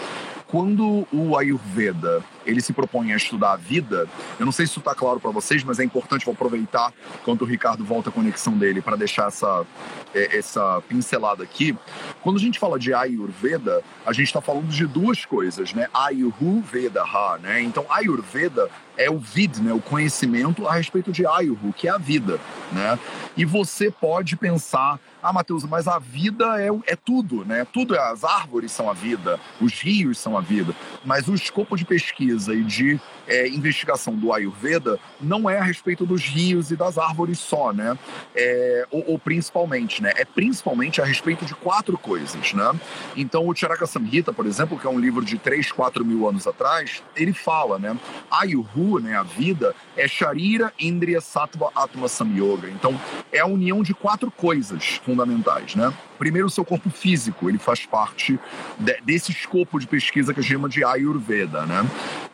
Quando 0.47 1.07
o 1.13 1.37
Ayurveda 1.37 2.23
ele 2.47 2.61
se 2.61 2.73
propõe 2.73 3.13
a 3.13 3.17
estudar 3.17 3.53
a 3.53 3.57
vida, 3.57 4.09
eu 4.39 4.47
não 4.47 4.53
sei 4.53 4.67
se 4.67 4.73
isso 4.73 4.81
está 4.81 4.95
claro 4.95 5.21
para 5.21 5.31
vocês, 5.31 5.63
mas 5.65 5.79
é 5.79 5.85
importante 5.85 6.25
vou 6.25 6.35
aproveitar 6.35 6.93
quando 7.25 7.43
o 7.43 7.45
Ricardo 7.45 7.85
volta 7.85 8.11
a 8.11 8.13
conexão 8.13 8.57
dele 8.57 8.81
para 8.81 8.97
deixar 8.97 9.29
essa, 9.29 9.67
é, 10.15 10.39
essa 10.39 10.83
pincelada 10.89 11.43
aqui. 11.43 11.77
Quando 12.23 12.37
a 12.37 12.41
gente 12.41 12.59
fala 12.59 12.79
de 12.79 12.95
Ayurveda, 12.95 13.83
a 14.05 14.13
gente 14.13 14.27
está 14.27 14.41
falando 14.41 14.69
de 14.69 14.87
duas 14.87 15.25
coisas, 15.25 15.73
né? 15.73 15.89
Ayurveda, 15.93 17.05
né? 17.41 17.63
Então 17.63 17.85
Ayurveda 17.89 18.69
é 18.97 19.11
o 19.11 19.19
vid, 19.19 19.61
né? 19.61 19.73
O 19.73 19.81
conhecimento 19.81 20.67
a 20.67 20.75
respeito 20.75 21.13
de 21.13 21.27
Ayurveda, 21.27 21.75
que 21.75 21.89
é 21.89 21.91
a 21.91 21.99
vida, 21.99 22.41
né? 22.73 22.99
E 23.37 23.45
você 23.45 23.91
pode 23.91 24.37
pensar 24.37 24.99
ah, 25.27 25.33
Matheus, 25.33 25.65
mas 25.65 25.89
a 25.89 25.99
vida 25.99 26.63
é, 26.63 26.69
é 26.87 26.95
tudo, 26.95 27.45
né? 27.45 27.67
Tudo, 27.73 27.99
as 27.99 28.23
árvores 28.23 28.71
são 28.71 28.89
a 28.89 28.93
vida, 28.93 29.41
os 29.61 29.73
rios 29.81 30.19
são 30.19 30.39
a 30.39 30.41
vida. 30.41 30.73
Mas 31.05 31.27
o 31.27 31.35
escopo 31.35 31.77
de 31.77 31.85
pesquisa 31.85 32.36
e 32.49 32.63
de 32.63 33.01
é, 33.27 33.49
investigação 33.49 34.15
do 34.15 34.33
Ayurveda 34.33 34.99
não 35.21 35.49
é 35.49 35.59
a 35.59 35.63
respeito 35.63 36.07
dos 36.07 36.23
rios 36.23 36.71
e 36.71 36.77
das 36.77 36.99
árvores 36.99 37.39
só, 37.39 37.73
né? 37.73 37.99
É, 38.35 38.87
ou, 38.91 39.13
ou, 39.13 39.19
principalmente, 39.19 40.03
né? 40.03 40.13
É 40.17 40.25
principalmente 40.25 41.01
a 41.01 41.05
respeito 41.05 41.45
de 41.45 41.55
quatro 41.55 41.99
coisas, 41.99 42.53
né? 42.53 42.73
Então, 43.17 43.49
o 43.49 43.55
Charaka 43.55 43.87
Samhita, 43.87 44.33
por 44.33 44.47
exemplo, 44.47 44.79
que 44.79 44.87
é 44.87 44.91
um 44.91 44.99
livro 44.99 45.25
de 45.25 45.39
3, 45.39 45.73
4 45.73 46.05
mil 46.05 46.29
anos 46.29 46.47
atrás, 46.47 47.03
ele 47.17 47.33
fala, 47.33 47.79
né? 47.79 47.97
Vayu, 48.31 49.01
né, 49.01 49.17
a 49.17 49.23
vida, 49.23 49.75
é 49.97 50.07
Sharira, 50.07 50.73
Indriya, 50.79 51.21
Sattva, 51.21 51.71
Atma, 51.75 52.09
Samyoga. 52.09 52.69
Então, 52.69 52.99
é 53.33 53.41
a 53.41 53.47
união 53.47 53.83
de 53.83 53.95
quatro 53.95 54.31
coisas 54.31 55.01
fundamentais, 55.05 55.75
né? 55.75 55.93
Primeiro, 56.19 56.47
o 56.47 56.51
seu 56.51 56.65
corpo 56.65 56.91
físico, 56.91 57.49
ele 57.49 57.59
faz 57.59 57.85
parte 57.85 58.39
de, 58.79 59.01
desse 59.03 59.33
escopo 59.33 59.79
de 59.79 59.87
pesquisa 59.87 60.33
que 60.33 60.41
a 60.41 60.43
gente 60.43 60.53
chama 60.53 60.69
de 60.69 60.85
Ayurveda, 60.85 61.67
né? 61.67 61.85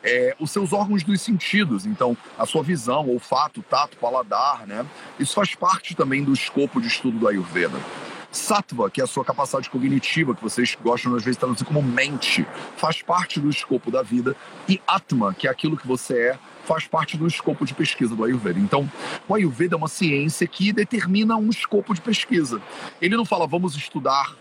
É, 0.05 0.35
os 0.41 0.51
seus 0.51 0.73
órgãos 0.73 1.03
dos 1.03 1.21
sentidos, 1.21 1.87
então, 1.87 2.17
a 2.37 2.45
sua 2.45 2.63
visão, 2.63 3.09
olfato, 3.09 3.63
tato, 3.63 3.97
paladar, 3.97 4.67
né? 4.67 4.85
Isso 5.19 5.35
faz 5.35 5.55
parte 5.55 5.95
também 5.95 6.25
do 6.25 6.33
escopo 6.33 6.81
de 6.81 6.89
estudo 6.89 7.19
do 7.19 7.29
Ayurveda. 7.29 7.79
Sattva, 8.33 8.91
que 8.91 9.01
é 9.01 9.05
a 9.05 9.07
sua 9.07 9.25
capacidade 9.25 9.69
cognitiva, 9.69 10.35
que 10.35 10.43
vocês 10.43 10.77
gostam 10.83 11.15
às 11.15 11.23
vezes 11.23 11.37
de 11.37 11.41
traduzir 11.41 11.65
como 11.65 11.83
mente, 11.83 12.47
faz 12.77 13.03
parte 13.03 13.39
do 13.39 13.51
escopo 13.51 13.91
da 13.91 14.03
vida. 14.03 14.35
E 14.69 14.81
Atma, 14.87 15.35
que 15.35 15.47
é 15.47 15.51
aquilo 15.51 15.77
que 15.77 15.87
você 15.87 16.31
é, 16.31 16.39
faz 16.65 16.87
parte 16.87 17.17
do 17.17 17.27
escopo 17.27 17.67
de 17.67 17.75
pesquisa 17.75 18.17
do 18.17 18.25
Ayurveda. 18.25 18.59
Então, 18.59 18.91
o 19.29 19.35
Ayurveda 19.35 19.75
é 19.75 19.79
uma 19.79 19.89
ciência 19.89 20.47
que 20.47 20.73
determina 20.73 21.37
um 21.37 21.51
escopo 21.51 21.93
de 21.93 22.01
pesquisa. 22.01 22.61
Ele 23.01 23.17
não 23.17 23.25
fala, 23.25 23.47
vamos 23.47 23.77
estudar 23.77 24.35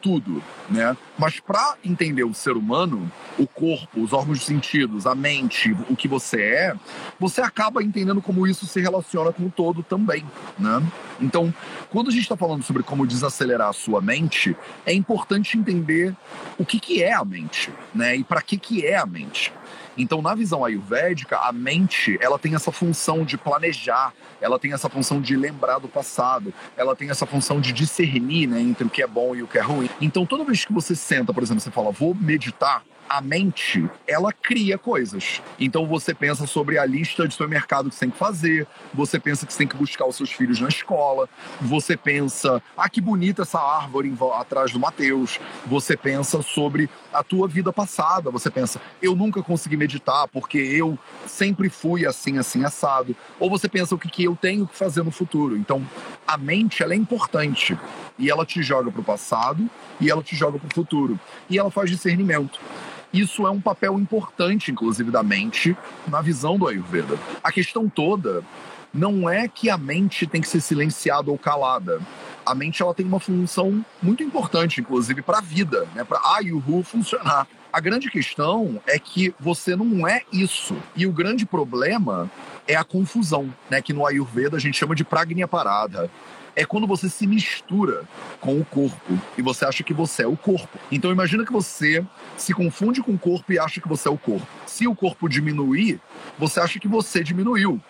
tudo, 0.00 0.42
né? 0.70 0.96
Mas 1.18 1.40
para 1.40 1.76
entender 1.84 2.24
o 2.24 2.34
ser 2.34 2.52
humano, 2.52 3.10
o 3.38 3.46
corpo, 3.46 4.00
os 4.00 4.12
órgãos 4.12 4.38
de 4.38 4.44
sentidos, 4.44 5.06
a 5.06 5.14
mente, 5.14 5.76
o 5.88 5.96
que 5.96 6.06
você 6.06 6.40
é, 6.40 6.74
você 7.18 7.40
acaba 7.40 7.82
entendendo 7.82 8.22
como 8.22 8.46
isso 8.46 8.66
se 8.66 8.80
relaciona 8.80 9.32
com 9.32 9.44
o 9.44 9.50
todo 9.50 9.82
também, 9.82 10.24
né? 10.58 10.82
Então, 11.20 11.52
quando 11.90 12.08
a 12.08 12.12
gente 12.12 12.22
está 12.22 12.36
falando 12.36 12.62
sobre 12.62 12.82
como 12.82 13.06
desacelerar 13.06 13.68
a 13.68 13.72
sua 13.72 14.00
mente, 14.00 14.56
é 14.86 14.92
importante 14.92 15.58
entender 15.58 16.14
o 16.58 16.64
que, 16.64 16.78
que 16.78 17.02
é 17.02 17.12
a 17.12 17.24
mente, 17.24 17.72
né? 17.94 18.16
E 18.16 18.24
para 18.24 18.40
que, 18.40 18.56
que 18.56 18.86
é 18.86 18.96
a 18.96 19.06
mente. 19.06 19.52
Então, 19.98 20.22
na 20.22 20.34
visão 20.34 20.64
ayurvédica, 20.64 21.36
a 21.38 21.52
mente 21.52 22.16
ela 22.20 22.38
tem 22.38 22.54
essa 22.54 22.70
função 22.70 23.24
de 23.24 23.36
planejar, 23.36 24.14
ela 24.40 24.58
tem 24.58 24.72
essa 24.72 24.88
função 24.88 25.20
de 25.20 25.36
lembrar 25.36 25.80
do 25.80 25.88
passado, 25.88 26.54
ela 26.76 26.94
tem 26.94 27.10
essa 27.10 27.26
função 27.26 27.60
de 27.60 27.72
discernir 27.72 28.46
né, 28.46 28.60
entre 28.60 28.84
o 28.84 28.90
que 28.90 29.02
é 29.02 29.06
bom 29.06 29.34
e 29.34 29.42
o 29.42 29.48
que 29.48 29.58
é 29.58 29.60
ruim. 29.60 29.90
Então, 30.00 30.24
toda 30.24 30.44
vez 30.44 30.64
que 30.64 30.72
você 30.72 30.94
senta, 30.94 31.34
por 31.34 31.42
exemplo, 31.42 31.60
você 31.60 31.70
fala, 31.70 31.90
vou 31.90 32.14
meditar, 32.14 32.84
a 33.08 33.20
mente, 33.20 33.88
ela 34.06 34.32
cria 34.32 34.76
coisas. 34.76 35.40
Então 35.58 35.86
você 35.86 36.14
pensa 36.14 36.46
sobre 36.46 36.78
a 36.78 36.84
lista 36.84 37.26
de 37.26 37.32
supermercado 37.32 37.88
que 37.88 37.94
você 37.94 38.00
tem 38.00 38.10
que 38.10 38.18
fazer, 38.18 38.66
você 38.92 39.18
pensa 39.18 39.46
que 39.46 39.52
você 39.52 39.58
tem 39.58 39.68
que 39.68 39.76
buscar 39.76 40.06
os 40.06 40.16
seus 40.16 40.30
filhos 40.30 40.60
na 40.60 40.68
escola, 40.68 41.28
você 41.60 41.96
pensa, 41.96 42.62
ah, 42.76 42.88
que 42.88 43.00
bonita 43.00 43.42
essa 43.42 43.58
árvore 43.58 44.12
atrás 44.34 44.72
do 44.72 44.78
Mateus, 44.78 45.40
você 45.66 45.96
pensa 45.96 46.42
sobre 46.42 46.88
a 47.12 47.22
tua 47.22 47.48
vida 47.48 47.72
passada, 47.72 48.30
você 48.30 48.50
pensa, 48.50 48.80
eu 49.00 49.14
nunca 49.14 49.42
consegui 49.42 49.76
meditar 49.76 50.28
porque 50.28 50.58
eu 50.58 50.98
sempre 51.26 51.68
fui 51.68 52.06
assim, 52.06 52.38
assim, 52.38 52.64
assado. 52.64 53.16
Ou 53.38 53.48
você 53.48 53.68
pensa 53.68 53.94
o 53.94 53.98
que, 53.98 54.08
que 54.08 54.24
eu 54.24 54.36
tenho 54.36 54.66
que 54.66 54.76
fazer 54.76 55.02
no 55.02 55.10
futuro. 55.10 55.56
Então, 55.56 55.84
a 56.26 56.36
mente, 56.36 56.82
ela 56.82 56.92
é 56.92 56.96
importante. 56.96 57.78
E 58.18 58.28
ela 58.30 58.44
te 58.44 58.62
joga 58.62 58.90
para 58.90 59.00
o 59.00 59.04
passado 59.04 59.68
e 60.00 60.10
ela 60.10 60.22
te 60.22 60.34
joga 60.34 60.58
para 60.58 60.68
o 60.68 60.74
futuro. 60.74 61.18
E 61.48 61.58
ela 61.58 61.70
faz 61.70 61.90
discernimento. 61.90 62.60
Isso 63.12 63.46
é 63.46 63.50
um 63.50 63.60
papel 63.60 63.98
importante, 63.98 64.70
inclusive, 64.70 65.10
da 65.10 65.22
mente 65.22 65.76
na 66.06 66.20
visão 66.20 66.58
do 66.58 66.68
Ayurveda. 66.68 67.18
A 67.42 67.50
questão 67.50 67.88
toda 67.88 68.44
não 68.92 69.28
é 69.28 69.48
que 69.48 69.70
a 69.70 69.78
mente 69.78 70.26
tem 70.26 70.40
que 70.40 70.48
ser 70.48 70.60
silenciada 70.60 71.30
ou 71.30 71.38
calada. 71.38 72.00
A 72.44 72.54
mente 72.54 72.82
ela 72.82 72.94
tem 72.94 73.06
uma 73.06 73.20
função 73.20 73.84
muito 74.02 74.22
importante, 74.22 74.80
inclusive, 74.80 75.22
para 75.22 75.38
a 75.38 75.42
vida, 75.42 75.86
né? 75.94 76.04
para 76.04 76.18
a 76.18 76.38
funcionar. 76.82 77.46
A 77.70 77.80
grande 77.80 78.10
questão 78.10 78.80
é 78.86 78.98
que 78.98 79.34
você 79.38 79.76
não 79.76 80.08
é 80.08 80.22
isso. 80.32 80.74
E 80.96 81.06
o 81.06 81.12
grande 81.12 81.44
problema 81.44 82.30
é 82.66 82.74
a 82.74 82.84
confusão, 82.84 83.52
né? 83.70 83.82
que 83.82 83.92
no 83.92 84.06
Ayurveda 84.06 84.56
a 84.56 84.60
gente 84.60 84.78
chama 84.78 84.94
de 84.94 85.04
pragnya 85.04 85.46
parada 85.46 86.10
é 86.58 86.64
quando 86.64 86.88
você 86.88 87.08
se 87.08 87.24
mistura 87.24 88.02
com 88.40 88.58
o 88.58 88.64
corpo 88.64 89.16
e 89.36 89.42
você 89.42 89.64
acha 89.64 89.84
que 89.84 89.94
você 89.94 90.24
é 90.24 90.26
o 90.26 90.36
corpo. 90.36 90.76
Então 90.90 91.12
imagina 91.12 91.46
que 91.46 91.52
você 91.52 92.04
se 92.36 92.52
confunde 92.52 93.00
com 93.00 93.12
o 93.12 93.18
corpo 93.18 93.52
e 93.52 93.60
acha 93.60 93.80
que 93.80 93.86
você 93.86 94.08
é 94.08 94.10
o 94.10 94.18
corpo. 94.18 94.44
Se 94.66 94.84
o 94.88 94.94
corpo 94.94 95.28
diminuir, 95.28 96.00
você 96.36 96.58
acha 96.58 96.80
que 96.80 96.88
você 96.88 97.22
diminuiu. 97.22 97.80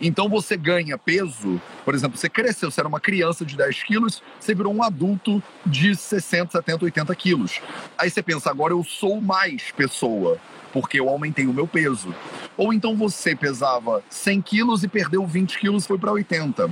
Então 0.00 0.30
você 0.30 0.56
ganha 0.56 0.96
peso, 0.96 1.60
por 1.84 1.94
exemplo, 1.94 2.16
você 2.16 2.30
cresceu, 2.30 2.70
você 2.70 2.80
era 2.80 2.88
uma 2.88 3.00
criança 3.00 3.44
de 3.44 3.54
10 3.54 3.82
quilos, 3.82 4.22
você 4.40 4.54
virou 4.54 4.74
um 4.74 4.82
adulto 4.82 5.42
de 5.66 5.94
60, 5.94 6.52
70, 6.52 6.86
80 6.86 7.14
quilos. 7.16 7.60
Aí 7.98 8.08
você 8.08 8.22
pensa, 8.22 8.48
agora 8.48 8.72
eu 8.72 8.82
sou 8.82 9.20
mais 9.20 9.70
pessoa 9.72 10.40
porque 10.76 11.00
eu 11.00 11.08
aumentei 11.08 11.46
o 11.46 11.54
meu 11.54 11.66
peso. 11.66 12.14
Ou 12.54 12.70
então 12.70 12.94
você 12.94 13.34
pesava 13.34 14.02
100 14.10 14.42
quilos 14.42 14.84
e 14.84 14.88
perdeu 14.88 15.26
20 15.26 15.58
quilos 15.58 15.84
e 15.84 15.86
foi 15.86 15.96
para 15.96 16.12
80. 16.12 16.68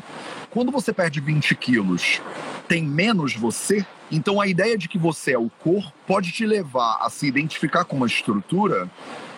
Quando 0.54 0.70
você 0.70 0.92
perde 0.92 1.18
20 1.18 1.52
quilos, 1.56 2.22
tem 2.68 2.84
menos 2.84 3.34
você? 3.34 3.84
Então 4.08 4.40
a 4.40 4.46
ideia 4.46 4.78
de 4.78 4.88
que 4.88 4.96
você 4.96 5.32
é 5.32 5.38
o 5.38 5.50
corpo 5.50 5.92
pode 6.06 6.30
te 6.30 6.46
levar 6.46 6.98
a 7.00 7.10
se 7.10 7.26
identificar 7.26 7.84
com 7.84 7.96
uma 7.96 8.06
estrutura 8.06 8.88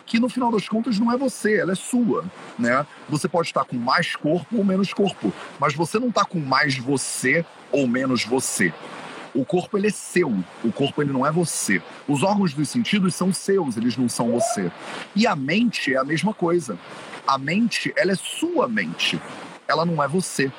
que 0.05 0.21
no 0.21 0.29
final 0.29 0.53
das 0.53 0.69
contas 0.69 0.99
não 0.99 1.11
é 1.11 1.17
você, 1.17 1.57
ela 1.57 1.73
é 1.73 1.75
sua, 1.75 2.23
né? 2.59 2.87
Você 3.09 3.27
pode 3.27 3.49
estar 3.49 3.65
com 3.65 3.77
mais 3.77 4.15
corpo 4.15 4.59
ou 4.59 4.63
menos 4.63 4.93
corpo, 4.93 5.33
mas 5.59 5.75
você 5.75 5.99
não 5.99 6.09
está 6.09 6.23
com 6.23 6.39
mais 6.39 6.77
você 6.77 7.47
ou 7.73 7.89
menos 7.89 8.23
você. 8.23 8.71
O 9.35 9.43
corpo 9.43 9.79
ele 9.79 9.87
é 9.87 9.91
seu, 9.91 10.45
o 10.63 10.71
corpo 10.71 11.01
ele 11.01 11.15
não 11.15 11.27
é 11.27 11.33
você. 11.33 11.81
Os 12.07 12.23
órgãos 12.23 12.53
dos 12.53 12.69
sentidos 12.69 13.15
são 13.15 13.33
seus, 13.33 13.79
eles 13.79 13.97
não 13.97 14.07
são 14.07 14.33
você. 14.33 14.71
E 15.15 15.27
a 15.27 15.35
mente 15.35 15.95
é 15.95 15.97
a 15.97 16.05
mesma 16.05 16.35
coisa. 16.35 16.79
A 17.27 17.39
mente, 17.39 17.91
ela 17.97 18.13
é 18.13 18.17
sua 18.17 18.69
mente. 18.69 19.19
Ela 19.67 19.87
não 19.87 20.03
é 20.03 20.07
você. 20.07 20.53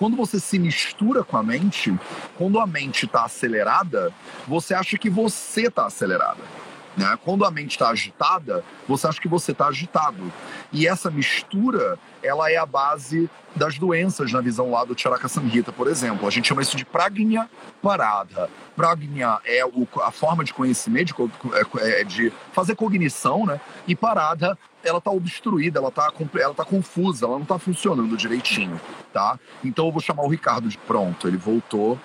Quando 0.00 0.16
você 0.16 0.40
se 0.40 0.58
mistura 0.58 1.22
com 1.22 1.36
a 1.36 1.42
mente, 1.42 1.94
quando 2.38 2.58
a 2.58 2.66
mente 2.66 3.04
está 3.04 3.24
acelerada, 3.24 4.10
você 4.48 4.72
acha 4.72 4.96
que 4.96 5.10
você 5.10 5.66
está 5.66 5.84
acelerada. 5.84 6.40
Né? 6.96 7.18
Quando 7.22 7.44
a 7.44 7.50
mente 7.50 7.72
está 7.72 7.90
agitada, 7.90 8.64
você 8.88 9.06
acha 9.06 9.20
que 9.20 9.28
você 9.28 9.52
está 9.52 9.66
agitado. 9.66 10.32
E 10.72 10.86
essa 10.86 11.10
mistura, 11.10 11.98
ela 12.22 12.50
é 12.50 12.56
a 12.56 12.64
base 12.64 13.28
das 13.54 13.78
doenças 13.78 14.32
na 14.32 14.40
visão 14.40 14.70
lá 14.70 14.86
do 14.86 14.98
Charaka 14.98 15.28
Samhita, 15.28 15.70
por 15.70 15.86
exemplo. 15.86 16.26
A 16.26 16.30
gente 16.30 16.48
chama 16.48 16.62
isso 16.62 16.78
de 16.78 16.84
pragnya 16.86 17.50
parada. 17.82 18.48
Pragnya 18.74 19.38
é 19.44 19.60
a 20.02 20.10
forma 20.10 20.42
de 20.42 20.54
conhecimento, 20.54 21.30
é, 21.78 22.00
é 22.00 22.04
de 22.04 22.32
fazer 22.52 22.74
cognição, 22.74 23.44
né? 23.44 23.60
E 23.86 23.94
parada, 23.94 24.56
ela 24.84 24.98
está 24.98 25.10
obstruída, 25.10 25.78
ela 25.78 25.88
está 25.88 26.12
ela 26.38 26.54
tá 26.54 26.64
confusa, 26.64 27.26
ela 27.26 27.34
não 27.34 27.42
está 27.42 27.58
funcionando 27.58 28.16
direitinho, 28.16 28.80
tá? 29.12 29.38
Então 29.64 29.86
eu 29.86 29.92
vou 29.92 30.00
chamar 30.00 30.22
o 30.24 30.28
Ricardo 30.28 30.68
de 30.68 30.78
pronto, 30.78 31.28
ele 31.28 31.36
voltou, 31.36 31.98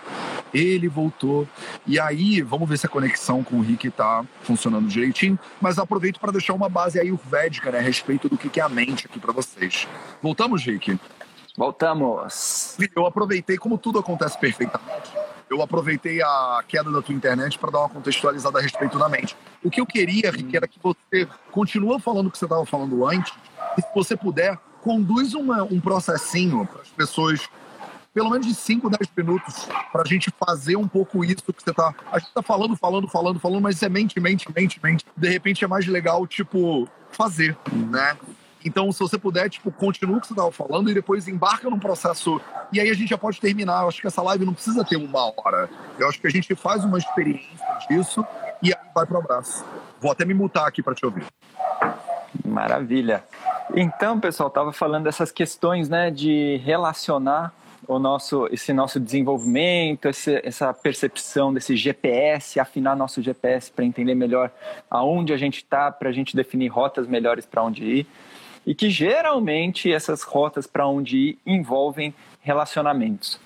ele 0.53 0.87
voltou. 0.87 1.47
E 1.85 1.99
aí, 1.99 2.41
vamos 2.41 2.67
ver 2.67 2.77
se 2.77 2.85
a 2.85 2.89
conexão 2.89 3.43
com 3.43 3.57
o 3.57 3.61
Rick 3.61 3.87
está 3.87 4.25
funcionando 4.41 4.87
direitinho, 4.87 5.37
mas 5.61 5.77
aproveito 5.77 6.19
para 6.19 6.31
deixar 6.31 6.53
uma 6.53 6.69
base 6.69 6.99
ayurvédica, 6.99 7.71
né, 7.71 7.79
a 7.79 7.81
respeito 7.81 8.29
do 8.29 8.37
que 8.37 8.59
é 8.59 8.63
a 8.63 8.69
mente 8.69 9.05
aqui 9.05 9.19
para 9.19 9.31
vocês. 9.31 9.87
Voltamos, 10.21 10.63
Rick? 10.63 10.99
Voltamos. 11.57 12.77
Eu 12.95 13.05
aproveitei, 13.05 13.57
como 13.57 13.77
tudo 13.77 13.99
acontece 13.99 14.37
perfeitamente, 14.37 15.09
eu 15.49 15.61
aproveitei 15.61 16.21
a 16.21 16.63
queda 16.67 16.91
da 16.91 17.01
tua 17.01 17.13
internet 17.13 17.57
para 17.57 17.71
dar 17.71 17.79
uma 17.79 17.89
contextualizada 17.89 18.59
a 18.59 18.61
respeito 18.61 18.97
da 18.97 19.07
mente. 19.07 19.35
O 19.63 19.69
que 19.69 19.79
eu 19.79 19.85
queria, 19.85 20.31
Rick, 20.31 20.55
era 20.55 20.67
que 20.67 20.79
você 20.81 21.27
continua 21.51 21.99
falando 21.99 22.27
o 22.27 22.31
que 22.31 22.37
você 22.37 22.45
estava 22.45 22.65
falando 22.65 23.05
antes, 23.05 23.33
e 23.77 23.81
se 23.81 23.87
você 23.93 24.15
puder, 24.15 24.57
conduz 24.81 25.33
uma, 25.33 25.63
um 25.63 25.79
processinho 25.79 26.65
para 26.65 26.81
as 26.81 26.89
pessoas, 26.89 27.49
pelo 28.13 28.29
menos 28.29 28.45
de 28.45 28.53
5, 28.53 28.89
10 28.89 29.09
minutos, 29.17 29.67
para 29.91 30.01
a 30.01 30.05
gente 30.05 30.31
fazer 30.31 30.75
um 30.75 30.87
pouco 30.87 31.23
isso 31.23 31.51
que 31.51 31.63
você 31.63 31.71
está. 31.71 31.93
A 32.11 32.19
gente 32.19 32.29
está 32.29 32.41
falando, 32.41 32.75
falando, 32.75 33.07
falando, 33.07 33.39
falando, 33.39 33.61
mas 33.61 33.81
é 33.81 33.89
mente, 33.89 34.19
mente, 34.19 34.47
mente, 34.55 34.79
mente. 34.81 35.05
De 35.15 35.29
repente 35.29 35.63
é 35.63 35.67
mais 35.67 35.85
legal, 35.87 36.25
tipo, 36.27 36.87
fazer, 37.11 37.57
né? 37.73 38.15
Então, 38.65 38.91
se 38.91 38.99
você 38.99 39.15
puder, 39.15 39.47
tipo, 39.47 39.71
continua 39.71 40.17
o 40.17 40.21
que 40.21 40.25
você 40.25 40.33
estava 40.33 40.51
falando 40.51 40.89
e 40.89 40.93
depois 40.93 41.27
embarca 41.27 41.69
num 41.69 41.77
processo. 41.77 42.41
E 42.73 42.79
aí 42.79 42.89
a 42.89 42.95
gente 42.95 43.09
já 43.09 43.17
pode 43.17 43.39
terminar. 43.39 43.83
Eu 43.83 43.89
acho 43.89 44.01
que 44.01 44.07
essa 44.07 44.23
live 44.23 44.43
não 44.43 44.55
precisa 44.55 44.83
ter 44.83 44.95
uma 44.95 45.31
hora. 45.37 45.69
Eu 45.99 46.09
acho 46.09 46.19
que 46.19 46.25
a 46.25 46.31
gente 46.31 46.55
faz 46.55 46.83
uma 46.83 46.97
experiência 46.97 47.47
disso 47.87 48.25
e 48.63 48.73
aí 48.73 48.79
vai 48.93 49.05
para 49.05 49.17
o 49.17 49.19
abraço. 49.19 49.63
Vou 50.01 50.11
até 50.11 50.25
me 50.25 50.33
mutar 50.33 50.67
aqui 50.67 50.81
para 50.81 50.95
te 50.95 51.05
ouvir. 51.05 51.23
Maravilha. 52.43 53.23
Então, 53.75 54.19
pessoal, 54.19 54.49
estava 54.49 54.73
falando 54.73 55.03
dessas 55.03 55.31
questões, 55.31 55.87
né, 55.87 56.09
de 56.09 56.57
relacionar 56.65 57.53
o 57.87 57.99
nosso, 57.99 58.47
esse 58.51 58.73
nosso 58.73 58.99
desenvolvimento, 58.99 60.07
esse, 60.07 60.41
essa 60.43 60.73
percepção 60.73 61.53
desse 61.53 61.75
GPS, 61.75 62.59
afinar 62.59 62.95
nosso 62.95 63.21
GPS 63.21 63.71
para 63.71 63.85
entender 63.85 64.15
melhor 64.15 64.51
aonde 64.89 65.33
a 65.33 65.37
gente 65.37 65.57
está, 65.57 65.91
para 65.91 66.09
a 66.09 66.11
gente 66.11 66.35
definir 66.35 66.67
rotas 66.67 67.07
melhores 67.07 67.45
para 67.45 67.63
onde 67.63 67.83
ir 67.83 68.07
e 68.65 68.73
que 68.73 68.89
geralmente 68.89 69.91
essas 69.91 70.23
rotas 70.23 70.65
para 70.65 70.87
onde 70.87 71.17
ir 71.17 71.39
envolvem 71.45 72.13
relacionamentos. 72.41 73.39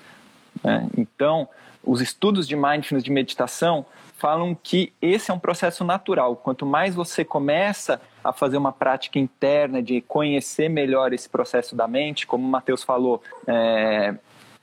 Né? 0.62 0.88
Então, 0.96 1.48
os 1.84 2.00
estudos 2.00 2.46
de 2.46 2.56
mindfulness, 2.56 3.04
de 3.04 3.10
meditação, 3.10 3.84
falam 4.16 4.54
que 4.54 4.92
esse 5.00 5.30
é 5.30 5.34
um 5.34 5.38
processo 5.38 5.82
natural. 5.82 6.36
Quanto 6.36 6.66
mais 6.66 6.94
você 6.94 7.24
começa 7.24 8.00
a 8.22 8.32
fazer 8.32 8.58
uma 8.58 8.70
prática 8.70 9.18
interna 9.18 9.82
de 9.82 10.02
conhecer 10.02 10.68
melhor 10.68 11.12
esse 11.14 11.28
processo 11.28 11.74
da 11.74 11.88
mente, 11.88 12.26
como 12.26 12.46
o 12.46 12.50
Matheus 12.50 12.82
falou, 12.82 13.22
é, 13.46 14.14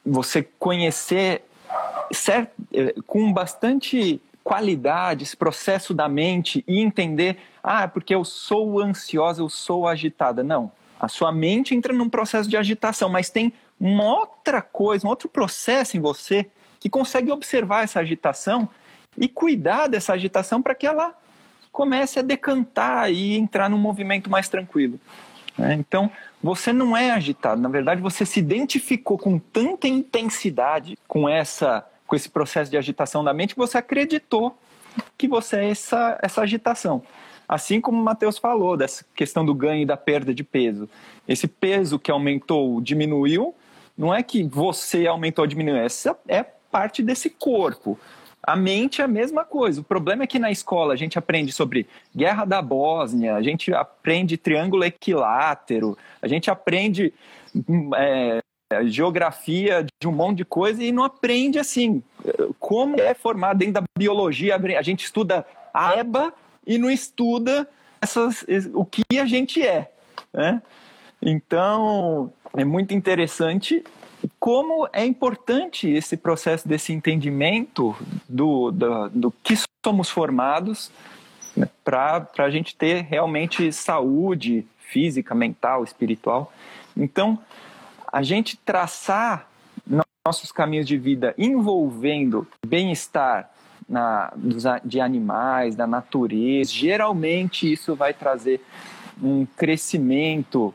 você 0.06 0.44
conhecer 0.60 1.44
certo, 2.12 2.52
com 3.06 3.34
bastante 3.34 4.22
qualidade 4.48 5.24
esse 5.24 5.36
processo 5.36 5.94
da 5.94 6.08
mente 6.08 6.64
e 6.66 6.80
entender, 6.80 7.38
ah, 7.62 7.84
é 7.84 7.88
porque 7.88 8.16
eu 8.16 8.24
sou 8.24 8.80
ansiosa, 8.80 9.42
eu 9.42 9.50
sou 9.50 9.86
agitada. 9.86 10.42
Não, 10.42 10.72
a 10.98 11.10
sua 11.10 11.34
mente 11.34 11.76
entra 11.76 11.92
num 11.92 12.08
processo 12.08 12.50
de 12.50 12.56
agitação, 12.56 13.10
mas 13.10 13.30
tem 13.30 13.52
uma 13.78 14.06
outra 14.06 14.62
coisa, 14.62 15.06
um 15.06 15.10
outro 15.10 15.28
processo 15.28 15.98
em 15.98 16.00
você 16.00 16.50
que 16.80 16.90
consegue 16.90 17.30
observar 17.30 17.84
essa 17.84 18.00
agitação 18.00 18.70
e 19.18 19.28
cuidar 19.28 19.88
dessa 19.88 20.14
agitação 20.14 20.62
para 20.62 20.74
que 20.74 20.88
ela 20.88 21.14
comece 21.70 22.18
a 22.18 22.22
decantar 22.22 23.12
e 23.12 23.38
entrar 23.38 23.70
num 23.70 23.78
movimento 23.78 24.30
mais 24.30 24.48
tranquilo. 24.48 24.98
Né? 25.58 25.74
Então, 25.74 26.10
você 26.42 26.72
não 26.72 26.96
é 26.96 27.12
agitado, 27.12 27.60
na 27.60 27.68
verdade, 27.68 28.00
você 28.00 28.26
se 28.26 28.40
identificou 28.40 29.18
com 29.18 29.38
tanta 29.38 29.90
intensidade 29.90 30.98
com 31.06 31.28
essa 31.28 31.86
com 32.08 32.16
esse 32.16 32.30
processo 32.30 32.72
de 32.72 32.78
agitação 32.78 33.24
da 33.24 33.34
mente 33.34 33.56
você 33.56 33.78
acreditou 33.78 34.58
que 35.18 35.28
você 35.28 35.58
é 35.58 35.70
essa, 35.70 36.18
essa 36.24 36.42
agitação. 36.42 37.04
Assim 37.48 37.80
como 37.80 38.02
o 38.02 38.04
Matheus 38.04 38.38
falou, 38.38 38.76
dessa 38.76 39.06
questão 39.16 39.46
do 39.46 39.54
ganho 39.54 39.84
e 39.84 39.86
da 39.86 39.96
perda 39.96 40.34
de 40.34 40.44
peso. 40.44 40.90
Esse 41.28 41.48
peso 41.48 42.00
que 42.00 42.12
aumentou, 42.12 42.82
diminuiu, 42.82 43.54
não 43.98 44.14
é 44.14 44.22
que 44.22 44.44
você 44.44 45.08
aumentou 45.08 45.44
ou 45.44 45.48
diminuiu, 45.48 45.78
essa 45.78 46.18
é 46.28 46.44
parte 46.44 47.02
desse 47.02 47.30
corpo. 47.30 47.98
A 48.44 48.56
mente 48.56 49.02
é 49.02 49.06
a 49.06 49.08
mesma 49.08 49.44
coisa. 49.44 49.82
O 49.82 49.84
problema 49.84 50.24
é 50.24 50.28
que 50.28 50.40
na 50.40 50.52
escola 50.52 50.94
a 50.94 50.98
gente 50.98 51.18
aprende 51.18 51.52
sobre 51.52 51.88
guerra 52.16 52.46
da 52.46 52.62
Bósnia, 52.62 53.36
a 53.36 53.42
gente 53.42 53.74
aprende 53.74 54.38
triângulo 54.38 54.84
equilátero, 54.84 55.98
a 56.22 56.28
gente 56.28 56.50
aprende 56.50 57.14
é, 57.96 58.42
geografia 58.86 59.86
de 60.02 60.08
um 60.08 60.12
monte 60.12 60.38
de 60.38 60.46
coisa 60.46 60.84
e 60.84 60.92
não 60.92 61.04
aprende 61.04 61.58
assim 61.60 62.04
como 62.60 63.00
é 63.00 63.14
formado 63.14 63.60
dentro 63.60 63.76
da 63.76 63.84
biologia. 63.98 64.56
A 64.56 64.82
gente 64.82 65.06
estuda 65.06 65.46
a 65.74 65.96
EBA 65.96 66.34
e 66.66 66.78
não 66.78 66.90
estuda 66.90 67.68
essas, 68.02 68.46
o 68.74 68.86
que 68.86 69.20
a 69.20 69.26
gente 69.26 69.66
é. 69.66 69.92
Né? 70.34 70.62
Então 71.22 72.32
é 72.56 72.66
muito 72.66 72.94
interessante 72.94 73.84
como 74.40 74.88
é 74.92 75.06
importante 75.06 75.90
esse 75.90 76.18
processo 76.18 76.68
desse 76.68 76.92
entendimento 76.92 77.96
do, 78.28 78.72
do, 78.72 79.10
do 79.10 79.32
que 79.44 79.54
somos 79.86 80.10
formados 80.10 80.92
né, 81.56 81.68
para 81.84 82.28
a 82.40 82.50
gente 82.50 82.76
ter 82.76 83.04
realmente 83.04 83.72
saúde 83.72 84.66
física, 84.80 85.36
mental, 85.36 85.84
espiritual. 85.84 86.52
Então, 86.96 87.40
a 88.18 88.24
gente 88.24 88.58
traçar 88.58 89.48
nossos 90.26 90.52
caminhos 90.52 90.88
de 90.88 90.98
vida 90.98 91.36
envolvendo 91.38 92.48
bem-estar 92.66 93.52
na, 93.88 94.34
de 94.84 95.00
animais, 95.00 95.76
da 95.76 95.86
natureza, 95.86 96.72
geralmente 96.72 97.72
isso 97.72 97.96
vai 97.96 98.16
trazer 98.16 98.60
um 99.22 99.46
crescimento 99.46 100.74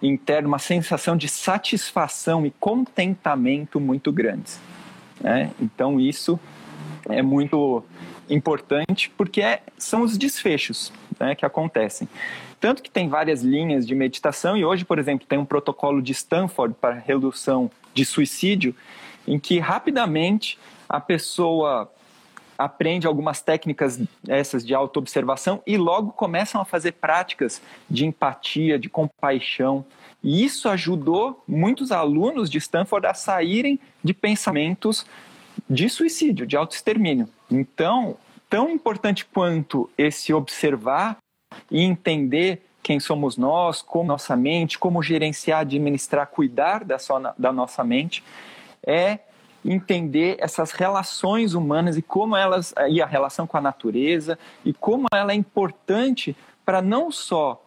interno, 0.00 0.48
uma 0.48 0.58
sensação 0.58 1.14
de 1.14 1.28
satisfação 1.28 2.46
e 2.46 2.50
contentamento 2.50 3.78
muito 3.78 4.10
grandes. 4.10 4.58
Né? 5.20 5.50
Então, 5.60 6.00
isso 6.00 6.40
é 7.06 7.20
muito 7.20 7.84
importante 8.30 9.10
porque 9.10 9.42
é, 9.42 9.60
são 9.76 10.00
os 10.00 10.16
desfechos 10.16 10.90
né, 11.22 11.36
que 11.36 11.46
acontecem. 11.46 12.08
Tanto 12.60 12.82
que 12.82 12.90
tem 12.90 13.08
várias 13.08 13.42
linhas 13.42 13.86
de 13.86 13.94
meditação, 13.94 14.56
e 14.56 14.64
hoje, 14.64 14.84
por 14.84 14.98
exemplo, 14.98 15.26
tem 15.26 15.38
um 15.38 15.44
protocolo 15.44 16.02
de 16.02 16.10
Stanford 16.10 16.74
para 16.80 16.94
redução 16.94 17.70
de 17.94 18.04
suicídio, 18.04 18.74
em 19.26 19.38
que 19.38 19.60
rapidamente 19.60 20.58
a 20.88 21.00
pessoa 21.00 21.90
aprende 22.58 23.06
algumas 23.06 23.40
técnicas 23.40 24.00
essas 24.28 24.66
de 24.66 24.74
autoobservação 24.74 25.62
e 25.66 25.76
logo 25.76 26.12
começam 26.12 26.60
a 26.60 26.64
fazer 26.64 26.92
práticas 26.92 27.62
de 27.88 28.04
empatia, 28.04 28.78
de 28.78 28.88
compaixão. 28.88 29.84
E 30.22 30.44
isso 30.44 30.68
ajudou 30.68 31.42
muitos 31.46 31.90
alunos 31.92 32.50
de 32.50 32.58
Stanford 32.58 33.06
a 33.06 33.14
saírem 33.14 33.78
de 34.02 34.12
pensamentos 34.12 35.06
de 35.70 35.88
suicídio, 35.88 36.46
de 36.46 36.56
autoextermínio. 36.56 37.28
Então, 37.50 38.16
tão 38.52 38.68
importante 38.68 39.24
quanto 39.24 39.88
esse 39.96 40.34
observar 40.34 41.16
e 41.70 41.80
entender 41.80 42.60
quem 42.82 43.00
somos 43.00 43.38
nós, 43.38 43.80
como 43.80 44.04
nossa 44.04 44.36
mente, 44.36 44.78
como 44.78 45.02
gerenciar, 45.02 45.60
administrar, 45.60 46.26
cuidar 46.26 46.84
da, 46.84 46.98
sua, 46.98 47.34
da 47.38 47.50
nossa 47.50 47.82
mente, 47.82 48.22
é 48.86 49.20
entender 49.64 50.36
essas 50.38 50.72
relações 50.72 51.54
humanas 51.54 51.96
e 51.96 52.02
como 52.02 52.36
elas 52.36 52.74
e 52.90 53.00
a 53.00 53.06
relação 53.06 53.46
com 53.46 53.56
a 53.56 53.60
natureza 53.60 54.38
e 54.66 54.74
como 54.74 55.06
ela 55.10 55.32
é 55.32 55.34
importante 55.34 56.36
para 56.62 56.82
não 56.82 57.10
só 57.10 57.64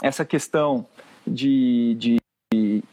essa 0.00 0.24
questão 0.24 0.86
de, 1.26 1.96
de 2.52 2.84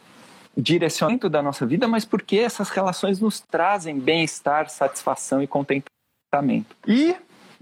direcionamento 0.58 1.30
da 1.30 1.44
nossa 1.44 1.64
vida, 1.64 1.88
mas 1.88 2.06
porque 2.06 2.38
essas 2.38 2.72
relações 2.72 3.20
nos 3.20 3.40
trazem 3.40 4.00
bem-estar, 4.00 4.68
satisfação 4.68 5.44
e 5.44 5.48
contentamento. 5.48 6.76
E 6.88 7.16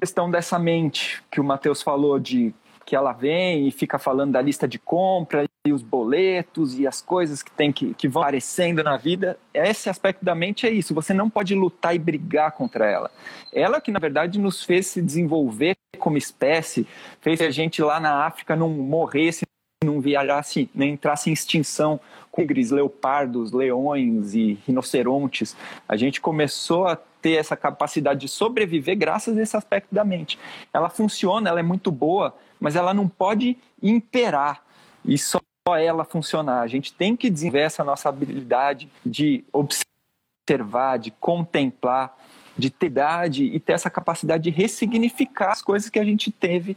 questão 0.03 0.29
dessa 0.29 0.59
mente 0.59 1.23
que 1.31 1.39
o 1.39 1.43
Matheus 1.45 1.81
falou 1.81 2.19
de 2.19 2.53
que 2.85 2.93
ela 2.93 3.13
vem 3.13 3.69
e 3.69 3.71
fica 3.71 3.97
falando 3.97 4.33
da 4.33 4.41
lista 4.41 4.67
de 4.67 4.77
compra 4.77 5.45
e 5.65 5.71
os 5.71 5.81
boletos 5.81 6.77
e 6.77 6.85
as 6.85 7.01
coisas 7.01 7.41
que 7.41 7.49
tem 7.49 7.71
que, 7.71 7.93
que 7.93 8.09
vão 8.09 8.21
aparecendo 8.21 8.83
na 8.83 8.97
vida, 8.97 9.39
esse 9.53 9.89
aspecto 9.89 10.25
da 10.25 10.35
mente 10.35 10.67
é 10.67 10.69
isso. 10.69 10.93
Você 10.93 11.13
não 11.13 11.29
pode 11.29 11.55
lutar 11.55 11.95
e 11.95 11.99
brigar 11.99 12.51
contra 12.51 12.85
ela. 12.85 13.09
Ela 13.53 13.79
que 13.79 13.93
na 13.93 13.99
verdade 13.99 14.37
nos 14.37 14.61
fez 14.61 14.87
se 14.87 15.01
desenvolver 15.01 15.73
como 15.97 16.17
espécie, 16.17 16.85
fez 17.21 17.39
a 17.39 17.49
gente 17.49 17.81
lá 17.81 17.97
na 17.97 18.25
África 18.25 18.57
não 18.57 18.67
morresse, 18.67 19.45
não 19.83 19.99
viajasse, 20.01 20.69
nem 20.73 20.93
entrasse 20.93 21.29
em 21.29 21.33
extinção 21.33 21.99
com 22.31 22.41
tigres, 22.41 22.71
leopardos, 22.71 23.51
leões 23.51 24.33
e 24.33 24.59
rinocerontes. 24.65 25.55
A 25.87 25.95
gente 25.95 26.19
começou 26.19 26.87
a 26.87 26.95
ter 26.95 27.33
essa 27.33 27.55
capacidade 27.55 28.21
de 28.21 28.27
sobreviver 28.27 28.97
graças 28.97 29.37
a 29.37 29.41
esse 29.41 29.55
aspecto 29.55 29.93
da 29.93 30.03
mente. 30.03 30.37
Ela 30.73 30.89
funciona, 30.89 31.49
ela 31.49 31.59
é 31.59 31.63
muito 31.63 31.91
boa, 31.91 32.35
mas 32.59 32.75
ela 32.75 32.93
não 32.93 33.07
pode 33.07 33.57
imperar 33.81 34.63
e 35.05 35.17
só 35.17 35.39
ela 35.77 36.03
funcionar. 36.03 36.61
A 36.61 36.67
gente 36.67 36.93
tem 36.93 37.15
que 37.15 37.29
desenvolver 37.29 37.61
essa 37.61 37.83
nossa 37.83 38.09
habilidade 38.09 38.89
de 39.05 39.43
observar, 39.53 40.97
de 40.97 41.11
contemplar, 41.11 42.17
de 42.57 42.69
ter 42.69 42.87
idade 42.87 43.45
e 43.45 43.59
ter 43.59 43.73
essa 43.73 43.89
capacidade 43.89 44.43
de 44.43 44.49
ressignificar 44.49 45.51
as 45.51 45.61
coisas 45.61 45.89
que 45.89 45.99
a 45.99 46.03
gente 46.03 46.31
teve 46.31 46.75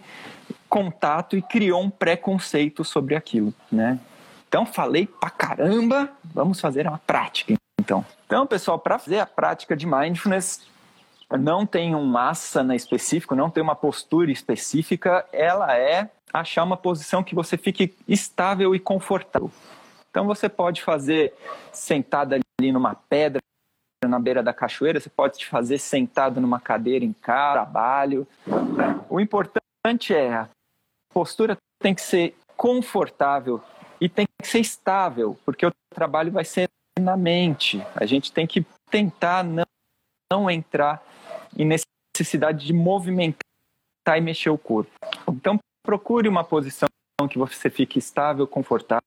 contato 0.68 1.36
e 1.36 1.42
criou 1.42 1.82
um 1.82 1.90
preconceito 1.90 2.84
sobre 2.84 3.14
aquilo, 3.14 3.52
né? 3.70 3.98
Então 4.48 4.64
falei 4.64 5.06
pra 5.06 5.30
caramba, 5.30 6.10
vamos 6.24 6.60
fazer 6.60 6.86
uma 6.86 6.98
prática 6.98 7.54
então. 7.86 8.04
Então, 8.26 8.46
pessoal, 8.46 8.78
para 8.78 8.98
fazer 8.98 9.20
a 9.20 9.26
prática 9.26 9.76
de 9.76 9.86
mindfulness, 9.86 10.66
não 11.30 11.64
tem 11.64 11.94
um 11.94 12.18
asana 12.18 12.74
específico, 12.74 13.36
não 13.36 13.48
tem 13.48 13.62
uma 13.62 13.76
postura 13.76 14.30
específica, 14.30 15.24
ela 15.32 15.76
é 15.76 16.10
achar 16.32 16.64
uma 16.64 16.76
posição 16.76 17.22
que 17.22 17.34
você 17.34 17.56
fique 17.56 17.94
estável 18.08 18.74
e 18.74 18.80
confortável. 18.80 19.50
Então 20.10 20.26
você 20.26 20.48
pode 20.48 20.82
fazer 20.82 21.32
sentada 21.72 22.40
ali 22.60 22.72
numa 22.72 22.94
pedra 22.94 23.40
na 24.04 24.18
beira 24.18 24.42
da 24.42 24.52
cachoeira, 24.52 25.00
você 25.00 25.08
pode 25.08 25.46
fazer 25.46 25.78
sentado 25.78 26.40
numa 26.40 26.60
cadeira 26.60 27.04
em 27.04 27.12
casa, 27.12 27.54
trabalho. 27.54 28.26
O 29.08 29.20
importante 29.20 30.14
é 30.14 30.46
postura 31.16 31.56
tem 31.80 31.94
que 31.94 32.02
ser 32.02 32.36
confortável 32.58 33.62
e 33.98 34.06
tem 34.06 34.26
que 34.26 34.46
ser 34.46 34.60
estável, 34.60 35.38
porque 35.46 35.64
o 35.64 35.72
trabalho 35.94 36.30
vai 36.30 36.44
ser 36.44 36.68
na 37.00 37.16
mente. 37.16 37.82
A 37.94 38.04
gente 38.04 38.30
tem 38.30 38.46
que 38.46 38.66
tentar 38.90 39.42
não, 39.42 39.64
não 40.30 40.50
entrar 40.50 41.02
e 41.56 41.64
necessidade 41.64 42.66
de 42.66 42.74
movimentar 42.74 43.38
e 44.14 44.20
mexer 44.20 44.50
o 44.50 44.58
corpo. 44.58 44.90
Então, 45.26 45.58
procure 45.82 46.28
uma 46.28 46.44
posição 46.44 46.86
que 47.30 47.38
você 47.38 47.70
fique 47.70 47.98
estável, 47.98 48.46
confortável. 48.46 49.00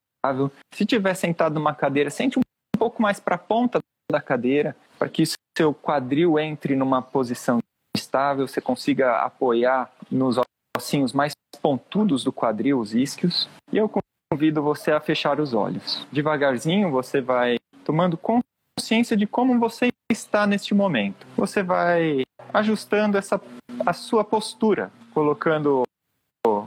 Se 0.73 0.81
estiver 0.81 1.13
sentado 1.13 1.53
numa 1.53 1.75
cadeira, 1.75 2.09
sente 2.09 2.39
um 2.39 2.41
pouco 2.75 3.03
mais 3.03 3.19
para 3.19 3.35
a 3.35 3.39
ponta 3.39 3.77
da 4.11 4.19
cadeira, 4.19 4.75
para 4.97 5.09
que 5.09 5.25
seu 5.55 5.75
quadril 5.75 6.39
entre 6.39 6.75
numa 6.75 7.03
posição 7.03 7.59
estável, 7.95 8.47
você 8.47 8.59
consiga 8.59 9.19
apoiar 9.19 9.91
nos 10.09 10.37
ossinhos 10.75 11.13
mais 11.13 11.33
pontudos 11.61 12.23
do 12.23 12.31
quadril, 12.31 12.79
os 12.79 12.93
isquios. 12.93 13.49
E 13.71 13.77
eu 13.77 13.89
convido 14.31 14.61
você 14.61 14.91
a 14.91 14.99
fechar 14.99 15.39
os 15.39 15.53
olhos. 15.53 16.07
Devagarzinho, 16.11 16.91
você 16.91 17.21
vai 17.21 17.57
tomando 17.83 18.17
consciência 18.17 19.15
de 19.17 19.25
como 19.25 19.59
você 19.59 19.89
está 20.11 20.47
neste 20.47 20.73
momento. 20.73 21.25
Você 21.35 21.63
vai 21.63 22.23
ajustando 22.53 23.17
essa 23.17 23.39
a 23.85 23.93
sua 23.93 24.23
postura, 24.23 24.91
colocando 25.13 25.83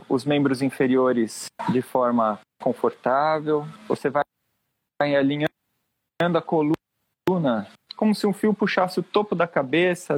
os 0.08 0.24
membros 0.24 0.62
inferiores 0.62 1.46
de 1.70 1.82
forma 1.82 2.38
confortável. 2.60 3.66
Você 3.88 4.08
vai 4.10 4.24
alinhando 5.00 5.48
a 6.36 6.42
coluna 6.42 7.68
como 7.96 8.14
se 8.14 8.26
um 8.26 8.32
fio 8.32 8.52
puxasse 8.54 8.98
o 9.00 9.02
topo 9.02 9.34
da 9.34 9.46
cabeça, 9.46 10.16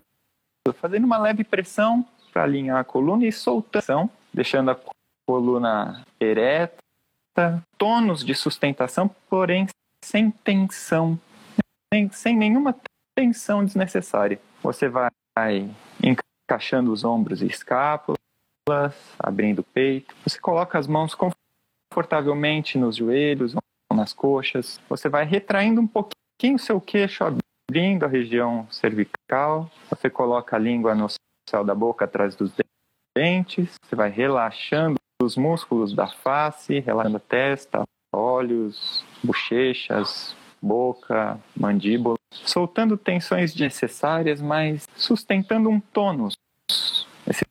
fazendo 0.81 1.05
uma 1.05 1.19
leve 1.19 1.45
pressão 1.45 2.07
para 2.33 2.43
alinhar 2.43 2.79
a 2.79 2.85
coluna 2.85 3.27
e 3.27 3.33
soltação, 3.33 4.11
deixando 4.35 4.73
a 4.73 4.81
coluna 5.27 6.05
ereta, 6.21 7.63
tônus 7.79 8.25
de 8.25 8.35
sustentação, 8.35 9.09
porém 9.31 9.67
sem 10.05 10.31
tensão, 10.31 11.19
sem, 11.93 12.11
sem 12.11 12.37
nenhuma 12.37 12.77
tensão 13.15 13.65
desnecessária. 13.65 14.41
Você 14.63 14.89
vai 14.89 15.11
encaixando 16.03 16.93
os 16.93 17.05
ombros 17.05 17.41
e 17.41 17.47
escápulas, 17.47 18.19
abrindo 19.19 19.61
o 19.61 19.65
peito. 19.65 20.15
Você 20.25 20.39
coloca 20.39 20.79
as 20.79 20.87
mãos 20.87 21.15
confortavelmente 21.15 22.77
nos 22.77 22.97
joelhos, 22.97 23.55
nas 23.93 24.13
coxas. 24.13 24.81
Você 24.89 25.09
vai 25.09 25.25
retraindo 25.25 25.81
um 25.81 25.87
pouquinho 25.87 26.57
o 26.57 26.59
seu 26.59 26.81
queixo, 26.81 27.25
abrindo 27.25 28.05
a 28.05 28.09
região 28.09 28.67
cervical. 28.71 29.71
Você 29.89 30.11
coloca 30.11 30.57
a 30.57 30.59
língua 30.59 30.95
no 30.95 31.07
céu 31.49 31.65
da 31.65 31.75
boca 31.75 32.05
atrás 32.05 32.35
dos 32.35 32.53
dentes. 33.15 33.75
Você 33.85 33.95
vai 33.95 34.11
relaxando 34.11 34.97
os 35.23 35.37
músculos 35.37 35.95
da 35.95 36.09
face, 36.09 36.81
relaxando 36.81 37.17
a 37.17 37.21
testa, 37.21 37.85
olhos, 38.13 39.05
bochechas, 39.23 40.37
boca, 40.61 41.39
mandíbula, 41.57 42.17
soltando 42.33 42.97
tensões 42.97 43.55
necessárias, 43.55 44.41
mas 44.41 44.87
sustentando 44.97 45.69
um 45.69 45.81
tônus. 45.81 46.35
Esse 47.27 47.45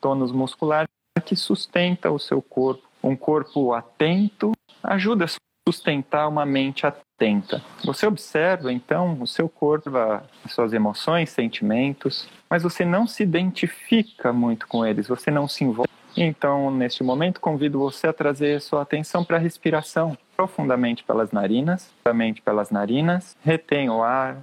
tônus 0.00 0.32
muscular 0.32 0.86
que 1.24 1.36
sustenta 1.36 2.10
o 2.10 2.18
seu 2.18 2.40
corpo. 2.40 2.82
Um 3.02 3.16
corpo 3.16 3.72
atento 3.72 4.52
ajuda 4.82 5.24
a 5.24 5.28
sustentar 5.68 6.28
uma 6.28 6.44
mente 6.44 6.86
atenta. 6.86 7.62
Você 7.84 8.06
observa 8.06 8.72
então 8.72 9.18
o 9.20 9.26
seu 9.26 9.48
corpo, 9.48 9.90
as 9.96 10.52
suas 10.52 10.72
emoções, 10.72 11.30
sentimentos, 11.30 12.28
mas 12.48 12.62
você 12.62 12.84
não 12.84 13.06
se 13.06 13.22
identifica 13.22 14.32
muito 14.32 14.66
com 14.66 14.84
eles, 14.84 15.06
você 15.06 15.30
não 15.30 15.46
se 15.46 15.64
envolve. 15.64 15.90
Então, 16.16 16.70
neste 16.70 17.04
momento, 17.04 17.40
convido 17.40 17.78
você 17.78 18.08
a 18.08 18.12
trazer 18.12 18.60
sua 18.60 18.82
atenção 18.82 19.24
para 19.24 19.36
a 19.36 19.40
respiração 19.40 20.18
profundamente 20.36 21.04
pelas 21.04 21.30
narinas, 21.30 21.92
profundamente 22.02 22.42
pelas 22.42 22.70
narinas, 22.70 23.36
retém 23.44 23.88
o 23.88 24.02
ar, 24.02 24.38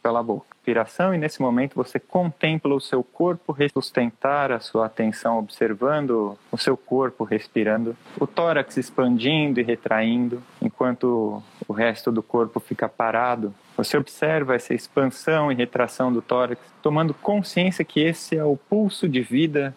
pela 0.00 0.22
boca. 0.22 0.46
Respiração 0.56 1.14
e 1.14 1.18
nesse 1.18 1.40
momento 1.40 1.74
você 1.74 1.98
contempla 1.98 2.74
o 2.74 2.80
seu 2.80 3.02
corpo 3.02 3.56
sustentar 3.72 4.50
a 4.50 4.60
sua 4.60 4.86
atenção 4.86 5.38
observando 5.38 6.36
o 6.50 6.58
seu 6.58 6.76
corpo 6.76 7.24
respirando, 7.24 7.96
o 8.18 8.26
tórax 8.26 8.76
expandindo 8.76 9.60
e 9.60 9.62
retraindo, 9.62 10.42
enquanto 10.60 11.42
o 11.68 11.72
resto 11.72 12.10
do 12.10 12.22
corpo 12.22 12.58
fica 12.58 12.88
parado. 12.88 13.54
Você 13.76 13.96
observa 13.96 14.54
essa 14.54 14.74
expansão 14.74 15.52
e 15.52 15.54
retração 15.54 16.12
do 16.12 16.20
tórax, 16.20 16.60
tomando 16.82 17.14
consciência 17.14 17.84
que 17.84 18.00
esse 18.00 18.36
é 18.36 18.44
o 18.44 18.56
pulso 18.56 19.08
de 19.08 19.20
vida 19.20 19.74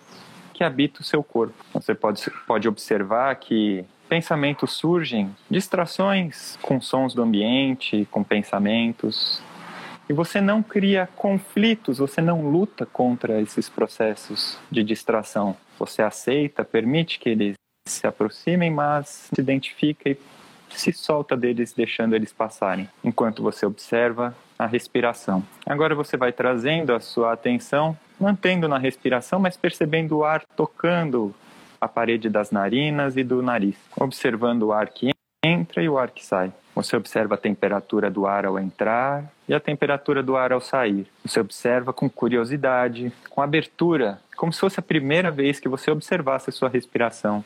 que 0.53 0.63
habita 0.63 1.01
o 1.01 1.05
seu 1.05 1.23
corpo. 1.23 1.53
Você 1.73 1.95
pode, 1.95 2.29
pode 2.45 2.67
observar 2.67 3.35
que 3.35 3.85
pensamentos 4.09 4.73
surgem, 4.73 5.33
distrações 5.49 6.57
com 6.61 6.81
sons 6.81 7.13
do 7.13 7.21
ambiente, 7.21 8.07
com 8.11 8.23
pensamentos. 8.23 9.41
E 10.09 10.13
você 10.13 10.41
não 10.41 10.63
cria 10.63 11.07
conflitos, 11.15 11.99
você 11.99 12.19
não 12.19 12.49
luta 12.49 12.83
contra 12.83 13.39
esses 13.39 13.69
processos 13.69 14.57
de 14.71 14.83
distração. 14.83 15.55
Você 15.77 16.01
aceita, 16.01 16.65
permite 16.65 17.19
que 17.19 17.29
eles 17.29 17.53
se 17.87 18.07
aproximem, 18.07 18.71
mas 18.71 19.29
se 19.33 19.39
identifica 19.39 20.09
e 20.09 20.17
se 20.71 20.91
solta 20.91 21.37
deles, 21.37 21.73
deixando 21.73 22.15
eles 22.15 22.33
passarem, 22.33 22.89
enquanto 23.03 23.43
você 23.43 23.67
observa 23.67 24.35
a 24.57 24.65
respiração. 24.65 25.43
Agora 25.65 25.93
você 25.93 26.17
vai 26.17 26.31
trazendo 26.31 26.93
a 26.93 26.99
sua 26.99 27.33
atenção, 27.33 27.95
mantendo 28.19 28.67
na 28.67 28.79
respiração, 28.79 29.39
mas 29.39 29.55
percebendo 29.55 30.17
o 30.17 30.23
ar 30.23 30.43
tocando 30.55 31.33
a 31.79 31.87
parede 31.87 32.29
das 32.29 32.49
narinas 32.51 33.15
e 33.15 33.23
do 33.23 33.41
nariz, 33.41 33.77
observando 33.95 34.63
o 34.63 34.73
ar 34.73 34.89
que 34.89 35.11
entra 35.45 35.81
e 35.81 35.87
o 35.87 35.97
ar 35.97 36.09
que 36.09 36.25
sai. 36.25 36.51
Você 36.75 36.95
observa 36.95 37.35
a 37.35 37.37
temperatura 37.37 38.09
do 38.09 38.25
ar 38.25 38.45
ao 38.45 38.57
entrar 38.57 39.31
e 39.47 39.53
a 39.53 39.59
temperatura 39.59 40.23
do 40.23 40.37
ar 40.37 40.51
ao 40.51 40.61
sair. 40.61 41.07
Você 41.25 41.39
observa 41.39 41.91
com 41.91 42.09
curiosidade, 42.09 43.11
com 43.29 43.41
abertura, 43.41 44.19
como 44.37 44.53
se 44.53 44.59
fosse 44.59 44.79
a 44.79 44.83
primeira 44.83 45.29
vez 45.29 45.59
que 45.59 45.67
você 45.67 45.91
observasse 45.91 46.49
a 46.49 46.53
sua 46.53 46.69
respiração. 46.69 47.43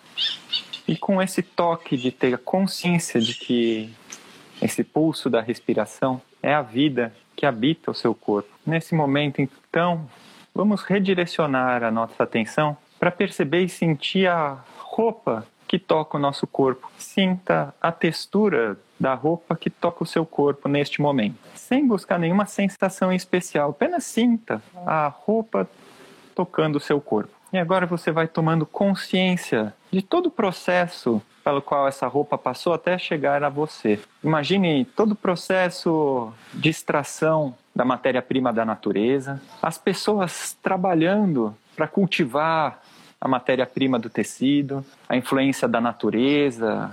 E 0.87 0.95
com 0.97 1.21
esse 1.21 1.41
toque 1.41 1.97
de 1.97 2.11
ter 2.11 2.33
a 2.33 2.37
consciência 2.37 3.19
de 3.19 3.33
que 3.33 3.93
esse 4.61 4.83
pulso 4.83 5.29
da 5.29 5.41
respiração 5.41 6.21
é 6.41 6.53
a 6.53 6.61
vida 6.61 7.13
que 7.35 7.45
habita 7.45 7.91
o 7.91 7.95
seu 7.95 8.13
corpo. 8.13 8.49
Nesse 8.65 8.93
momento, 8.93 9.41
então, 9.41 10.07
vamos 10.53 10.83
redirecionar 10.83 11.83
a 11.83 11.91
nossa 11.91 12.23
atenção 12.23 12.77
para 12.99 13.11
perceber 13.11 13.63
e 13.63 13.69
sentir 13.69 14.27
a 14.27 14.59
roupa 14.77 15.47
que 15.73 15.79
toca 15.79 16.17
o 16.17 16.19
nosso 16.19 16.45
corpo. 16.45 16.87
Sinta 16.99 17.73
a 17.81 17.91
textura 17.91 18.77
da 18.99 19.15
roupa 19.15 19.55
que 19.55 19.71
toca 19.71 20.03
o 20.03 20.05
seu 20.05 20.23
corpo 20.23 20.69
neste 20.69 21.01
momento, 21.01 21.39
sem 21.55 21.87
buscar 21.87 22.19
nenhuma 22.19 22.45
sensação 22.45 23.11
especial. 23.11 23.71
Apenas 23.71 24.03
sinta 24.03 24.61
a 24.85 25.07
roupa 25.07 25.67
tocando 26.35 26.75
o 26.75 26.79
seu 26.79 27.01
corpo. 27.01 27.31
E 27.51 27.57
agora 27.57 27.87
você 27.87 28.11
vai 28.11 28.27
tomando 28.27 28.67
consciência 28.67 29.73
de 29.91 30.03
todo 30.03 30.27
o 30.27 30.31
processo 30.31 31.19
pelo 31.43 31.59
qual 31.59 31.87
essa 31.87 32.05
roupa 32.05 32.37
passou 32.37 32.73
até 32.75 32.95
chegar 32.99 33.43
a 33.43 33.49
você. 33.49 33.99
Imagine 34.23 34.85
todo 34.85 35.13
o 35.13 35.15
processo 35.15 36.31
de 36.53 36.69
extração 36.69 37.55
da 37.75 37.83
matéria-prima 37.83 38.53
da 38.53 38.63
natureza, 38.63 39.41
as 39.59 39.79
pessoas 39.79 40.55
trabalhando 40.61 41.55
para 41.75 41.87
cultivar 41.87 42.79
a 43.23 43.27
matéria-prima 43.29 43.97
do 43.97 44.09
tecido, 44.09 44.83
a 45.07 45.15
influência 45.15 45.65
da 45.65 45.79
natureza, 45.79 46.91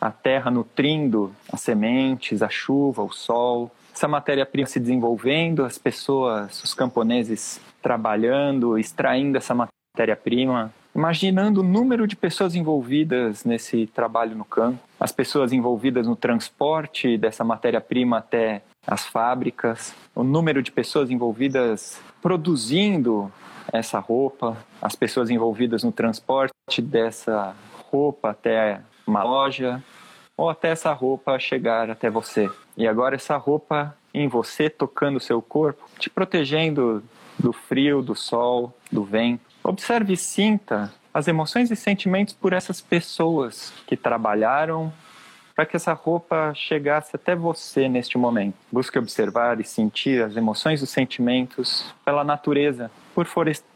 a 0.00 0.10
terra 0.10 0.50
nutrindo 0.50 1.34
as 1.52 1.60
sementes, 1.60 2.40
a 2.40 2.48
chuva, 2.48 3.02
o 3.02 3.12
sol, 3.12 3.70
essa 3.94 4.08
matéria-prima 4.08 4.66
se 4.66 4.80
desenvolvendo, 4.80 5.66
as 5.66 5.76
pessoas, 5.76 6.62
os 6.62 6.72
camponeses 6.72 7.60
trabalhando, 7.82 8.78
extraindo 8.78 9.36
essa 9.36 9.54
matéria 9.54 9.76
matéria-prima, 9.96 10.72
imaginando 10.94 11.60
o 11.60 11.64
número 11.64 12.06
de 12.06 12.14
pessoas 12.14 12.54
envolvidas 12.54 13.46
nesse 13.46 13.86
trabalho 13.86 14.36
no 14.36 14.44
campo, 14.44 14.78
as 15.00 15.10
pessoas 15.10 15.54
envolvidas 15.54 16.06
no 16.06 16.14
transporte 16.14 17.16
dessa 17.16 17.42
matéria-prima 17.42 18.18
até 18.18 18.62
as 18.86 19.06
fábricas, 19.06 19.94
o 20.14 20.22
número 20.22 20.62
de 20.62 20.70
pessoas 20.70 21.10
envolvidas 21.10 21.98
produzindo 22.20 23.32
essa 23.72 23.98
roupa, 23.98 24.56
as 24.80 24.94
pessoas 24.94 25.30
envolvidas 25.30 25.82
no 25.82 25.92
transporte 25.92 26.52
dessa 26.80 27.54
roupa 27.90 28.30
até 28.30 28.80
uma 29.06 29.22
loja 29.22 29.82
ou 30.36 30.50
até 30.50 30.68
essa 30.68 30.92
roupa 30.92 31.38
chegar 31.38 31.90
até 31.90 32.10
você. 32.10 32.50
E 32.76 32.86
agora 32.86 33.14
essa 33.14 33.36
roupa 33.36 33.96
em 34.12 34.28
você 34.28 34.68
tocando 34.68 35.16
o 35.16 35.20
seu 35.20 35.40
corpo, 35.40 35.88
te 35.98 36.10
protegendo 36.10 37.02
do 37.38 37.52
frio, 37.52 38.02
do 38.02 38.14
sol, 38.14 38.74
do 38.90 39.04
vento. 39.04 39.42
Observe 39.62 40.14
e 40.14 40.16
sinta 40.16 40.92
as 41.12 41.28
emoções 41.28 41.70
e 41.70 41.76
sentimentos 41.76 42.34
por 42.34 42.52
essas 42.52 42.80
pessoas 42.80 43.72
que 43.86 43.96
trabalharam 43.96 44.92
para 45.54 45.64
que 45.64 45.74
essa 45.74 45.94
roupa 45.94 46.52
chegasse 46.54 47.16
até 47.16 47.34
você 47.34 47.88
neste 47.88 48.18
momento. 48.18 48.54
Busque 48.70 48.98
observar 48.98 49.58
e 49.58 49.64
sentir 49.64 50.22
as 50.22 50.36
emoções 50.36 50.80
e 50.80 50.84
os 50.84 50.90
sentimentos 50.90 51.94
pela 52.04 52.22
natureza, 52.22 52.90
por 53.16 53.26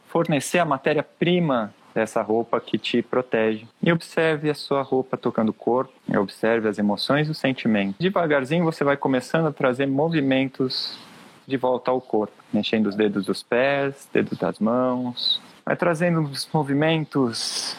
fornecer 0.06 0.58
a 0.58 0.64
matéria-prima 0.66 1.74
dessa 1.94 2.20
roupa 2.20 2.60
que 2.60 2.76
te 2.76 3.00
protege. 3.00 3.66
E 3.82 3.90
observe 3.90 4.50
a 4.50 4.54
sua 4.54 4.82
roupa 4.82 5.16
tocando 5.16 5.48
o 5.48 5.54
corpo, 5.54 5.92
observe 6.14 6.68
as 6.68 6.78
emoções 6.78 7.26
e 7.26 7.30
os 7.30 7.38
sentimentos. 7.38 7.96
Devagarzinho 7.98 8.64
você 8.64 8.84
vai 8.84 8.96
começando 8.96 9.46
a 9.46 9.52
trazer 9.52 9.86
movimentos 9.86 10.98
de 11.48 11.56
volta 11.56 11.90
ao 11.90 12.00
corpo, 12.00 12.34
mexendo 12.52 12.86
os 12.86 12.94
dedos 12.94 13.24
dos 13.24 13.42
pés, 13.42 14.08
dedos 14.12 14.38
das 14.38 14.58
mãos, 14.60 15.40
Vai 15.70 15.76
trazendo 15.76 16.22
os 16.22 16.48
movimentos 16.52 17.76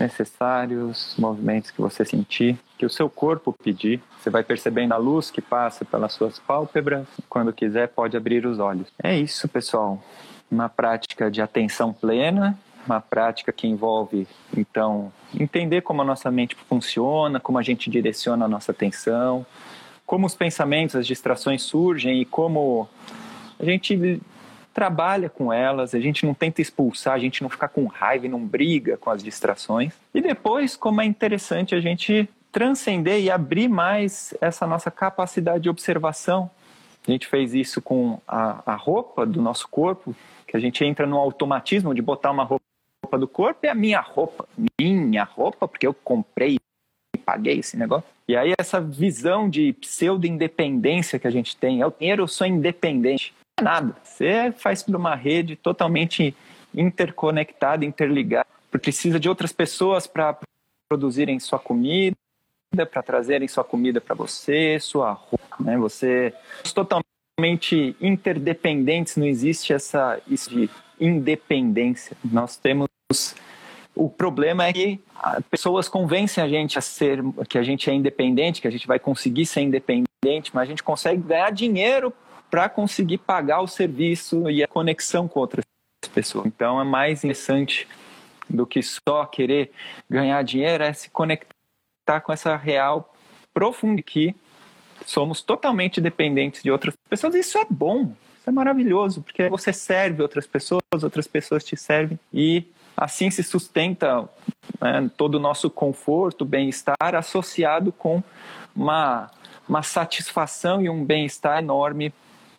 necessários, 0.00 1.14
movimentos 1.18 1.70
que 1.70 1.78
você 1.78 2.02
sentir, 2.02 2.58
que 2.78 2.86
o 2.86 2.90
seu 2.90 3.10
corpo 3.10 3.52
pedir. 3.52 4.02
Você 4.18 4.30
vai 4.30 4.42
percebendo 4.42 4.92
a 4.92 4.96
luz 4.96 5.30
que 5.30 5.42
passa 5.42 5.84
pelas 5.84 6.14
suas 6.14 6.38
pálpebras. 6.38 7.06
Quando 7.28 7.52
quiser, 7.52 7.88
pode 7.88 8.16
abrir 8.16 8.46
os 8.46 8.58
olhos. 8.58 8.86
É 9.02 9.14
isso, 9.14 9.46
pessoal. 9.46 10.02
Uma 10.54 10.68
prática 10.68 11.30
de 11.30 11.42
atenção 11.42 11.92
plena, 11.92 12.56
uma 12.86 13.00
prática 13.00 13.52
que 13.52 13.66
envolve, 13.66 14.28
então, 14.56 15.12
entender 15.34 15.80
como 15.80 16.02
a 16.02 16.04
nossa 16.04 16.30
mente 16.30 16.54
funciona, 16.54 17.40
como 17.40 17.58
a 17.58 17.62
gente 17.62 17.90
direciona 17.90 18.44
a 18.44 18.48
nossa 18.48 18.70
atenção, 18.70 19.44
como 20.06 20.26
os 20.26 20.34
pensamentos, 20.34 20.94
as 20.94 21.06
distrações 21.06 21.62
surgem 21.62 22.20
e 22.20 22.24
como 22.24 22.88
a 23.58 23.64
gente 23.64 24.20
trabalha 24.72 25.28
com 25.28 25.52
elas, 25.52 25.94
a 25.94 26.00
gente 26.00 26.24
não 26.24 26.34
tenta 26.34 26.60
expulsar, 26.60 27.14
a 27.14 27.18
gente 27.18 27.42
não 27.42 27.48
fica 27.48 27.68
com 27.68 27.86
raiva 27.86 28.26
e 28.26 28.28
não 28.28 28.44
briga 28.44 28.96
com 28.96 29.10
as 29.10 29.22
distrações. 29.22 29.92
E 30.14 30.20
depois, 30.20 30.76
como 30.76 31.00
é 31.00 31.04
interessante 31.04 31.74
a 31.74 31.80
gente 31.80 32.28
transcender 32.54 33.20
e 33.20 33.28
abrir 33.28 33.66
mais 33.66 34.32
essa 34.40 34.64
nossa 34.64 34.88
capacidade 34.88 35.64
de 35.64 35.68
observação. 35.68 36.48
A 37.06 37.10
gente 37.10 37.26
fez 37.26 37.52
isso 37.52 37.82
com 37.82 38.20
a, 38.28 38.62
a 38.64 38.76
roupa 38.76 39.26
do 39.26 39.42
nosso 39.42 39.66
corpo, 39.66 40.14
que 40.54 40.58
a 40.58 40.60
gente 40.60 40.84
entra 40.84 41.04
no 41.04 41.16
automatismo 41.16 41.92
de 41.92 42.00
botar 42.00 42.30
uma 42.30 42.44
roupa 42.44 43.18
do 43.18 43.26
corpo 43.26 43.66
e 43.66 43.68
a 43.68 43.74
minha 43.74 44.00
roupa, 44.00 44.48
minha 44.80 45.24
roupa, 45.24 45.66
porque 45.66 45.84
eu 45.84 45.92
comprei 45.92 46.60
e 47.12 47.18
paguei 47.18 47.58
esse 47.58 47.76
negócio. 47.76 48.08
E 48.28 48.36
aí 48.36 48.54
essa 48.56 48.80
visão 48.80 49.50
de 49.50 49.72
pseudo-independência 49.72 51.18
que 51.18 51.26
a 51.26 51.30
gente 51.30 51.56
tem, 51.56 51.80
é 51.80 51.86
o 51.86 51.90
dinheiro, 51.90 52.22
eu 52.22 52.28
sou 52.28 52.46
independente. 52.46 53.34
Não 53.60 53.68
é 53.68 53.74
nada. 53.74 53.96
Você 54.04 54.52
faz 54.56 54.80
por 54.80 54.94
uma 54.94 55.16
rede 55.16 55.56
totalmente 55.56 56.36
interconectada, 56.72 57.84
interligada, 57.84 58.46
precisa 58.70 59.18
de 59.18 59.28
outras 59.28 59.52
pessoas 59.52 60.06
para 60.06 60.38
produzirem 60.88 61.40
sua 61.40 61.58
comida, 61.58 62.16
para 62.92 63.02
trazerem 63.02 63.48
sua 63.48 63.64
comida 63.64 64.00
para 64.00 64.14
você, 64.14 64.78
sua 64.78 65.10
roupa, 65.14 65.56
né? 65.58 65.76
Você 65.78 66.32
totalmente 66.72 67.13
interdependentes, 68.00 69.16
não 69.16 69.26
existe 69.26 69.72
essa 69.72 70.20
isso 70.28 70.50
de 70.50 70.70
independência. 71.00 72.16
Nós 72.24 72.56
temos 72.56 72.88
o 73.94 74.08
problema 74.08 74.66
é 74.66 74.72
que 74.72 75.00
pessoas 75.50 75.88
convencem 75.88 76.42
a 76.42 76.48
gente 76.48 76.78
a 76.78 76.80
ser 76.80 77.22
que 77.48 77.58
a 77.58 77.62
gente 77.62 77.88
é 77.88 77.92
independente, 77.92 78.60
que 78.60 78.68
a 78.68 78.70
gente 78.70 78.86
vai 78.86 78.98
conseguir 78.98 79.46
ser 79.46 79.60
independente, 79.62 80.50
mas 80.52 80.62
a 80.62 80.64
gente 80.64 80.82
consegue 80.82 81.22
ganhar 81.22 81.50
dinheiro 81.50 82.12
para 82.50 82.68
conseguir 82.68 83.18
pagar 83.18 83.60
o 83.60 83.66
serviço 83.66 84.48
e 84.48 84.62
a 84.62 84.68
conexão 84.68 85.26
com 85.26 85.40
outras 85.40 85.64
pessoas. 86.12 86.46
Então 86.46 86.80
é 86.80 86.84
mais 86.84 87.24
interessante 87.24 87.88
do 88.48 88.66
que 88.66 88.80
só 88.82 89.24
querer 89.26 89.70
ganhar 90.08 90.42
dinheiro, 90.42 90.84
é 90.84 90.92
se 90.92 91.10
conectar 91.10 92.20
com 92.22 92.32
essa 92.32 92.56
real 92.56 93.12
profunda 93.52 94.02
que 94.02 94.34
somos 95.06 95.42
totalmente 95.42 96.00
dependentes 96.00 96.62
de 96.62 96.70
outras 96.70 96.94
pessoas. 97.08 97.34
Isso 97.34 97.58
é 97.58 97.66
bom, 97.68 98.12
isso 98.38 98.48
é 98.48 98.52
maravilhoso, 98.52 99.22
porque 99.22 99.48
você 99.48 99.72
serve 99.72 100.22
outras 100.22 100.46
pessoas, 100.46 100.82
outras 101.02 101.26
pessoas 101.26 101.64
te 101.64 101.76
servem 101.76 102.18
e 102.32 102.64
assim 102.96 103.30
se 103.30 103.42
sustenta 103.42 104.28
né, 104.80 105.10
todo 105.16 105.36
o 105.36 105.40
nosso 105.40 105.68
conforto, 105.70 106.44
bem-estar 106.44 107.14
associado 107.14 107.92
com 107.92 108.22
uma, 108.74 109.30
uma 109.68 109.82
satisfação 109.82 110.80
e 110.80 110.88
um 110.88 111.04
bem-estar 111.04 111.58
enorme 111.58 112.12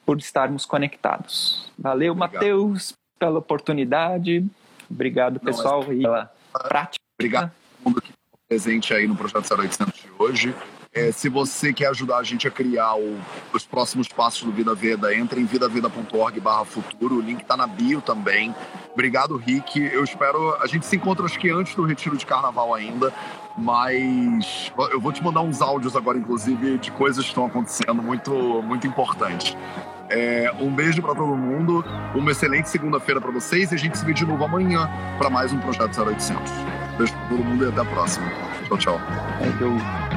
por 0.05 0.17
estarmos 0.17 0.65
conectados. 0.65 1.71
Valeu, 1.77 2.13
Matheus, 2.13 2.93
pela 3.17 3.39
oportunidade. 3.39 4.45
Obrigado, 4.89 5.39
pessoal, 5.39 5.81
Não, 5.81 5.87
mas... 5.87 5.97
e 5.97 6.01
pela 6.01 6.31
prática. 6.67 7.03
Obrigado 7.17 7.45
a 7.45 7.47
todo 7.47 7.85
mundo 7.85 8.01
que 8.01 8.13
presente 8.47 8.93
aí 8.93 9.07
no 9.07 9.15
Projeto 9.15 9.51
0800 9.51 9.99
de 9.99 10.11
hoje. 10.19 10.55
É, 10.95 11.11
se 11.11 11.27
você 11.27 11.73
quer 11.73 11.87
ajudar 11.87 12.19
a 12.19 12.23
gente 12.23 12.47
a 12.47 12.51
criar 12.51 12.95
o, 12.95 13.19
os 13.53 13.65
próximos 13.65 14.07
passos 14.07 14.43
do 14.43 14.51
Vida 14.53 14.73
Veda, 14.73 15.13
entre 15.13 15.41
em 15.41 15.45
vidaveda.org 15.45 16.39
barra 16.39 16.63
futuro, 16.63 17.17
o 17.17 17.21
link 17.21 17.41
está 17.41 17.57
na 17.57 17.67
bio 17.67 17.99
também. 17.99 18.55
Obrigado, 18.93 19.35
Rick. 19.35 19.77
Eu 19.77 20.05
espero. 20.05 20.55
A 20.61 20.67
gente 20.67 20.85
se 20.85 20.95
encontra 20.95 21.25
acho 21.25 21.37
que 21.37 21.49
antes 21.49 21.75
do 21.75 21.83
retiro 21.83 22.15
de 22.15 22.25
carnaval 22.25 22.73
ainda, 22.73 23.13
mas 23.57 24.71
eu 24.89 25.01
vou 25.01 25.11
te 25.11 25.21
mandar 25.21 25.41
uns 25.41 25.61
áudios 25.61 25.97
agora, 25.97 26.17
inclusive, 26.17 26.77
de 26.77 26.91
coisas 26.91 27.25
que 27.25 27.29
estão 27.29 27.45
acontecendo 27.45 28.01
muito, 28.01 28.31
muito 28.63 28.87
importantes. 28.87 29.53
É, 30.09 30.49
um 30.61 30.73
beijo 30.73 31.01
para 31.01 31.13
todo 31.13 31.35
mundo, 31.35 31.83
uma 32.15 32.31
excelente 32.31 32.69
segunda-feira 32.69 33.19
para 33.19 33.31
vocês 33.31 33.73
e 33.73 33.75
a 33.75 33.77
gente 33.77 33.97
se 33.97 34.05
vê 34.05 34.13
de 34.13 34.25
novo 34.25 34.45
amanhã 34.45 34.89
para 35.17 35.29
mais 35.29 35.51
um 35.51 35.59
Projeto 35.59 35.99
0800. 35.99 36.53
Beijo 36.97 37.11
para 37.11 37.27
todo 37.27 37.43
mundo 37.43 37.65
e 37.65 37.67
até 37.67 37.81
a 37.81 37.85
próxima. 37.85 38.31
Tchau, 38.69 38.77
tchau. 38.77 39.01
Thank 39.41 39.59
you. 39.59 40.14